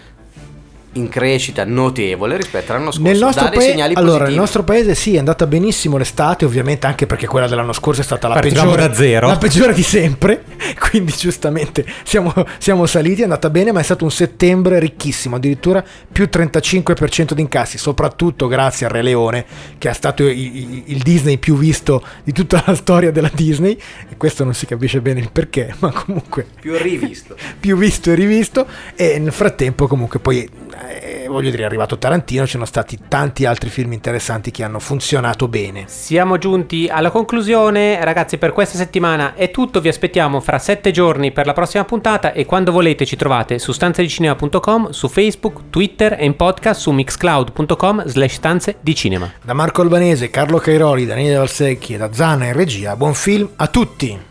in 0.94 1.08
crescita 1.08 1.64
notevole 1.64 2.36
rispetto 2.38 2.72
all'anno 2.74 2.92
scorso. 2.92 3.08
Nel 3.08 3.18
nostro, 3.18 3.50
segnali 3.60 3.94
allora, 3.94 4.10
positivi. 4.12 4.30
nel 4.30 4.39
nostro 4.39 4.64
paese 4.64 4.96
sì, 4.96 5.16
è 5.16 5.20
andata 5.20 5.48
benissimo 5.48 5.98
l'estate, 5.98 6.44
ovviamente 6.46 6.86
anche 6.88 7.06
perché 7.06 7.28
quella 7.28 7.48
dell'anno 7.48 7.72
scorso 7.74 8.02
è 8.02 8.04
stata 8.04 8.28
la 8.28 8.34
Partiamo 8.36 8.72
peggiore, 8.72 8.88
da 8.89 8.94
zero. 8.94 9.28
la 9.28 9.38
peggiore 9.38 9.74
di 9.74 9.84
sempre, 9.84 10.44
quindi 10.89 11.14
giustamente 11.18 11.86
siamo, 12.04 12.34
siamo 12.58 12.86
saliti, 12.86 13.22
è 13.22 13.24
andata 13.24 13.50
bene, 13.50 13.72
ma 13.72 13.80
è 13.80 13.84
stato 13.84 14.04
un 14.04 14.12
settembre 14.12 14.80
ricchissimo, 14.80 15.38
addirittura 15.38 15.84
più 16.12 16.28
35% 16.30 17.32
di 17.34 17.42
incassi, 17.42 17.78
soprattutto 17.78 18.48
grazie 18.48 18.86
al 18.86 18.92
Re 18.92 19.02
Leone, 19.02 19.46
che 19.78 19.89
è 19.89 19.94
stato 19.94 20.28
i- 20.28 20.58
i- 20.58 20.84
il 20.88 21.02
Disney 21.02 21.38
più 21.38 21.56
visto 21.58 22.04
di 22.24 22.34
tutta 22.34 22.62
la 22.66 22.76
storia 22.76 23.12
della 23.12 23.32
Disney, 23.34 23.78
e 24.10 24.18
questo 24.18 24.44
non 24.44 24.54
si 24.54 24.66
capisce 24.66 25.00
bene 25.00 25.22
il 25.22 25.32
perché, 25.32 25.74
ma 25.80 25.89
comunque 25.92 26.46
più 26.60 26.76
rivisto. 26.78 27.36
più 27.60 27.78
visto 27.78 28.12
e 28.12 28.16
rivisto 28.16 28.68
e 28.96 29.20
nel 29.20 29.32
frattempo 29.32 29.88
comunque 29.88 30.20
poi 30.20 30.50
eh, 30.89 31.25
voglio 31.27 31.49
dire 31.49 31.63
è 31.63 31.65
arrivato 31.65 31.97
Tarantino 31.97 32.45
ci 32.45 32.51
sono 32.51 32.65
stati 32.65 32.97
tanti 33.07 33.45
altri 33.45 33.69
film 33.69 33.93
interessanti 33.93 34.51
che 34.51 34.63
hanno 34.63 34.79
funzionato 34.79 35.47
bene. 35.47 35.86
Siamo 35.88 36.38
giunti 36.38 36.88
alla 36.89 37.11
conclusione, 37.11 38.03
ragazzi, 38.03 38.38
per 38.38 38.51
questa 38.51 38.77
settimana 38.77 39.34
è 39.36 39.51
tutto, 39.51 39.82
vi 39.82 39.89
aspettiamo 39.89 40.39
fra 40.39 40.59
sette 40.59 40.91
giorni 40.91 41.32
per 41.32 41.45
la 41.45 41.53
prossima 41.53 41.84
puntata 41.86 42.34
e 42.34 42.45
quando 42.45 42.71
volete 42.71 43.05
ci 43.05 43.15
trovate 43.15 43.59
su 43.59 43.71
stanzedicinema.com, 43.71 44.89
su 44.89 45.07
Facebook, 45.07 45.69
Twitter 45.69 46.15
e 46.19 46.25
in 46.25 46.36
podcast 46.36 46.82
su 46.82 46.91
mixcloud.com 46.91 48.05
slash 48.05 48.34
stanze 48.34 48.77
di 48.82 48.95
cinema. 48.95 49.32
da 49.41 49.53
Marco 49.53 49.82
Albanese, 49.82 50.29
Carlo 50.29 50.57
Cairoli, 50.57 51.05
Daniele 51.05 51.38
Valsecchi 51.38 51.93
e 51.93 51.97
da 51.97 52.13
Zana 52.13 52.45
in 52.45 52.53
regia 52.53 52.95
buon 52.95 53.13
film 53.13 53.49
a 53.55 53.67
tutti 53.67 54.29